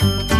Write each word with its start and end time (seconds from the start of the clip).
Die 0.00 0.37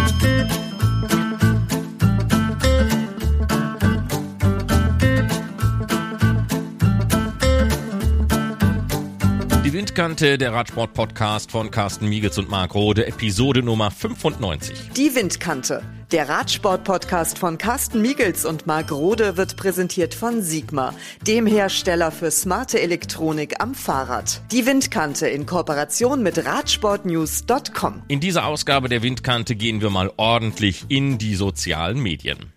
Windkante, 9.99 10.37
der 10.37 10.53
Radsport-Podcast 10.53 11.51
von 11.51 11.71
Carsten 11.71 12.07
Miegels 12.07 12.37
und 12.37 12.49
Marc 12.49 12.73
Rode, 12.73 13.05
Episode 13.05 13.61
Nummer 13.61 13.91
95. 13.91 14.91
Die 14.95 15.13
Windkante, 15.13 15.83
der 16.13 16.29
Radsport-Podcast 16.29 17.37
von 17.37 17.57
Carsten 17.57 18.01
Miegels 18.01 18.45
und 18.45 18.65
Marc 18.65 18.93
Rode 18.93 19.35
wird 19.35 19.57
präsentiert 19.57 20.13
von 20.13 20.41
Sigma, 20.41 20.93
dem 21.27 21.45
Hersteller 21.45 22.11
für 22.11 22.31
smarte 22.31 22.79
Elektronik 22.79 23.61
am 23.61 23.75
Fahrrad. 23.75 24.41
Die 24.53 24.65
Windkante 24.65 25.27
in 25.27 25.45
Kooperation 25.45 26.23
mit 26.23 26.45
Radsportnews.com. 26.45 28.03
In 28.07 28.21
dieser 28.21 28.45
Ausgabe 28.45 28.87
der 28.87 29.03
Windkante 29.03 29.57
gehen 29.57 29.81
wir 29.81 29.89
mal 29.89 30.13
ordentlich 30.15 30.85
in 30.87 31.17
die 31.17 31.35
sozialen 31.35 31.99
Medien. 31.99 32.53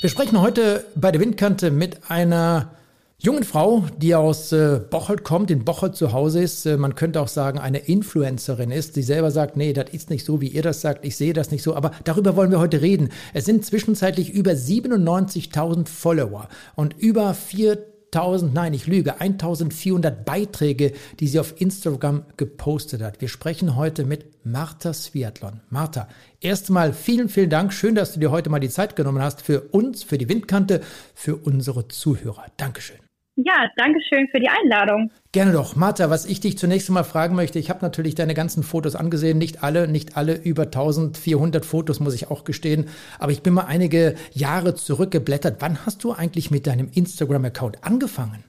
Wir 0.00 0.10
sprechen 0.10 0.40
heute 0.40 0.84
bei 0.96 1.12
der 1.12 1.20
Windkante 1.20 1.70
mit 1.70 2.10
einer 2.10 2.72
jungen 3.20 3.42
Frau, 3.42 3.84
die 3.96 4.14
aus 4.14 4.52
äh, 4.52 4.80
Bocholt 4.90 5.24
kommt, 5.24 5.50
in 5.50 5.64
Bocholt 5.64 5.96
zu 5.96 6.12
Hause 6.12 6.40
ist, 6.40 6.64
äh, 6.66 6.76
man 6.76 6.94
könnte 6.94 7.20
auch 7.20 7.28
sagen, 7.28 7.58
eine 7.58 7.78
Influencerin 7.78 8.70
ist, 8.70 8.94
die 8.94 9.02
selber 9.02 9.32
sagt, 9.32 9.56
nee, 9.56 9.72
das 9.72 9.90
ist 9.90 10.08
nicht 10.08 10.24
so, 10.24 10.40
wie 10.40 10.46
ihr 10.46 10.62
das 10.62 10.80
sagt, 10.80 11.04
ich 11.04 11.16
sehe 11.16 11.32
das 11.32 11.50
nicht 11.50 11.64
so, 11.64 11.74
aber 11.74 11.90
darüber 12.04 12.36
wollen 12.36 12.52
wir 12.52 12.60
heute 12.60 12.80
reden. 12.80 13.08
Es 13.34 13.44
sind 13.44 13.64
zwischenzeitlich 13.64 14.30
über 14.30 14.52
97.000 14.52 15.88
Follower 15.88 16.48
und 16.76 16.96
über 16.96 17.32
4.000, 17.32 18.50
nein, 18.54 18.72
ich 18.72 18.86
lüge, 18.86 19.20
1400 19.20 20.24
Beiträge, 20.24 20.92
die 21.18 21.26
sie 21.26 21.40
auf 21.40 21.60
Instagram 21.60 22.22
gepostet 22.36 23.02
hat. 23.02 23.20
Wir 23.20 23.28
sprechen 23.28 23.74
heute 23.74 24.04
mit 24.04 24.26
Martha 24.44 24.92
Sviatlon. 24.92 25.60
Martha, 25.70 26.06
erstmal 26.40 26.92
vielen, 26.92 27.28
vielen 27.28 27.50
Dank. 27.50 27.72
Schön, 27.72 27.96
dass 27.96 28.12
du 28.12 28.20
dir 28.20 28.30
heute 28.30 28.48
mal 28.48 28.60
die 28.60 28.70
Zeit 28.70 28.94
genommen 28.94 29.22
hast 29.22 29.42
für 29.42 29.60
uns, 29.60 30.04
für 30.04 30.18
die 30.18 30.28
Windkante, 30.28 30.82
für 31.14 31.34
unsere 31.34 31.88
Zuhörer. 31.88 32.46
Dankeschön. 32.56 33.07
Ja, 33.44 33.70
danke 33.76 34.00
schön 34.02 34.26
für 34.32 34.40
die 34.40 34.48
Einladung. 34.48 35.12
Gerne 35.30 35.52
doch. 35.52 35.76
Martha, 35.76 36.10
was 36.10 36.26
ich 36.26 36.40
dich 36.40 36.58
zunächst 36.58 36.88
einmal 36.88 37.04
fragen 37.04 37.36
möchte, 37.36 37.60
ich 37.60 37.70
habe 37.70 37.78
natürlich 37.82 38.16
deine 38.16 38.34
ganzen 38.34 38.64
Fotos 38.64 38.96
angesehen, 38.96 39.38
nicht 39.38 39.62
alle, 39.62 39.86
nicht 39.86 40.16
alle 40.16 40.34
über 40.34 40.64
1400 40.64 41.64
Fotos, 41.64 42.00
muss 42.00 42.16
ich 42.16 42.32
auch 42.32 42.42
gestehen, 42.42 42.88
aber 43.20 43.30
ich 43.30 43.44
bin 43.44 43.54
mal 43.54 43.66
einige 43.66 44.16
Jahre 44.32 44.74
zurückgeblättert. 44.74 45.58
Wann 45.60 45.86
hast 45.86 46.02
du 46.02 46.12
eigentlich 46.12 46.50
mit 46.50 46.66
deinem 46.66 46.90
Instagram-Account 46.92 47.84
angefangen? 47.84 48.42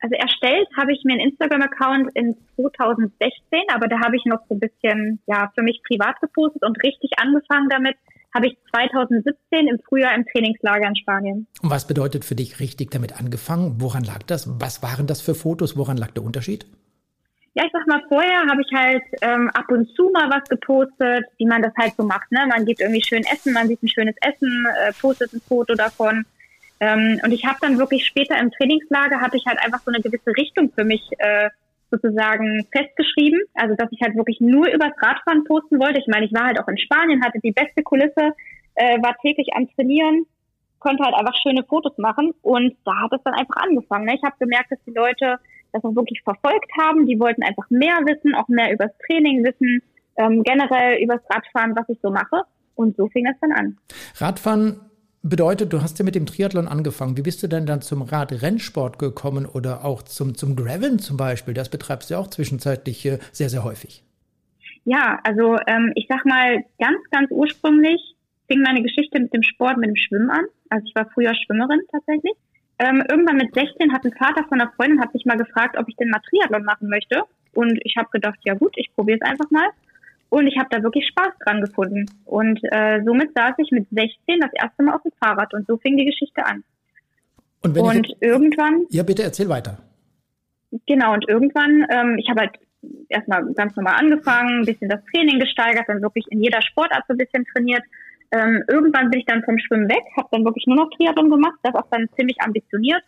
Also 0.00 0.14
erstellt 0.14 0.68
habe 0.78 0.94
ich 0.94 1.04
mir 1.04 1.12
einen 1.12 1.28
Instagram-Account 1.32 2.12
in 2.14 2.34
2016, 2.54 3.60
aber 3.74 3.88
da 3.88 3.98
habe 4.02 4.16
ich 4.16 4.24
noch 4.24 4.40
so 4.48 4.54
ein 4.54 4.60
bisschen 4.60 5.20
ja 5.26 5.52
für 5.54 5.62
mich 5.62 5.82
privat 5.86 6.18
gepostet 6.22 6.64
und 6.64 6.82
richtig 6.82 7.10
angefangen 7.18 7.68
damit 7.68 7.96
habe 8.34 8.48
ich 8.48 8.58
2017 8.74 9.68
im 9.68 9.78
Frühjahr 9.88 10.14
im 10.14 10.26
Trainingslager 10.26 10.86
in 10.88 10.96
Spanien. 10.96 11.46
Und 11.62 11.70
was 11.70 11.86
bedeutet 11.86 12.24
für 12.24 12.34
dich 12.34 12.60
richtig 12.60 12.90
damit 12.90 13.18
angefangen? 13.18 13.76
Woran 13.78 14.04
lag 14.04 14.22
das? 14.24 14.60
Was 14.60 14.82
waren 14.82 15.06
das 15.06 15.20
für 15.20 15.34
Fotos? 15.34 15.76
Woran 15.76 15.96
lag 15.96 16.10
der 16.10 16.22
Unterschied? 16.22 16.66
Ja, 17.54 17.64
ich 17.64 17.72
sag 17.72 17.86
mal, 17.86 18.02
vorher 18.08 18.44
habe 18.50 18.60
ich 18.60 18.70
halt 18.76 19.02
ähm, 19.22 19.48
ab 19.54 19.64
und 19.70 19.88
zu 19.96 20.10
mal 20.10 20.28
was 20.28 20.46
gepostet, 20.46 21.24
wie 21.38 21.46
man 21.46 21.62
das 21.62 21.72
halt 21.80 21.94
so 21.96 22.02
macht. 22.02 22.30
Ne? 22.30 22.46
Man 22.46 22.66
geht 22.66 22.80
irgendwie 22.80 23.02
schön 23.02 23.22
essen, 23.32 23.54
man 23.54 23.66
sieht 23.66 23.82
ein 23.82 23.88
schönes 23.88 24.14
Essen, 24.20 24.66
äh, 24.86 24.92
postet 25.00 25.32
ein 25.32 25.40
Foto 25.40 25.74
davon. 25.74 26.26
Ähm, 26.80 27.18
und 27.24 27.32
ich 27.32 27.46
habe 27.46 27.56
dann 27.62 27.78
wirklich 27.78 28.04
später 28.04 28.38
im 28.38 28.50
Trainingslager, 28.50 29.22
habe 29.22 29.38
ich 29.38 29.44
halt 29.46 29.58
einfach 29.64 29.80
so 29.82 29.90
eine 29.90 30.02
gewisse 30.02 30.36
Richtung 30.36 30.70
für 30.70 30.84
mich 30.84 31.00
äh, 31.16 31.48
sozusagen 31.90 32.66
festgeschrieben. 32.72 33.40
Also 33.54 33.74
dass 33.76 33.90
ich 33.92 34.00
halt 34.02 34.16
wirklich 34.16 34.40
nur 34.40 34.68
übers 34.72 34.92
Radfahren 35.00 35.44
posten 35.44 35.78
wollte. 35.78 36.00
Ich 36.00 36.08
meine, 36.08 36.26
ich 36.26 36.32
war 36.32 36.46
halt 36.46 36.60
auch 36.60 36.68
in 36.68 36.78
Spanien, 36.78 37.24
hatte 37.24 37.40
die 37.42 37.52
beste 37.52 37.82
Kulisse, 37.82 38.32
äh, 38.74 39.00
war 39.02 39.16
täglich 39.22 39.48
am 39.54 39.68
Trainieren, 39.74 40.26
konnte 40.78 41.04
halt 41.04 41.14
einfach 41.14 41.34
schöne 41.42 41.64
Fotos 41.64 41.96
machen 41.98 42.34
und 42.42 42.76
da 42.84 43.02
hat 43.02 43.12
es 43.12 43.22
dann 43.24 43.34
einfach 43.34 43.56
angefangen. 43.56 44.06
Ne? 44.06 44.14
Ich 44.14 44.22
habe 44.22 44.36
gemerkt, 44.38 44.70
dass 44.70 44.78
die 44.86 44.92
Leute 44.92 45.38
das 45.72 45.84
auch 45.84 45.94
wirklich 45.94 46.22
verfolgt 46.22 46.70
haben. 46.78 47.06
Die 47.06 47.18
wollten 47.18 47.42
einfach 47.42 47.68
mehr 47.70 47.96
wissen, 48.04 48.34
auch 48.34 48.48
mehr 48.48 48.72
übers 48.72 48.92
Training 49.06 49.44
wissen, 49.44 49.82
ähm, 50.16 50.42
generell 50.42 51.02
übers 51.02 51.20
Radfahren, 51.28 51.76
was 51.76 51.88
ich 51.88 51.98
so 52.02 52.10
mache. 52.10 52.42
Und 52.74 52.96
so 52.96 53.08
fing 53.08 53.24
das 53.24 53.36
dann 53.40 53.52
an. 53.52 53.78
Radfahren 54.16 54.80
bedeutet, 55.28 55.72
du 55.72 55.82
hast 55.82 55.98
ja 55.98 56.04
mit 56.04 56.14
dem 56.14 56.26
Triathlon 56.26 56.68
angefangen. 56.68 57.16
Wie 57.16 57.22
bist 57.22 57.42
du 57.42 57.48
denn 57.48 57.66
dann 57.66 57.82
zum 57.82 58.02
Radrennsport 58.02 58.98
gekommen 58.98 59.46
oder 59.46 59.84
auch 59.84 60.02
zum, 60.02 60.34
zum 60.34 60.56
Graveln 60.56 60.98
zum 60.98 61.16
Beispiel? 61.16 61.54
Das 61.54 61.68
betreibst 61.68 62.10
du 62.10 62.14
ja 62.14 62.20
auch 62.20 62.28
zwischenzeitlich 62.28 63.04
äh, 63.06 63.18
sehr, 63.32 63.48
sehr 63.48 63.64
häufig. 63.64 64.02
Ja, 64.84 65.18
also 65.24 65.56
ähm, 65.66 65.92
ich 65.96 66.06
sag 66.08 66.24
mal, 66.24 66.64
ganz, 66.78 66.98
ganz 67.10 67.30
ursprünglich 67.30 68.00
fing 68.48 68.62
meine 68.62 68.82
Geschichte 68.82 69.18
mit 69.18 69.34
dem 69.34 69.42
Sport, 69.42 69.78
mit 69.78 69.88
dem 69.88 69.96
Schwimmen 69.96 70.30
an. 70.30 70.44
Also 70.70 70.86
ich 70.86 70.94
war 70.94 71.10
früher 71.12 71.34
Schwimmerin 71.34 71.80
tatsächlich. 71.90 72.34
Ähm, 72.78 73.02
irgendwann 73.08 73.36
mit 73.36 73.54
16 73.54 73.92
hat 73.92 74.04
ein 74.04 74.12
Vater 74.12 74.44
von 74.48 74.60
einer 74.60 74.70
Freundin 74.72 75.00
hat 75.00 75.12
mich 75.14 75.24
mal 75.24 75.36
gefragt, 75.36 75.76
ob 75.78 75.88
ich 75.88 75.96
den 75.96 76.10
mal 76.10 76.20
Triathlon 76.30 76.64
machen 76.64 76.88
möchte. 76.88 77.22
Und 77.54 77.80
ich 77.84 77.96
habe 77.96 78.08
gedacht, 78.12 78.38
ja 78.44 78.54
gut, 78.54 78.74
ich 78.76 78.94
probiere 78.94 79.18
es 79.20 79.28
einfach 79.28 79.50
mal. 79.50 79.68
Und 80.28 80.46
ich 80.46 80.58
habe 80.58 80.68
da 80.70 80.82
wirklich 80.82 81.06
Spaß 81.08 81.32
dran 81.44 81.60
gefunden. 81.60 82.06
Und 82.24 82.60
äh, 82.64 83.02
somit 83.04 83.30
saß 83.34 83.54
ich 83.58 83.70
mit 83.70 83.86
16 83.90 84.40
das 84.40 84.50
erste 84.54 84.82
Mal 84.82 84.94
auf 84.94 85.02
dem 85.02 85.12
Fahrrad 85.22 85.54
und 85.54 85.66
so 85.66 85.76
fing 85.76 85.96
die 85.96 86.06
Geschichte 86.06 86.44
an. 86.44 86.64
Und, 87.62 87.78
und 87.78 88.08
jetzt, 88.08 88.22
irgendwann. 88.22 88.86
Ja, 88.90 89.02
bitte 89.02 89.22
erzähl 89.22 89.48
weiter. 89.48 89.78
Genau, 90.86 91.14
und 91.14 91.28
irgendwann, 91.28 91.86
ähm, 91.90 92.18
ich 92.18 92.28
habe 92.28 92.40
halt 92.42 92.52
erstmal 93.08 93.44
ganz 93.54 93.74
normal 93.76 93.94
angefangen, 93.98 94.60
ein 94.60 94.66
bisschen 94.66 94.88
das 94.88 95.00
Training 95.12 95.38
gesteigert, 95.38 95.84
dann 95.88 96.02
wirklich 96.02 96.26
in 96.30 96.42
jeder 96.42 96.60
Sportart 96.62 97.04
so 97.08 97.14
ein 97.14 97.18
bisschen 97.18 97.44
trainiert. 97.52 97.82
Ähm, 98.32 98.62
irgendwann 98.68 99.10
bin 99.10 99.20
ich 99.20 99.26
dann 99.26 99.44
vom 99.44 99.58
Schwimmen 99.58 99.88
weg, 99.88 100.02
habe 100.16 100.28
dann 100.32 100.44
wirklich 100.44 100.66
nur 100.66 100.76
noch 100.76 100.90
Triathlon 100.90 101.30
gemacht, 101.30 101.58
das 101.62 101.74
auch 101.74 101.86
dann 101.90 102.08
ziemlich 102.16 102.40
ambitioniert. 102.40 103.02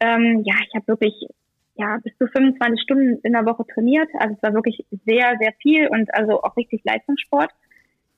Ähm, 0.00 0.42
ja, 0.44 0.54
ich 0.66 0.74
habe 0.74 0.88
wirklich 0.88 1.14
ja, 1.80 1.98
bis 2.02 2.16
zu 2.18 2.26
25 2.26 2.82
Stunden 2.82 3.20
in 3.22 3.32
der 3.32 3.46
Woche 3.46 3.64
trainiert. 3.72 4.08
Also 4.18 4.34
es 4.34 4.42
war 4.42 4.52
wirklich 4.52 4.84
sehr, 5.06 5.36
sehr 5.40 5.52
viel 5.62 5.88
und 5.88 6.12
also 6.14 6.42
auch 6.42 6.56
richtig 6.56 6.82
Leistungssport. 6.84 7.50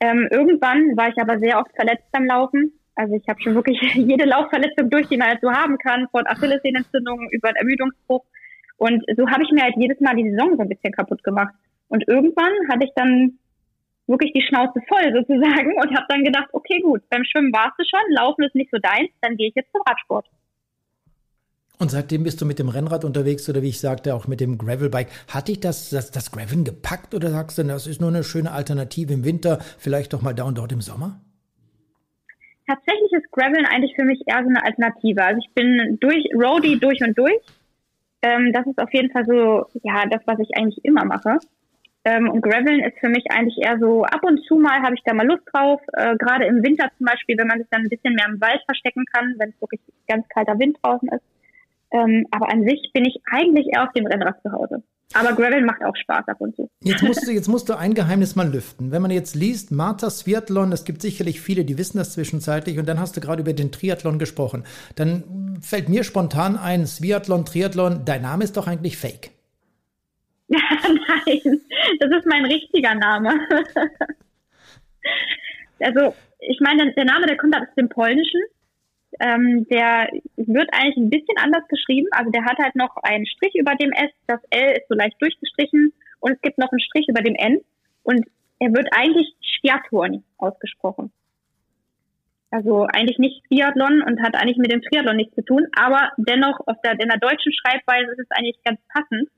Ähm, 0.00 0.28
irgendwann 0.30 0.96
war 0.96 1.08
ich 1.08 1.18
aber 1.20 1.38
sehr 1.38 1.58
oft 1.58 1.70
verletzt 1.76 2.10
beim 2.10 2.26
Laufen. 2.26 2.72
Also 2.96 3.14
ich 3.14 3.28
habe 3.28 3.40
schon 3.40 3.54
wirklich 3.54 3.80
jede 3.94 4.24
Laufverletzung 4.24 4.90
durch, 4.90 5.06
die 5.08 5.16
man 5.16 5.28
halt 5.28 5.40
so 5.40 5.50
haben 5.52 5.78
kann, 5.78 6.08
von 6.10 6.26
Achillessehnenentzündungen 6.26 7.28
über 7.30 7.48
einen 7.48 7.56
Ermüdungsbruch. 7.56 8.24
Und 8.78 9.04
so 9.16 9.28
habe 9.30 9.44
ich 9.44 9.52
mir 9.52 9.62
halt 9.62 9.76
jedes 9.76 10.00
Mal 10.00 10.16
die 10.16 10.28
Saison 10.28 10.56
so 10.56 10.62
ein 10.62 10.68
bisschen 10.68 10.92
kaputt 10.92 11.22
gemacht. 11.22 11.54
Und 11.88 12.08
irgendwann 12.08 12.52
hatte 12.68 12.84
ich 12.84 12.92
dann 12.96 13.38
wirklich 14.08 14.32
die 14.32 14.42
Schnauze 14.42 14.80
voll 14.88 15.12
sozusagen 15.14 15.76
und 15.80 15.94
habe 15.94 16.06
dann 16.08 16.24
gedacht, 16.24 16.48
okay 16.52 16.80
gut, 16.80 17.02
beim 17.08 17.22
Schwimmen 17.24 17.52
warst 17.52 17.78
du 17.78 17.84
schon, 17.84 18.00
Laufen 18.16 18.42
ist 18.42 18.56
nicht 18.56 18.70
so 18.72 18.78
deins, 18.78 19.10
dann 19.20 19.36
gehe 19.36 19.48
ich 19.48 19.54
jetzt 19.54 19.70
zum 19.70 19.82
Radsport. 19.86 20.26
Und 21.82 21.90
seitdem 21.90 22.22
bist 22.22 22.40
du 22.40 22.46
mit 22.46 22.60
dem 22.60 22.68
Rennrad 22.68 23.04
unterwegs 23.04 23.48
oder 23.48 23.60
wie 23.60 23.70
ich 23.70 23.80
sagte, 23.80 24.14
auch 24.14 24.28
mit 24.28 24.40
dem 24.40 24.56
Gravelbike. 24.56 25.08
Hat 25.26 25.48
dich 25.48 25.58
das, 25.58 25.90
das, 25.90 26.12
das 26.12 26.30
Graveln 26.30 26.62
gepackt 26.62 27.12
oder 27.12 27.30
sagst 27.30 27.58
du, 27.58 27.64
das 27.64 27.88
ist 27.88 28.00
nur 28.00 28.10
eine 28.10 28.22
schöne 28.22 28.52
Alternative 28.52 29.12
im 29.12 29.24
Winter, 29.24 29.58
vielleicht 29.78 30.12
doch 30.12 30.22
mal 30.22 30.32
da 30.32 30.44
und 30.44 30.58
dort 30.58 30.70
im 30.70 30.80
Sommer? 30.80 31.20
Tatsächlich 32.68 33.10
ist 33.10 33.28
Graveln 33.32 33.66
eigentlich 33.66 33.96
für 33.96 34.04
mich 34.04 34.22
eher 34.26 34.44
so 34.44 34.48
eine 34.48 34.64
Alternative. 34.64 35.24
Also 35.24 35.40
ich 35.44 35.52
bin 35.54 35.98
durch 36.00 36.24
Roadie 36.36 36.78
durch 36.78 37.02
und 37.02 37.18
durch. 37.18 37.42
Ähm, 38.22 38.52
das 38.52 38.64
ist 38.64 38.78
auf 38.78 38.94
jeden 38.94 39.10
Fall 39.10 39.24
so, 39.26 39.66
ja, 39.82 40.06
das, 40.08 40.22
was 40.26 40.38
ich 40.38 40.56
eigentlich 40.56 40.84
immer 40.84 41.04
mache. 41.04 41.38
Ähm, 42.04 42.30
und 42.30 42.42
Graveln 42.42 42.78
ist 42.78 43.00
für 43.00 43.08
mich 43.08 43.24
eigentlich 43.32 43.58
eher 43.58 43.80
so, 43.80 44.04
ab 44.04 44.22
und 44.22 44.38
zu 44.46 44.54
mal 44.54 44.82
habe 44.82 44.94
ich 44.94 45.02
da 45.04 45.14
mal 45.14 45.26
Lust 45.26 45.42
drauf. 45.52 45.80
Äh, 45.94 46.16
Gerade 46.16 46.44
im 46.44 46.62
Winter 46.62 46.88
zum 46.96 47.06
Beispiel, 47.06 47.36
wenn 47.38 47.48
man 47.48 47.58
sich 47.58 47.66
dann 47.72 47.82
ein 47.82 47.88
bisschen 47.88 48.14
mehr 48.14 48.26
im 48.28 48.40
Wald 48.40 48.62
verstecken 48.66 49.04
kann, 49.12 49.34
wenn 49.38 49.48
es 49.48 49.60
wirklich 49.60 49.80
ganz 50.06 50.28
kalter 50.28 50.56
Wind 50.60 50.78
draußen 50.80 51.08
ist. 51.08 51.24
Ähm, 51.92 52.26
aber 52.30 52.50
an 52.50 52.64
sich 52.64 52.90
bin 52.92 53.04
ich 53.04 53.20
eigentlich 53.30 53.66
eher 53.72 53.84
auf 53.84 53.92
dem 53.92 54.06
Rennrad 54.06 54.40
zu 54.42 54.50
Hause. 54.50 54.82
Aber 55.14 55.34
Gravel 55.34 55.62
macht 55.62 55.84
auch 55.84 55.94
Spaß 55.94 56.26
ab 56.28 56.40
und 56.40 56.56
zu. 56.56 56.70
Jetzt 56.82 57.02
musst, 57.02 57.26
du, 57.26 57.32
jetzt 57.32 57.48
musst 57.48 57.68
du 57.68 57.74
ein 57.74 57.92
Geheimnis 57.92 58.34
mal 58.34 58.50
lüften. 58.50 58.92
Wenn 58.92 59.02
man 59.02 59.10
jetzt 59.10 59.34
liest, 59.34 59.70
Martha 59.70 60.08
Sviatlon, 60.08 60.72
es 60.72 60.84
gibt 60.84 61.02
sicherlich 61.02 61.40
viele, 61.40 61.64
die 61.64 61.76
wissen 61.76 61.98
das 61.98 62.14
zwischenzeitlich, 62.14 62.78
und 62.78 62.88
dann 62.88 62.98
hast 62.98 63.16
du 63.16 63.20
gerade 63.20 63.42
über 63.42 63.52
den 63.52 63.72
Triathlon 63.72 64.18
gesprochen. 64.18 64.64
Dann 64.96 65.58
fällt 65.60 65.90
mir 65.90 66.04
spontan 66.04 66.56
ein, 66.56 66.86
Sviatlon, 66.86 67.44
Triathlon, 67.44 68.06
dein 68.06 68.22
Name 68.22 68.44
ist 68.44 68.56
doch 68.56 68.66
eigentlich 68.66 68.96
fake. 68.96 69.30
Ja, 70.48 70.58
nein, 70.82 71.60
das 72.00 72.10
ist 72.10 72.26
mein 72.26 72.46
richtiger 72.46 72.94
Name. 72.94 73.30
also, 75.80 76.14
ich 76.40 76.58
meine, 76.60 76.92
der 76.94 77.04
Name, 77.04 77.26
der 77.26 77.36
kommt 77.36 77.54
aus 77.54 77.68
dem 77.76 77.88
Polnischen 77.88 78.40
ähm, 79.22 79.66
der 79.70 80.08
wird 80.36 80.68
eigentlich 80.72 80.96
ein 80.96 81.10
bisschen 81.10 81.38
anders 81.38 81.66
geschrieben. 81.68 82.08
Also 82.10 82.30
der 82.32 82.44
hat 82.44 82.58
halt 82.58 82.74
noch 82.74 82.96
einen 83.02 83.26
Strich 83.26 83.54
über 83.54 83.74
dem 83.76 83.92
S. 83.92 84.10
Das 84.26 84.40
L 84.50 84.72
ist 84.72 84.88
so 84.88 84.96
leicht 84.96 85.16
durchgestrichen 85.20 85.92
und 86.20 86.32
es 86.32 86.40
gibt 86.42 86.58
noch 86.58 86.72
einen 86.72 86.80
Strich 86.80 87.06
über 87.08 87.22
dem 87.22 87.36
N. 87.36 87.60
Und 88.02 88.26
er 88.58 88.72
wird 88.74 88.88
eigentlich 88.90 89.32
Sviathorn 89.40 90.24
ausgesprochen. 90.38 91.12
Also 92.50 92.84
eigentlich 92.84 93.18
nicht 93.18 93.44
Triathlon 93.46 94.02
und 94.02 94.20
hat 94.22 94.34
eigentlich 94.34 94.58
mit 94.58 94.72
dem 94.72 94.82
Triathlon 94.82 95.16
nichts 95.16 95.34
zu 95.34 95.42
tun, 95.42 95.66
aber 95.74 96.10
dennoch 96.18 96.60
auf 96.66 96.76
der, 96.84 96.92
in 97.00 97.08
der 97.08 97.18
deutschen 97.18 97.52
Schreibweise 97.52 98.12
ist 98.12 98.20
es 98.20 98.30
eigentlich 98.30 98.58
ganz 98.62 98.78
passend. 98.92 99.30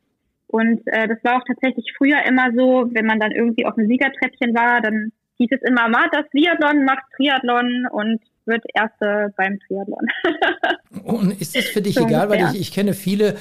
Und 0.49 0.83
äh, 0.87 1.07
das 1.07 1.23
war 1.23 1.37
auch 1.37 1.45
tatsächlich 1.47 1.93
früher 1.97 2.25
immer 2.27 2.51
so, 2.57 2.89
wenn 2.93 3.07
man 3.07 3.21
dann 3.21 3.31
irgendwie 3.31 3.67
auf 3.67 3.77
dem 3.77 3.87
Siegertreppchen 3.87 4.55
war, 4.55 4.81
dann 4.81 5.13
hieß 5.39 5.49
es 5.51 5.63
immer, 5.63 5.89
Martha 5.89 6.23
Triathlon, 6.31 6.85
Max 6.85 7.03
Triathlon 7.17 7.87
und 7.91 8.21
wird 8.47 8.65
Erste 8.75 9.33
beim 9.37 9.59
Triathlon. 9.61 10.07
und 11.05 11.41
ist 11.41 11.57
das 11.57 11.65
für 11.65 11.83
dich 11.83 11.95
so 11.95 12.07
egal? 12.07 12.29
Weil 12.29 12.55
ich, 12.55 12.61
ich 12.61 12.73
kenne 12.73 12.95
viele, 12.95 13.37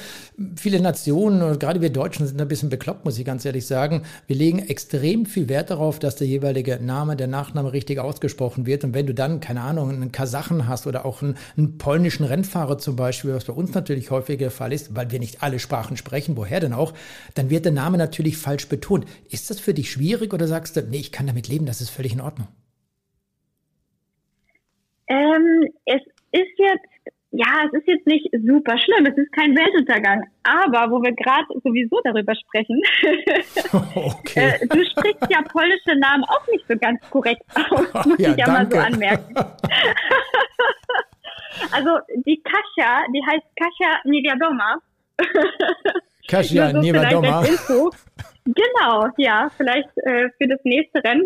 viele 0.56 0.80
Nationen 0.80 1.42
und 1.42 1.60
gerade 1.60 1.80
wir 1.80 1.90
Deutschen 1.90 2.26
sind 2.26 2.40
ein 2.40 2.48
bisschen 2.48 2.70
bekloppt, 2.70 3.04
muss 3.04 3.18
ich 3.18 3.24
ganz 3.24 3.44
ehrlich 3.44 3.66
sagen. 3.66 4.02
Wir 4.26 4.36
legen 4.36 4.58
extrem 4.58 5.26
viel 5.26 5.48
Wert 5.48 5.70
darauf, 5.70 5.98
dass 5.98 6.16
der 6.16 6.26
jeweilige 6.26 6.78
Name, 6.80 7.16
der 7.16 7.26
Nachname 7.26 7.72
richtig 7.72 7.98
ausgesprochen 7.98 8.66
wird. 8.66 8.84
Und 8.84 8.94
wenn 8.94 9.06
du 9.06 9.14
dann, 9.14 9.40
keine 9.40 9.60
Ahnung, 9.60 9.90
einen 9.90 10.12
Kasachen 10.12 10.68
hast 10.68 10.86
oder 10.86 11.04
auch 11.04 11.22
einen, 11.22 11.36
einen 11.56 11.78
polnischen 11.78 12.24
Rennfahrer 12.24 12.78
zum 12.78 12.96
Beispiel, 12.96 13.34
was 13.34 13.44
bei 13.44 13.52
uns 13.52 13.74
natürlich 13.74 14.10
häufiger 14.10 14.38
der 14.38 14.50
Fall 14.50 14.72
ist, 14.72 14.94
weil 14.96 15.10
wir 15.10 15.18
nicht 15.18 15.42
alle 15.42 15.58
Sprachen 15.58 15.96
sprechen, 15.96 16.36
woher 16.36 16.60
denn 16.60 16.72
auch, 16.72 16.94
dann 17.34 17.50
wird 17.50 17.64
der 17.64 17.72
Name 17.72 17.98
natürlich 17.98 18.36
falsch 18.36 18.68
betont. 18.68 19.06
Ist 19.30 19.50
das 19.50 19.60
für 19.60 19.74
dich 19.74 19.90
schwierig 19.90 20.32
oder 20.32 20.48
sagst 20.48 20.76
du, 20.76 20.82
nee, 20.82 20.98
ich 20.98 21.12
kann 21.12 21.26
damit 21.26 21.48
leben, 21.48 21.66
das 21.66 21.80
ist 21.80 21.90
völlig 21.90 22.12
in 22.12 22.20
Ordnung? 22.20 22.48
Ähm, 25.08 25.68
es 25.84 26.02
ist 26.32 26.58
jetzt, 26.58 26.86
ja, 27.30 27.66
es 27.66 27.72
ist 27.72 27.86
jetzt 27.86 28.06
nicht 28.06 28.28
super 28.44 28.78
schlimm, 28.78 29.06
es 29.06 29.16
ist 29.16 29.32
kein 29.32 29.56
Weltuntergang. 29.56 30.24
Aber 30.42 30.90
wo 30.90 31.02
wir 31.02 31.12
gerade 31.12 31.46
sowieso 31.62 32.00
darüber 32.04 32.34
sprechen, 32.34 32.80
okay. 33.94 34.54
äh, 34.60 34.66
du 34.66 34.84
sprichst 34.84 35.26
ja 35.30 35.42
polnische 35.42 35.98
Namen 35.98 36.24
auch 36.24 36.46
nicht 36.48 36.64
so 36.68 36.76
ganz 36.76 37.00
korrekt 37.10 37.42
aus, 37.70 38.06
muss 38.06 38.18
ja, 38.18 38.30
ich 38.30 38.36
ja 38.36 38.46
danke. 38.46 38.52
mal 38.52 38.70
so 38.70 38.78
anmerken. 38.78 39.34
also 41.72 41.98
die 42.26 42.42
Kasia, 42.42 43.04
die 43.12 43.22
heißt 43.26 43.44
Kasia 43.56 44.00
Niewiadoma. 44.04 44.78
Kasia 46.28 46.72
Niewiadoma. 46.72 47.44
Genau, 48.44 49.08
ja, 49.16 49.50
vielleicht 49.56 49.88
äh, 49.98 50.28
für 50.36 50.46
das 50.48 50.60
nächste 50.64 51.02
Rennen, 51.02 51.24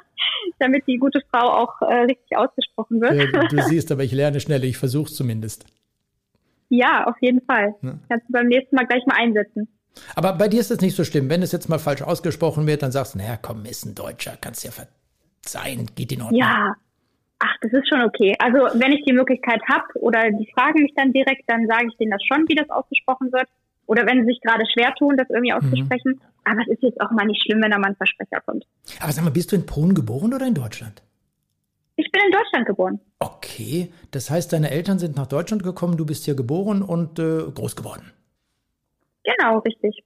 damit 0.60 0.86
die 0.86 0.96
gute 0.96 1.20
Frau 1.30 1.50
auch 1.50 1.82
äh, 1.82 2.04
richtig 2.04 2.36
ausgesprochen 2.36 3.00
wird. 3.00 3.14
Ja, 3.14 3.48
du 3.48 3.62
siehst, 3.68 3.90
aber 3.90 4.04
ich 4.04 4.12
lerne 4.12 4.38
schnell, 4.38 4.62
ich 4.62 4.78
versuche 4.78 5.06
es 5.06 5.16
zumindest. 5.16 5.66
Ja, 6.68 7.04
auf 7.06 7.16
jeden 7.20 7.42
Fall. 7.42 7.74
Ja. 7.82 7.98
Kannst 8.08 8.28
du 8.28 8.32
beim 8.32 8.46
nächsten 8.46 8.76
Mal 8.76 8.86
gleich 8.86 9.04
mal 9.06 9.16
einsetzen. 9.16 9.68
Aber 10.14 10.32
bei 10.34 10.48
dir 10.48 10.60
ist 10.60 10.70
es 10.70 10.80
nicht 10.80 10.96
so 10.96 11.04
schlimm. 11.04 11.28
Wenn 11.28 11.42
es 11.42 11.52
jetzt 11.52 11.68
mal 11.68 11.78
falsch 11.78 12.02
ausgesprochen 12.02 12.66
wird, 12.66 12.82
dann 12.82 12.92
sagst 12.92 13.14
du, 13.14 13.18
naja, 13.18 13.36
komm, 13.40 13.64
ist 13.66 13.84
ein 13.84 13.94
Deutscher, 13.94 14.38
kannst 14.40 14.64
ja 14.64 14.70
verzeihen, 14.70 15.90
geht 15.96 16.12
in 16.12 16.22
Ordnung. 16.22 16.40
Ja, 16.40 16.74
ach, 17.40 17.56
das 17.60 17.72
ist 17.72 17.88
schon 17.88 18.02
okay. 18.02 18.34
Also 18.38 18.58
wenn 18.78 18.92
ich 18.92 19.04
die 19.04 19.12
Möglichkeit 19.12 19.60
habe 19.68 19.84
oder 19.96 20.30
die 20.30 20.48
fragen 20.54 20.82
mich 20.82 20.94
dann 20.94 21.12
direkt, 21.12 21.42
dann 21.48 21.66
sage 21.66 21.88
ich 21.88 21.96
denen 21.98 22.12
das 22.12 22.22
schon, 22.24 22.48
wie 22.48 22.54
das 22.54 22.70
ausgesprochen 22.70 23.32
wird. 23.32 23.48
Oder 23.86 24.06
wenn 24.06 24.20
sie 24.20 24.26
sich 24.26 24.40
gerade 24.40 24.64
schwer 24.72 24.94
tun, 24.94 25.16
das 25.16 25.28
irgendwie 25.28 25.52
auszusprechen. 25.52 26.12
Mhm. 26.14 26.20
Aber 26.44 26.60
es 26.62 26.68
ist 26.68 26.82
jetzt 26.82 27.00
auch 27.00 27.10
mal 27.10 27.26
nicht 27.26 27.42
schlimm, 27.42 27.62
wenn 27.62 27.70
da 27.70 27.78
mal 27.78 27.88
ein 27.88 27.96
Versprecher 27.96 28.40
kommt. 28.44 28.64
Aber 29.00 29.12
sag 29.12 29.24
mal, 29.24 29.30
bist 29.30 29.52
du 29.52 29.56
in 29.56 29.66
Polen 29.66 29.94
geboren 29.94 30.34
oder 30.34 30.46
in 30.46 30.54
Deutschland? 30.54 31.02
Ich 31.96 32.10
bin 32.10 32.22
in 32.26 32.32
Deutschland 32.32 32.66
geboren. 32.66 33.00
Okay, 33.18 33.92
das 34.10 34.30
heißt, 34.30 34.52
deine 34.52 34.70
Eltern 34.70 34.98
sind 34.98 35.16
nach 35.16 35.26
Deutschland 35.26 35.62
gekommen, 35.62 35.96
du 35.96 36.06
bist 36.06 36.24
hier 36.24 36.34
geboren 36.34 36.82
und 36.82 37.18
äh, 37.18 37.42
groß 37.54 37.76
geworden. 37.76 38.12
Genau, 39.24 39.58
richtig. 39.58 40.02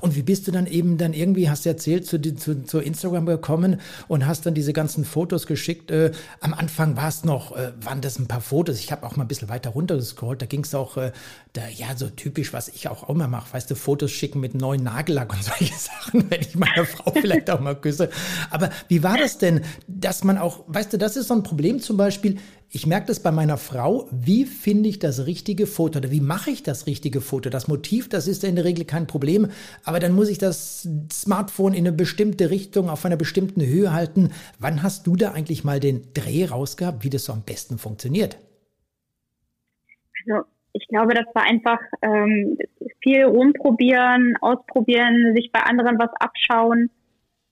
Und 0.00 0.14
wie 0.14 0.22
bist 0.22 0.46
du 0.46 0.52
dann 0.52 0.66
eben 0.66 0.98
dann 0.98 1.14
irgendwie, 1.14 1.50
hast 1.50 1.64
du 1.64 1.70
erzählt, 1.70 2.06
zu, 2.06 2.20
zu, 2.20 2.64
zu 2.64 2.78
Instagram 2.78 3.26
gekommen 3.26 3.80
und 4.08 4.26
hast 4.26 4.46
dann 4.46 4.54
diese 4.54 4.72
ganzen 4.72 5.04
Fotos 5.04 5.46
geschickt. 5.46 5.90
Äh, 5.90 6.12
am 6.40 6.54
Anfang 6.54 6.96
war 6.96 7.08
es 7.08 7.24
noch, 7.24 7.56
äh, 7.56 7.72
waren 7.82 8.00
das 8.00 8.18
ein 8.18 8.28
paar 8.28 8.40
Fotos. 8.40 8.78
Ich 8.78 8.92
habe 8.92 9.06
auch 9.06 9.16
mal 9.16 9.24
ein 9.24 9.28
bisschen 9.28 9.48
weiter 9.48 9.70
runter 9.70 9.96
gescrollt. 9.96 10.42
Da 10.42 10.46
ging 10.46 10.64
es 10.64 10.74
auch, 10.74 10.96
äh, 10.96 11.12
da, 11.54 11.62
ja, 11.68 11.96
so 11.96 12.08
typisch, 12.08 12.52
was 12.52 12.68
ich 12.68 12.88
auch 12.88 13.08
immer 13.08 13.26
mache. 13.26 13.52
Weißt 13.52 13.70
du, 13.70 13.74
Fotos 13.74 14.10
schicken 14.10 14.40
mit 14.40 14.54
neuen 14.54 14.84
Nagellack 14.84 15.32
und 15.32 15.42
solche 15.58 15.74
Sachen, 15.74 16.30
wenn 16.30 16.40
ich 16.40 16.54
meine 16.54 16.84
Frau 16.84 17.12
vielleicht 17.12 17.50
auch 17.50 17.60
mal 17.60 17.74
küsse. 17.74 18.10
Aber 18.50 18.70
wie 18.88 19.02
war 19.02 19.16
das 19.16 19.38
denn, 19.38 19.62
dass 19.88 20.24
man 20.24 20.38
auch, 20.38 20.64
weißt 20.68 20.92
du, 20.92 20.98
das 20.98 21.16
ist 21.16 21.28
so 21.28 21.34
ein 21.34 21.42
Problem 21.42 21.80
zum 21.80 21.96
Beispiel, 21.96 22.38
ich 22.72 22.86
merke 22.86 23.08
das 23.08 23.20
bei 23.20 23.32
meiner 23.32 23.56
Frau, 23.56 24.08
wie 24.12 24.44
finde 24.44 24.88
ich 24.88 25.00
das 25.00 25.26
richtige 25.26 25.66
Foto 25.66 25.98
oder 25.98 26.12
wie 26.12 26.20
mache 26.20 26.50
ich 26.50 26.62
das 26.62 26.86
richtige 26.86 27.20
Foto? 27.20 27.50
Das 27.50 27.66
Motiv, 27.66 28.08
das 28.08 28.28
ist 28.28 28.44
ja 28.44 28.48
in 28.48 28.54
der 28.54 28.64
Regel 28.64 28.84
kein 28.84 29.08
Problem, 29.08 29.48
aber 29.84 29.98
dann 29.98 30.12
muss 30.12 30.30
ich 30.30 30.38
das 30.38 30.88
Smartphone 31.10 31.74
in 31.74 31.86
eine 31.86 31.96
bestimmte 31.96 32.50
Richtung 32.50 32.88
auf 32.88 33.04
einer 33.04 33.16
bestimmten 33.16 33.60
Höhe 33.60 33.92
halten. 33.92 34.30
Wann 34.60 34.84
hast 34.84 35.08
du 35.08 35.16
da 35.16 35.32
eigentlich 35.32 35.64
mal 35.64 35.80
den 35.80 36.14
Dreh 36.14 36.44
rausgehabt, 36.44 37.02
wie 37.02 37.10
das 37.10 37.24
so 37.24 37.32
am 37.32 37.42
besten 37.42 37.76
funktioniert? 37.76 38.38
Also 40.28 40.46
ich 40.72 40.86
glaube, 40.86 41.14
das 41.14 41.26
war 41.34 41.42
einfach 41.42 41.80
ähm, 42.02 42.56
viel 43.02 43.24
rumprobieren, 43.24 44.36
ausprobieren, 44.40 45.34
sich 45.34 45.50
bei 45.50 45.60
anderen 45.60 45.98
was 45.98 46.10
abschauen 46.20 46.88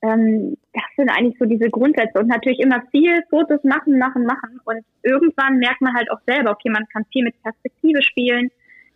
ähm, 0.03 0.57
das 0.73 0.85
sind 0.97 1.11
eigentlich 1.11 1.37
so 1.39 1.45
diese 1.45 1.71
Grundsätze 1.71 2.19
und 2.19 2.29
natürlich 2.29 2.61
immer 2.61 2.83
viel 2.91 3.23
Fotos 3.31 3.63
machen, 3.65 3.99
machen, 3.99 4.25
machen 4.25 4.61
und 4.65 4.85
irgendwann 5.03 5.59
merkt 5.59 5.81
man 5.81 5.95
halt 5.95 6.11
auch 6.11 6.21
selber, 6.27 6.53
okay, 6.53 6.71
man 6.71 6.87
kann 6.93 7.05
viel 7.13 7.25
mit 7.25 7.41
Perspektive 7.43 8.03
spielen. 8.03 8.51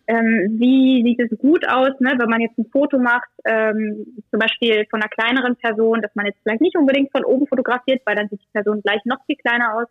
Ähm, 0.05 0.57
wie 0.59 1.01
sieht 1.03 1.19
es 1.21 1.37
gut 1.39 1.65
aus, 1.67 1.97
ne, 1.99 2.15
wenn 2.17 2.29
man 2.29 2.41
jetzt 2.41 2.57
ein 2.57 2.69
Foto 2.71 2.99
macht, 2.99 3.29
ähm, 3.45 4.05
zum 4.31 4.39
Beispiel 4.39 4.85
von 4.89 5.01
einer 5.01 5.09
kleineren 5.09 5.55
Person, 5.55 6.01
dass 6.01 6.13
man 6.13 6.25
jetzt 6.25 6.39
vielleicht 6.43 6.59
nicht 6.59 6.77
unbedingt 6.77 7.09
von 7.11 7.23
oben 7.23 7.47
fotografiert, 7.47 8.01
weil 8.05 8.15
dann 8.15 8.27
sieht 8.27 8.41
die 8.41 8.51
Person 8.51 8.81
gleich 8.81 8.99
noch 9.05 9.23
viel 9.25 9.37
kleiner 9.37 9.75
aus. 9.75 9.87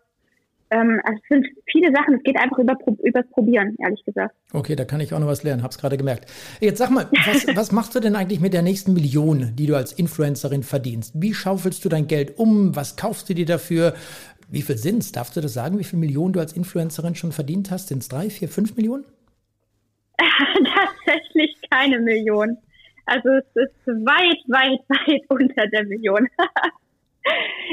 Ähm, 0.72 1.00
also 1.04 1.20
es 1.22 1.28
sind 1.28 1.46
viele 1.66 1.92
Sachen, 1.94 2.14
es 2.14 2.22
geht 2.22 2.36
einfach 2.38 2.58
über, 2.58 2.74
übers 3.04 3.26
Probieren, 3.30 3.76
ehrlich 3.78 4.02
gesagt. 4.04 4.34
Okay, 4.54 4.74
da 4.74 4.86
kann 4.86 5.00
ich 5.00 5.12
auch 5.12 5.18
noch 5.18 5.26
was 5.26 5.42
lernen, 5.42 5.62
hab's 5.62 5.76
gerade 5.76 5.98
gemerkt. 5.98 6.30
Jetzt 6.60 6.78
sag 6.78 6.90
mal, 6.90 7.08
was, 7.26 7.46
was 7.56 7.72
machst 7.72 7.94
du 7.94 8.00
denn 8.00 8.16
eigentlich 8.16 8.40
mit 8.40 8.54
der 8.54 8.62
nächsten 8.62 8.94
Million, 8.94 9.54
die 9.54 9.66
du 9.66 9.76
als 9.76 9.92
Influencerin 9.92 10.62
verdienst? 10.62 11.12
Wie 11.14 11.34
schaufelst 11.34 11.84
du 11.84 11.90
dein 11.90 12.06
Geld 12.06 12.38
um? 12.38 12.74
Was 12.74 12.96
kaufst 12.96 13.28
du 13.28 13.34
dir 13.34 13.44
dafür? 13.44 13.94
Wie 14.48 14.62
viel 14.62 14.78
sind's? 14.78 15.12
Darfst 15.12 15.36
du 15.36 15.42
das 15.42 15.52
sagen, 15.52 15.78
wie 15.78 15.84
viele 15.84 16.00
Millionen 16.00 16.32
du 16.32 16.40
als 16.40 16.54
Influencerin 16.54 17.14
schon 17.14 17.32
verdient 17.32 17.70
hast? 17.70 17.88
Sind 17.88 17.98
es 17.98 18.08
drei, 18.08 18.30
vier, 18.30 18.48
fünf 18.48 18.74
Millionen? 18.76 19.04
Tatsächlich 20.18 21.54
keine 21.70 21.98
Million. 22.00 22.56
Also 23.04 23.28
es 23.28 23.44
ist 23.54 23.86
weit, 23.86 24.38
weit, 24.48 24.80
weit 24.88 25.22
unter 25.28 25.66
der 25.66 25.84
Million. 25.84 26.28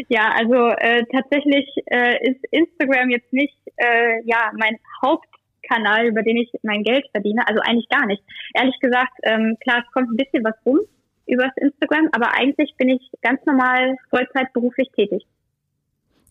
Ja, 0.09 0.31
also 0.37 0.69
äh, 0.77 1.03
tatsächlich 1.11 1.67
äh, 1.87 2.29
ist 2.29 2.43
Instagram 2.51 3.09
jetzt 3.09 3.31
nicht 3.33 3.57
äh, 3.77 4.21
ja 4.25 4.51
mein 4.57 4.77
Hauptkanal, 5.03 6.07
über 6.07 6.23
den 6.23 6.37
ich 6.37 6.51
mein 6.63 6.83
Geld 6.83 7.05
verdiene. 7.11 7.47
Also 7.47 7.61
eigentlich 7.61 7.89
gar 7.89 8.05
nicht. 8.05 8.23
Ehrlich 8.53 8.79
gesagt, 8.79 9.13
ähm, 9.23 9.57
klar, 9.61 9.83
es 9.85 9.91
kommt 9.93 10.09
ein 10.09 10.17
bisschen 10.17 10.43
was 10.43 10.55
rum 10.65 10.79
übers 11.25 11.51
Instagram, 11.57 12.09
aber 12.11 12.33
eigentlich 12.33 12.73
bin 12.77 12.89
ich 12.89 13.01
ganz 13.21 13.39
normal 13.45 13.95
Vollzeit 14.09 14.51
beruflich 14.53 14.89
tätig. 14.95 15.25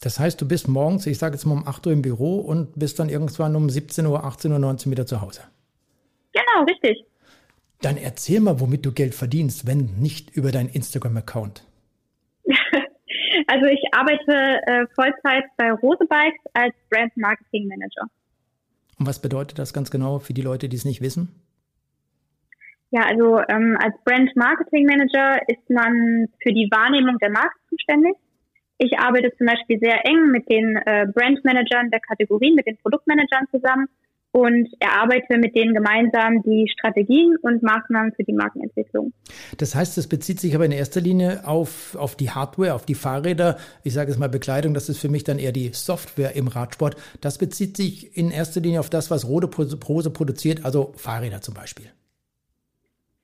Das 0.00 0.19
heißt, 0.21 0.41
du 0.41 0.47
bist 0.47 0.69
morgens, 0.69 1.07
ich 1.07 1.19
sage 1.19 1.35
jetzt 1.35 1.45
mal 1.45 1.54
um 1.54 1.66
8 1.66 1.87
Uhr 1.87 1.93
im 1.93 2.02
Büro 2.02 2.38
und 2.38 2.78
bist 2.78 2.99
dann 2.99 3.09
irgendwann 3.09 3.57
um 3.57 3.69
17 3.69 4.07
Uhr, 4.07 4.25
18 4.25 4.52
Uhr, 4.52 4.59
19 4.59 4.88
Uhr 4.88 4.93
wieder 4.93 5.07
zu 5.07 5.21
Hause. 5.21 5.43
Genau, 6.33 6.64
richtig. 6.64 7.04
Dann 7.81 7.97
erzähl 7.97 8.40
mal, 8.40 8.61
womit 8.61 8.85
du 8.87 8.93
Geld 8.93 9.14
verdienst, 9.14 9.66
wenn 9.66 9.99
nicht 9.99 10.31
über 10.31 10.50
deinen 10.52 10.69
Instagram-Account. 10.69 11.64
Also 13.49 13.64
ich 13.64 13.81
arbeite 13.93 14.61
äh, 14.67 14.87
Vollzeit 14.95 15.45
bei 15.57 15.73
Rose 15.73 16.05
Bikes 16.07 16.40
als 16.52 16.75
Brand 16.90 17.17
Marketing 17.17 17.67
Manager. 17.67 18.02
Und 18.99 19.07
was 19.07 19.23
bedeutet 19.23 19.59
das 19.59 19.73
ganz 19.73 19.90
genau 19.90 20.19
für 20.19 20.35
die 20.35 20.43
Leute, 20.43 20.69
die 20.69 20.76
es 20.76 20.85
nicht 20.85 21.00
wissen? 21.00 21.35
Ja, 22.90 23.07
also 23.07 23.40
ähm, 23.49 23.78
als 23.81 23.95
Brand 24.05 24.37
Marketing 24.37 24.85
Manager 24.85 25.40
ist 25.49 25.69
man 25.71 26.26
für 26.43 26.52
die 26.52 26.69
Wahrnehmung 26.71 27.17
der 27.19 27.31
Marke 27.31 27.57
zuständig. 27.71 28.17
Ich 28.76 28.99
arbeite 28.99 29.33
zum 29.38 29.47
Beispiel 29.47 29.78
sehr 29.78 30.07
eng 30.07 30.31
mit 30.31 30.49
den 30.50 30.76
äh, 30.76 31.07
Brand 31.14 31.43
Managern 31.45 31.90
der 31.90 32.00
Kategorien, 32.00 32.55
mit 32.55 32.67
den 32.67 32.76
Produktmanagern 32.76 33.47
zusammen 33.50 33.88
und 34.32 34.68
erarbeite 34.78 35.38
mit 35.38 35.56
denen 35.56 35.75
gemeinsam 35.75 36.42
die 36.42 36.70
Strategien 36.73 37.37
und 37.42 37.62
Maßnahmen 37.62 38.12
für 38.12 38.25
die 38.25 38.32
Markenentwicklung. 38.32 39.12
Das 39.56 39.75
heißt, 39.75 39.97
es 39.99 40.08
bezieht 40.08 40.40
sich 40.40 40.54
aber 40.54 40.66
in 40.66 40.73
erster 40.73 41.00
Linie 41.00 41.47
auf, 41.47 41.97
auf 41.97 42.14
die 42.14 42.30
Hardware, 42.30 42.75
auf 42.75 42.85
die 42.85 42.94
Fahrräder. 42.94 43.56
Ich 43.85 43.94
sage 43.94 44.11
es 44.11 44.18
mal 44.18 44.28
Bekleidung, 44.28 44.75
das 44.75 44.88
ist 44.88 45.00
für 45.00 45.08
mich 45.08 45.25
dann 45.25 45.38
eher 45.38 45.52
die 45.52 45.70
Software 45.73 46.37
im 46.37 46.49
Radsport. 46.49 46.97
Das 47.20 47.38
bezieht 47.38 47.76
sich 47.76 48.16
in 48.16 48.30
erster 48.30 48.61
Linie 48.61 48.80
auf 48.80 48.90
das, 48.90 49.11
was 49.11 49.26
Rode 49.26 49.49
Prose 49.49 50.11
produziert, 50.11 50.64
also 50.64 50.92
Fahrräder 50.97 51.40
zum 51.40 51.54
Beispiel. 51.54 51.87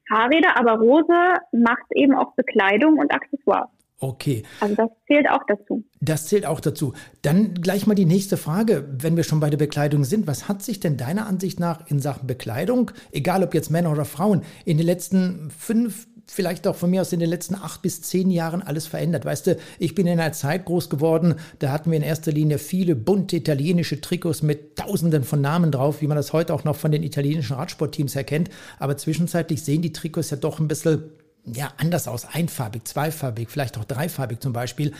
Fahrräder, 0.09 0.57
aber 0.59 0.73
Rose 0.79 1.35
macht 1.53 1.87
eben 1.95 2.15
auch 2.15 2.35
Bekleidung 2.35 2.99
und 2.99 3.13
Accessoires. 3.13 3.69
Okay. 4.05 4.43
Also 4.61 4.75
das 4.75 4.91
zählt 5.07 5.31
auch 5.31 5.43
dazu. 5.49 5.83
Das 6.01 6.27
zählt 6.27 6.45
auch 6.45 6.61
dazu. 6.61 6.93
Dann 7.23 7.55
gleich 7.55 7.87
mal 7.87 7.95
die 7.95 8.05
nächste 8.05 8.37
Frage, 8.37 8.87
wenn 8.99 9.17
wir 9.17 9.25
schon 9.25 9.41
bei 9.41 9.49
der 9.49 9.57
Bekleidung 9.57 10.05
sind. 10.05 10.27
Was 10.27 10.47
hat 10.47 10.63
sich 10.63 10.79
denn 10.79 10.99
deiner 10.99 11.27
Ansicht 11.27 11.59
nach 11.59 11.87
in 11.89 12.01
Sachen 12.01 12.27
Bekleidung, 12.27 12.91
egal 13.13 13.43
ob 13.43 13.55
jetzt 13.55 13.71
Männer 13.71 13.91
oder 13.91 14.05
Frauen, 14.05 14.43
in 14.67 14.77
den 14.77 14.87
letzten 14.87 15.51
fünf 15.51 16.07
vielleicht 16.27 16.67
auch 16.67 16.77
von 16.77 16.91
mir 16.91 17.01
aus 17.01 17.13
in 17.13 17.21
den 17.21 17.29
letzten 17.29 17.55
acht 17.55 17.81
bis 17.81 18.03
zehn 18.03 18.31
Jahren 18.31 18.61
alles 18.61 18.87
verändert? 18.87 19.25
Weißt 19.25 19.47
du, 19.47 19.57
ich 19.79 19.95
bin 19.95 20.07
in 20.07 20.21
einer 20.21 20.33
Zeit 20.33 20.67
groß 20.67 20.91
geworden, 20.91 21.37
da 21.61 21.73
hatten 21.73 21.91
wir 21.91 21.97
in 21.97 22.03
erster 22.03 22.31
Linie 22.31 22.59
viele 22.59 22.97
bunte 22.97 23.37
italienische 23.37 24.03
Trikots 24.03 24.43
mit 24.43 24.77
tausenden 24.77 25.25
von 25.25 25.41
Namen 25.41 25.71
drauf, 25.71 26.03
wie 26.03 26.07
man 26.07 26.19
das 26.19 26.35
heute 26.35 26.53
auch 26.53 26.65
noch 26.65 26.77
von 26.77 26.93
den 26.93 27.03
italienischen 27.03 27.57
Radsportteams 27.57 28.17
erkennt. 28.17 28.51
Aber 28.79 28.99
zwischenzeitlich 28.99 29.63
sehen 29.63 29.81
die 29.81 29.93
Trikots 29.93 30.29
ja 30.29 30.37
doch 30.37 30.61
ein 30.61 30.69
bisschen 30.69 31.05
ja, 31.47 31.73
anders 31.79 32.09
aus, 32.09 32.27
einfarbig, 32.35 32.85
zweifarbig, 32.85 33.49
vielleicht 33.49 33.79
auch 33.79 33.85
dreifarbig 33.85 34.41
zum 34.41 34.53
Beispiel. 34.53 34.93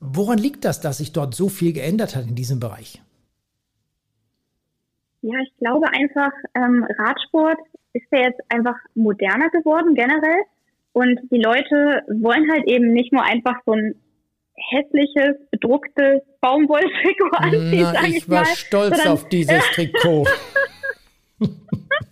Woran 0.00 0.38
liegt 0.38 0.64
das, 0.64 0.80
dass 0.80 0.98
sich 0.98 1.12
dort 1.12 1.34
so 1.34 1.48
viel 1.48 1.72
geändert 1.72 2.16
hat 2.16 2.26
in 2.26 2.34
diesem 2.34 2.60
Bereich? 2.60 3.00
Ja, 5.22 5.36
ich 5.42 5.52
glaube 5.58 5.88
einfach, 5.88 6.30
ähm, 6.54 6.86
Radsport 6.98 7.58
ist 7.92 8.06
ja 8.12 8.20
jetzt 8.20 8.40
einfach 8.48 8.76
moderner 8.94 9.50
geworden 9.50 9.94
generell. 9.94 10.42
Und 10.92 11.20
die 11.30 11.40
Leute 11.40 12.02
wollen 12.20 12.50
halt 12.50 12.66
eben 12.66 12.92
nicht 12.92 13.12
nur 13.12 13.22
einfach 13.22 13.56
so 13.66 13.72
ein 13.72 13.94
hässliches, 14.70 15.36
bedrucktes 15.50 16.22
Baumwolltrikot 16.40 17.36
anziehen, 17.36 17.82
Na, 17.82 17.92
sag 17.92 18.08
ich, 18.08 18.16
ich 18.16 18.28
war 18.28 18.42
mal, 18.42 18.46
stolz 18.46 19.06
auf 19.06 19.28
dieses 19.28 19.62
Trikot. 19.74 20.26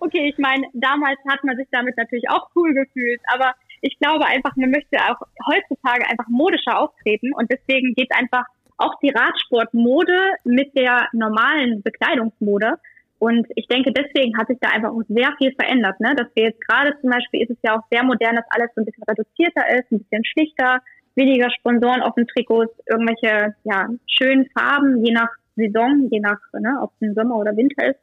okay, 0.00 0.28
ich 0.28 0.38
meine, 0.38 0.66
damals 0.72 1.18
hat 1.28 1.44
man 1.44 1.56
sich 1.56 1.68
damit 1.70 1.96
natürlich 1.96 2.28
auch 2.28 2.48
cool 2.56 2.74
gefühlt, 2.74 3.20
aber 3.32 3.54
ich 3.82 3.98
glaube 3.98 4.26
einfach, 4.26 4.56
man 4.56 4.70
möchte 4.70 4.98
auch 4.98 5.20
heutzutage 5.46 6.06
einfach 6.08 6.28
modischer 6.28 6.78
auftreten 6.78 7.32
und 7.34 7.50
deswegen 7.50 7.94
geht 7.94 8.10
einfach 8.14 8.44
auch 8.76 8.98
die 9.02 9.10
Radsportmode 9.10 10.18
mit 10.44 10.76
der 10.76 11.08
normalen 11.12 11.82
Bekleidungsmode. 11.82 12.78
Und 13.18 13.46
ich 13.54 13.66
denke, 13.68 13.92
deswegen 13.92 14.36
hat 14.38 14.48
sich 14.48 14.56
da 14.60 14.70
einfach 14.70 14.90
auch 14.90 15.02
sehr 15.08 15.34
viel 15.36 15.52
verändert, 15.52 16.00
ne? 16.00 16.14
Dass 16.16 16.28
wir 16.34 16.44
jetzt 16.44 16.66
gerade 16.66 16.98
zum 17.02 17.10
Beispiel 17.10 17.42
ist 17.42 17.50
es 17.50 17.58
ja 17.62 17.76
auch 17.76 17.84
sehr 17.90 18.02
modern, 18.02 18.36
dass 18.36 18.46
alles 18.48 18.70
so 18.74 18.80
ein 18.80 18.86
bisschen 18.86 19.04
reduzierter 19.04 19.68
ist, 19.76 19.92
ein 19.92 19.98
bisschen 19.98 20.24
schlichter, 20.24 20.80
weniger 21.14 21.50
Sponsoren 21.50 22.00
auf 22.00 22.14
den 22.14 22.26
Trikots, 22.26 22.72
irgendwelche 22.86 23.54
ja 23.64 23.88
schönen 24.06 24.48
Farben, 24.58 25.04
je 25.04 25.12
nach 25.12 25.28
Saison, 25.56 26.08
je 26.10 26.20
nach, 26.20 26.38
ne, 26.58 26.78
ob 26.80 26.92
es 27.00 27.14
Sommer 27.14 27.36
oder 27.36 27.54
Winter 27.54 27.90
ist. 27.90 28.00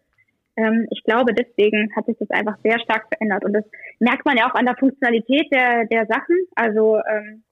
Ähm, 0.58 0.88
ich 0.92 1.04
glaube, 1.04 1.34
deswegen 1.34 1.90
hat 1.96 2.06
sich 2.06 2.18
das 2.20 2.30
einfach 2.32 2.58
sehr 2.64 2.80
stark 2.80 3.08
verändert. 3.08 3.46
Und 3.46 3.54
das 3.54 3.64
merkt 4.00 4.26
man 4.26 4.38
ja 4.38 4.50
auch 4.50 4.56
an 4.56 4.66
der 4.66 4.76
Funktionalität 4.76 5.48
der, 5.52 5.86
der 5.86 6.06
Sachen. 6.08 6.36
Also 6.56 6.98
ähm, 6.98 7.44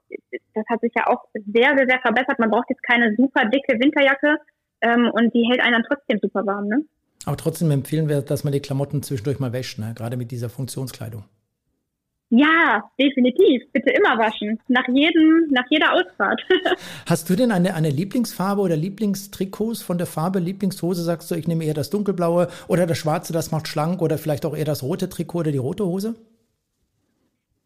das 0.53 0.65
hat 0.67 0.81
sich 0.81 0.91
ja 0.95 1.07
auch 1.07 1.23
sehr, 1.33 1.75
sehr, 1.77 1.87
sehr 1.87 1.99
verbessert. 2.01 2.39
Man 2.39 2.49
braucht 2.49 2.69
jetzt 2.69 2.83
keine 2.83 3.15
super 3.15 3.45
dicke 3.45 3.79
Winterjacke 3.79 4.37
ähm, 4.81 5.09
und 5.13 5.33
die 5.33 5.47
hält 5.49 5.61
einen 5.61 5.73
dann 5.73 5.85
trotzdem 5.87 6.19
super 6.21 6.45
warm. 6.45 6.67
Ne? 6.67 6.85
Aber 7.25 7.37
trotzdem 7.37 7.71
empfehlen 7.71 8.09
wir, 8.09 8.21
dass 8.21 8.43
man 8.43 8.53
die 8.53 8.59
Klamotten 8.59 9.03
zwischendurch 9.03 9.39
mal 9.39 9.53
wäscht, 9.53 9.79
ne? 9.79 9.93
gerade 9.95 10.17
mit 10.17 10.31
dieser 10.31 10.49
Funktionskleidung. 10.49 11.25
Ja, 12.37 12.83
definitiv. 12.99 13.63
Bitte 13.71 13.91
immer 13.91 14.17
waschen. 14.17 14.59
Nach 14.67 14.85
jedem, 14.89 15.47
nach 15.51 15.63
jeder 15.69 15.93
Ausfahrt. 15.93 16.41
Hast 17.05 17.29
du 17.29 17.35
denn 17.35 17.49
eine, 17.49 17.73
eine 17.75 17.89
Lieblingsfarbe 17.89 18.61
oder 18.61 18.75
Lieblingstrikots 18.75 19.81
von 19.81 19.97
der 19.97 20.05
Farbe, 20.05 20.39
Lieblingshose? 20.39 21.01
Sagst 21.01 21.31
du, 21.31 21.35
ich 21.35 21.47
nehme 21.47 21.63
eher 21.63 21.73
das 21.73 21.91
dunkelblaue 21.91 22.49
oder 22.67 22.87
das 22.87 22.97
schwarze, 22.97 23.31
das 23.31 23.51
macht 23.51 23.69
schlank 23.69 24.01
oder 24.01 24.17
vielleicht 24.17 24.45
auch 24.45 24.53
eher 24.53 24.65
das 24.65 24.83
rote 24.83 25.07
Trikot 25.07 25.39
oder 25.39 25.51
die 25.53 25.59
rote 25.59 25.85
Hose? 25.85 26.15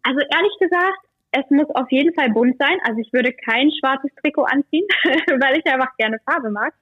Also 0.04 0.20
ehrlich 0.20 0.54
gesagt, 0.60 1.00
es 1.32 1.50
muss 1.50 1.68
auf 1.74 1.90
jeden 1.90 2.14
Fall 2.14 2.30
bunt 2.30 2.56
sein. 2.60 2.78
Also 2.84 3.00
ich 3.00 3.12
würde 3.12 3.34
kein 3.34 3.72
schwarzes 3.72 4.12
Trikot 4.22 4.44
anziehen, 4.44 4.86
weil 5.04 5.58
ich 5.58 5.66
einfach 5.66 5.98
gerne 5.98 6.20
Farbe 6.30 6.52
mag. 6.52 6.76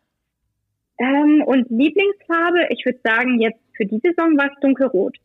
Ähm, 1.00 1.42
und 1.46 1.70
Lieblingsfarbe, 1.70 2.68
ich 2.70 2.84
würde 2.84 3.00
sagen, 3.02 3.40
jetzt 3.40 3.62
für 3.78 3.86
die 3.86 4.02
Saison 4.04 4.38
war 4.38 4.48
es 4.52 4.60
dunkelrot. 4.60 5.18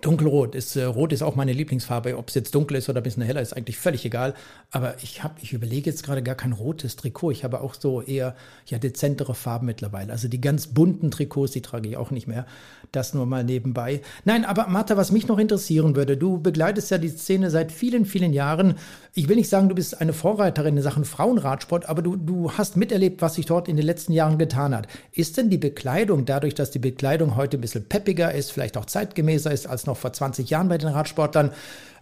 Dunkelrot 0.00 0.54
ist 0.54 0.76
äh, 0.76 0.84
rot 0.84 1.12
ist 1.12 1.22
auch 1.22 1.36
meine 1.36 1.52
Lieblingsfarbe. 1.52 2.16
Ob 2.16 2.28
es 2.28 2.34
jetzt 2.34 2.54
dunkel 2.54 2.76
ist 2.76 2.88
oder 2.88 3.00
ein 3.00 3.02
bisschen 3.02 3.22
heller, 3.22 3.40
ist 3.40 3.56
eigentlich 3.56 3.78
völlig 3.78 4.04
egal. 4.04 4.34
Aber 4.70 4.94
ich 5.02 5.22
habe, 5.22 5.34
ich 5.42 5.52
überlege 5.52 5.90
jetzt 5.90 6.02
gerade 6.02 6.22
gar 6.22 6.34
kein 6.34 6.52
rotes 6.52 6.96
Trikot. 6.96 7.30
Ich 7.32 7.44
habe 7.44 7.60
auch 7.60 7.74
so 7.74 8.02
eher 8.02 8.34
ja 8.66 8.78
dezentere 8.78 9.34
Farben 9.34 9.66
mittlerweile. 9.66 10.12
Also 10.12 10.28
die 10.28 10.40
ganz 10.40 10.68
bunten 10.68 11.10
Trikots, 11.10 11.52
die 11.52 11.62
trage 11.62 11.88
ich 11.88 11.96
auch 11.96 12.10
nicht 12.10 12.26
mehr. 12.26 12.46
Das 12.92 13.14
nur 13.14 13.26
mal 13.26 13.44
nebenbei. 13.44 14.00
Nein, 14.24 14.44
aber 14.44 14.66
Martha, 14.68 14.96
was 14.96 15.12
mich 15.12 15.28
noch 15.28 15.38
interessieren 15.38 15.96
würde, 15.96 16.16
du 16.16 16.38
begleitest 16.38 16.90
ja 16.90 16.98
die 16.98 17.08
Szene 17.08 17.50
seit 17.50 17.72
vielen, 17.72 18.04
vielen 18.04 18.32
Jahren. 18.32 18.74
Ich 19.14 19.28
will 19.28 19.36
nicht 19.36 19.48
sagen, 19.48 19.68
du 19.68 19.74
bist 19.74 20.00
eine 20.00 20.12
Vorreiterin 20.12 20.76
in 20.76 20.82
Sachen 20.82 21.04
Frauenradsport, 21.04 21.88
aber 21.88 22.02
du, 22.02 22.16
du 22.16 22.52
hast 22.52 22.76
miterlebt, 22.76 23.22
was 23.22 23.34
sich 23.34 23.46
dort 23.46 23.68
in 23.68 23.76
den 23.76 23.86
letzten 23.86 24.12
Jahren 24.12 24.38
getan 24.38 24.74
hat. 24.74 24.86
Ist 25.12 25.36
denn 25.36 25.50
die 25.50 25.58
Bekleidung, 25.58 26.24
dadurch, 26.24 26.54
dass 26.54 26.70
die 26.70 26.78
Bekleidung 26.78 27.36
heute 27.36 27.58
ein 27.58 27.60
bisschen 27.60 27.84
peppiger 27.84 28.32
ist, 28.32 28.52
vielleicht 28.52 28.76
auch 28.76 28.86
zeitgemäßer 28.86 29.52
ist 29.52 29.66
als 29.66 29.86
noch 29.86 29.89
vor 29.96 30.12
20 30.12 30.50
Jahren 30.50 30.68
bei 30.68 30.78
den 30.78 30.88
Radsportlern, 30.88 31.52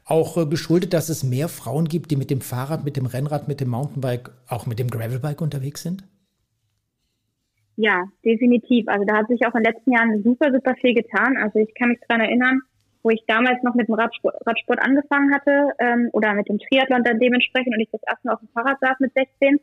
auch 0.05 0.37
äh, 0.37 0.47
geschuldet, 0.47 0.95
dass 0.95 1.09
es 1.09 1.23
mehr 1.23 1.49
Frauen 1.49 1.87
gibt, 1.87 2.11
die 2.11 2.17
mit 2.17 2.31
dem 2.31 2.41
Fahrrad, 2.41 2.85
mit 2.85 2.97
dem 2.97 3.07
Rennrad, 3.07 3.47
mit 3.49 3.61
dem 3.61 3.69
Mountainbike, 3.69 4.31
auch 4.49 4.67
mit 4.67 4.79
dem 4.79 4.89
Gravelbike 4.89 5.41
unterwegs 5.41 5.83
sind? 5.83 6.05
Ja, 7.77 8.05
definitiv. 8.25 8.89
Also 8.89 9.05
da 9.05 9.19
hat 9.19 9.29
sich 9.29 9.47
auch 9.47 9.55
in 9.55 9.63
den 9.63 9.73
letzten 9.73 9.93
Jahren 9.93 10.23
super, 10.25 10.51
super 10.53 10.75
viel 10.81 10.95
getan. 10.95 11.37
Also 11.37 11.61
ich 11.61 11.73
kann 11.75 11.91
mich 11.91 12.01
daran 12.09 12.25
erinnern, 12.25 12.63
wo 13.03 13.11
ich 13.11 13.23
damals 13.29 13.63
noch 13.63 13.75
mit 13.75 13.87
dem 13.87 13.95
Radsport, 13.95 14.35
Radsport 14.45 14.83
angefangen 14.83 15.33
hatte 15.33 15.71
ähm, 15.79 16.09
oder 16.13 16.35
mit 16.35 16.49
dem 16.49 16.59
Triathlon 16.59 17.05
dann 17.05 17.21
dementsprechend 17.21 17.75
und 17.75 17.81
ich 17.81 17.91
das 17.93 18.03
erste 18.05 18.27
Mal 18.27 18.35
auf 18.35 18.41
dem 18.41 18.49
Fahrrad 18.49 18.81
saß 18.81 18.99
mit 18.99 19.13
16. 19.15 19.61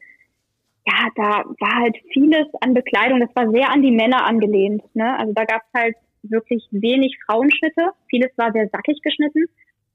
Ja, 0.88 1.10
da 1.15 1.44
war 1.60 1.82
halt 1.82 1.98
vieles 2.13 2.48
an 2.62 2.74
Bekleidung, 2.74 3.20
das 3.20 3.36
war 3.36 3.51
sehr 3.51 3.70
an 3.72 3.82
die 3.82 3.91
Männer 3.91 4.25
angelehnt. 4.25 4.84
Ne? 4.96 5.17
Also 5.20 5.34
da 5.34 5.44
gab 5.44 5.63
es 5.63 5.82
halt 5.82 5.96
wirklich 6.29 6.67
wenig 6.72 7.17
Frauenschnitte. 7.25 7.89
Vieles 8.08 8.32
war 8.38 8.51
sehr 8.51 8.70
sackig 8.70 9.01
geschnitten. 9.01 9.46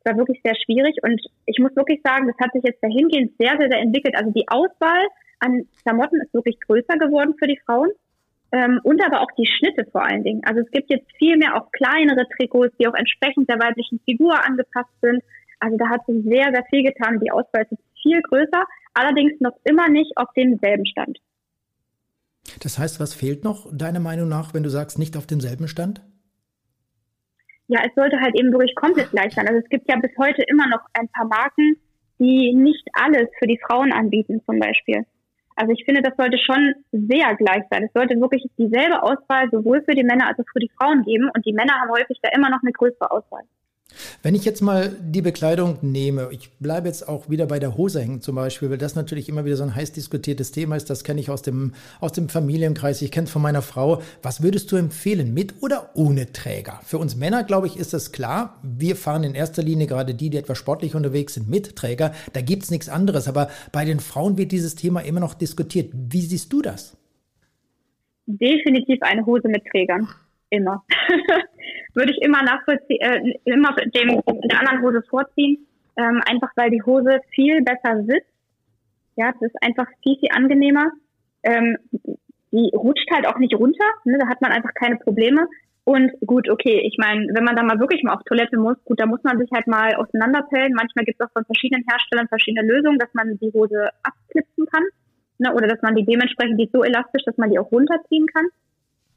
Das 0.03 0.13
war 0.13 0.19
wirklich 0.19 0.41
sehr 0.43 0.55
schwierig 0.57 0.97
und 1.03 1.21
ich 1.45 1.59
muss 1.59 1.77
wirklich 1.77 2.01
sagen, 2.03 2.27
das 2.27 2.37
hat 2.41 2.53
sich 2.53 2.63
jetzt 2.65 2.83
dahingehend 2.83 3.33
sehr, 3.39 3.57
sehr, 3.59 3.69
sehr 3.69 3.81
entwickelt. 3.81 4.17
Also 4.17 4.31
die 4.31 4.49
Auswahl 4.49 5.07
an 5.41 5.67
Klamotten 5.83 6.21
ist 6.21 6.33
wirklich 6.33 6.59
größer 6.61 6.97
geworden 6.99 7.35
für 7.39 7.47
die 7.47 7.61
Frauen. 7.67 7.91
Ähm, 8.53 8.81
und 8.83 9.01
aber 9.05 9.21
auch 9.21 9.31
die 9.39 9.47
Schnitte 9.47 9.87
vor 9.93 10.05
allen 10.05 10.25
Dingen. 10.25 10.43
Also 10.45 10.61
es 10.61 10.71
gibt 10.71 10.91
jetzt 10.91 11.07
viel 11.19 11.37
mehr 11.37 11.55
auch 11.57 11.71
kleinere 11.71 12.27
Trikots, 12.37 12.75
die 12.79 12.89
auch 12.89 12.95
entsprechend 12.95 13.49
der 13.49 13.61
weiblichen 13.61 14.01
Figur 14.01 14.45
angepasst 14.45 14.91
sind. 15.01 15.23
Also 15.61 15.77
da 15.77 15.89
hat 15.89 16.05
sich 16.07 16.25
sehr, 16.25 16.51
sehr 16.53 16.65
viel 16.69 16.83
getan. 16.83 17.21
Die 17.21 17.31
Auswahl 17.31 17.67
ist 17.71 17.79
viel 18.03 18.21
größer, 18.23 18.65
allerdings 18.95 19.41
noch 19.41 19.57
immer 19.65 19.89
nicht 19.89 20.17
auf 20.17 20.33
demselben 20.35 20.87
Stand. 20.87 21.19
Das 22.63 22.79
heißt, 22.79 22.99
was 22.99 23.15
fehlt 23.15 23.45
noch, 23.45 23.69
deiner 23.73 24.01
Meinung 24.01 24.29
nach, 24.29 24.55
wenn 24.55 24.63
du 24.63 24.71
sagst, 24.71 24.99
nicht 24.99 25.17
auf 25.17 25.27
demselben 25.27 25.69
Stand? 25.69 26.03
Ja, 27.71 27.83
es 27.87 27.95
sollte 27.95 28.19
halt 28.21 28.35
eben 28.35 28.51
wirklich 28.51 28.75
komplett 28.75 29.13
gleich 29.13 29.33
sein. 29.33 29.47
Also 29.47 29.61
es 29.61 29.69
gibt 29.69 29.89
ja 29.89 29.95
bis 29.97 30.11
heute 30.19 30.43
immer 30.43 30.67
noch 30.67 30.81
ein 30.93 31.07
paar 31.07 31.27
Marken, 31.27 31.77
die 32.19 32.53
nicht 32.53 32.85
alles 32.95 33.29
für 33.39 33.47
die 33.47 33.61
Frauen 33.65 33.93
anbieten, 33.93 34.43
zum 34.45 34.59
Beispiel. 34.59 35.07
Also 35.55 35.73
ich 35.73 35.85
finde, 35.85 36.03
das 36.03 36.17
sollte 36.17 36.37
schon 36.39 36.75
sehr 36.91 37.37
gleich 37.37 37.63
sein. 37.71 37.85
Es 37.85 37.93
sollte 37.93 38.21
wirklich 38.21 38.43
dieselbe 38.59 39.01
Auswahl 39.05 39.49
sowohl 39.53 39.85
für 39.85 39.95
die 39.95 40.03
Männer 40.03 40.27
als 40.27 40.41
auch 40.41 40.51
für 40.53 40.59
die 40.59 40.73
Frauen 40.77 41.05
geben. 41.05 41.31
Und 41.33 41.47
die 41.47 41.53
Männer 41.53 41.75
haben 41.81 41.91
häufig 41.91 42.19
da 42.21 42.31
immer 42.35 42.51
noch 42.51 42.61
eine 42.61 42.73
größere 42.73 43.09
Auswahl. 43.09 43.45
Wenn 44.23 44.35
ich 44.35 44.45
jetzt 44.45 44.61
mal 44.61 44.97
die 45.01 45.23
Bekleidung 45.23 45.79
nehme, 45.83 46.29
ich 46.31 46.51
bleibe 46.59 46.89
jetzt 46.89 47.09
auch 47.09 47.29
wieder 47.29 47.47
bei 47.47 47.59
der 47.59 47.77
Hose 47.77 48.01
hängen 48.01 48.21
zum 48.21 48.37
Beispiel, 48.37 48.71
weil 48.71 48.79
das 48.79 48.95
natürlich 48.95 49.29
immer 49.29 49.45
wieder 49.45 49.57
so 49.57 49.63
ein 49.63 49.75
heiß 49.75 49.93
diskutiertes 49.93 50.53
Thema 50.53 50.77
ist. 50.77 50.91
Das 50.91 51.05
kenne 51.05 51.21
ich 51.21 51.31
aus 51.31 51.43
dem, 51.43 51.73
aus 52.01 52.13
dem 52.13 52.29
Familienkreis, 52.29 53.03
ich 53.03 53.11
kenne 53.11 53.27
es 53.27 53.31
von 53.31 53.43
meiner 53.43 53.63
Frau. 53.63 54.03
Was 54.23 54.43
würdest 54.43 54.71
du 54.73 54.77
empfehlen, 54.77 55.35
mit 55.35 55.55
oder 55.63 55.91
ohne 55.95 56.33
Träger? 56.33 56.81
Für 56.85 56.99
uns 56.99 57.17
Männer, 57.17 57.45
glaube 57.45 57.67
ich, 57.67 57.77
ist 57.77 57.93
das 57.93 58.13
klar. 58.13 58.59
Wir 58.63 58.97
fahren 58.97 59.25
in 59.25 59.35
erster 59.35 59.63
Linie 59.63 59.87
gerade 59.87 60.15
die, 60.15 60.31
die 60.31 60.39
etwas 60.39 60.59
sportlich 60.59 60.95
unterwegs 60.95 61.35
sind, 61.35 61.49
mit 61.49 61.77
Träger. 61.77 62.13
Da 62.33 62.41
gibt 62.41 62.65
es 62.65 62.71
nichts 62.71 62.89
anderes. 62.89 63.29
Aber 63.29 63.49
bei 63.73 63.85
den 63.85 64.01
Frauen 64.01 64.39
wird 64.39 64.53
dieses 64.53 64.75
Thema 64.75 65.01
immer 65.01 65.21
noch 65.21 65.35
diskutiert. 65.35 65.91
Wie 65.93 66.23
siehst 66.23 66.53
du 66.53 66.63
das? 66.63 66.97
Definitiv 68.27 69.03
eine 69.03 69.27
Hose 69.27 69.49
mit 69.49 69.65
Trägern. 69.67 70.09
Immer. 70.51 70.85
Würde 71.95 72.13
ich 72.13 72.23
immer 72.23 72.43
nachvollziehen, 72.43 73.01
äh, 73.01 73.21
immer 73.45 73.75
dem 73.77 74.23
der 74.49 74.61
anderen 74.61 74.83
Hose 74.83 75.03
vorziehen. 75.09 75.67
Ähm, 75.97 76.23
einfach 76.27 76.51
weil 76.57 76.71
die 76.71 76.83
Hose 76.83 77.21
viel 77.35 77.63
besser 77.63 78.05
sitzt. 78.05 78.31
Ja, 79.17 79.33
das 79.33 79.51
ist 79.51 79.63
einfach 79.63 79.87
viel, 80.03 80.17
viel 80.19 80.31
angenehmer. 80.33 80.87
Ähm, 81.43 81.77
die 82.53 82.71
rutscht 82.75 83.11
halt 83.13 83.27
auch 83.27 83.39
nicht 83.39 83.55
runter, 83.55 83.85
ne? 84.05 84.19
da 84.19 84.29
hat 84.29 84.41
man 84.41 84.53
einfach 84.53 84.75
keine 84.75 84.97
Probleme. 84.97 85.47
Und 85.85 86.13
gut, 86.25 86.49
okay, 86.49 86.83
ich 86.87 86.97
meine, 86.99 87.27
wenn 87.35 87.45
man 87.45 87.57
da 87.57 87.63
mal 87.63 87.81
wirklich 87.81 88.03
mal 88.03 88.15
auf 88.15 88.23
Toilette 88.25 88.59
muss, 88.59 88.77
gut, 88.85 89.01
da 89.01 89.07
muss 89.07 89.23
man 89.25 89.39
sich 89.39 89.51
halt 89.53 89.67
mal 89.67 89.95
auseinanderpellen. 89.97 90.75
Manchmal 90.75 91.05
gibt 91.05 91.21
es 91.21 91.27
auch 91.27 91.33
von 91.33 91.45
verschiedenen 91.45 91.85
Herstellern 91.89 92.29
verschiedene 92.29 92.67
Lösungen, 92.67 92.99
dass 92.99 93.13
man 93.15 93.39
die 93.39 93.53
Hose 93.53 93.89
abklipsen 94.03 94.67
kann. 94.67 94.85
Ne? 95.39 95.53
Oder 95.55 95.67
dass 95.69 95.83
man 95.83 95.97
die 95.97 96.05
dementsprechend, 96.05 96.61
die 96.61 96.65
ist 96.65 96.73
so 96.73 96.85
elastisch, 96.85 97.23
dass 97.25 97.37
man 97.39 97.51
die 97.51 97.59
auch 97.59 97.73
runterziehen 97.73 98.27
kann. 98.27 98.47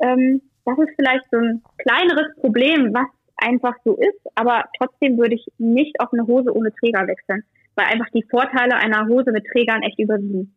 Ähm, 0.02 0.42
das 0.66 0.78
ist 0.80 0.96
vielleicht 0.96 1.26
so 1.32 1.38
ein 1.38 1.62
kleineres 1.78 2.36
Problem, 2.40 2.94
was 2.94 3.08
einfach 3.38 3.76
so 3.84 3.96
ist, 3.98 4.22
aber 4.36 4.66
trotzdem 4.78 5.18
würde 5.18 5.36
ich 5.36 5.46
nicht 5.58 6.00
auf 6.00 6.14
eine 6.14 6.26
Hose 6.26 6.56
ohne 6.56 6.74
Träger 6.74 7.08
wechseln, 7.08 7.44
weil 7.76 7.86
einfach 7.88 8.10
die 8.14 8.26
Vorteile 8.30 8.76
einer 8.76 9.08
Hose 9.08 9.32
mit 9.32 9.46
Trägern 9.52 9.82
echt 9.82 10.00
überwiegen. 10.00 10.56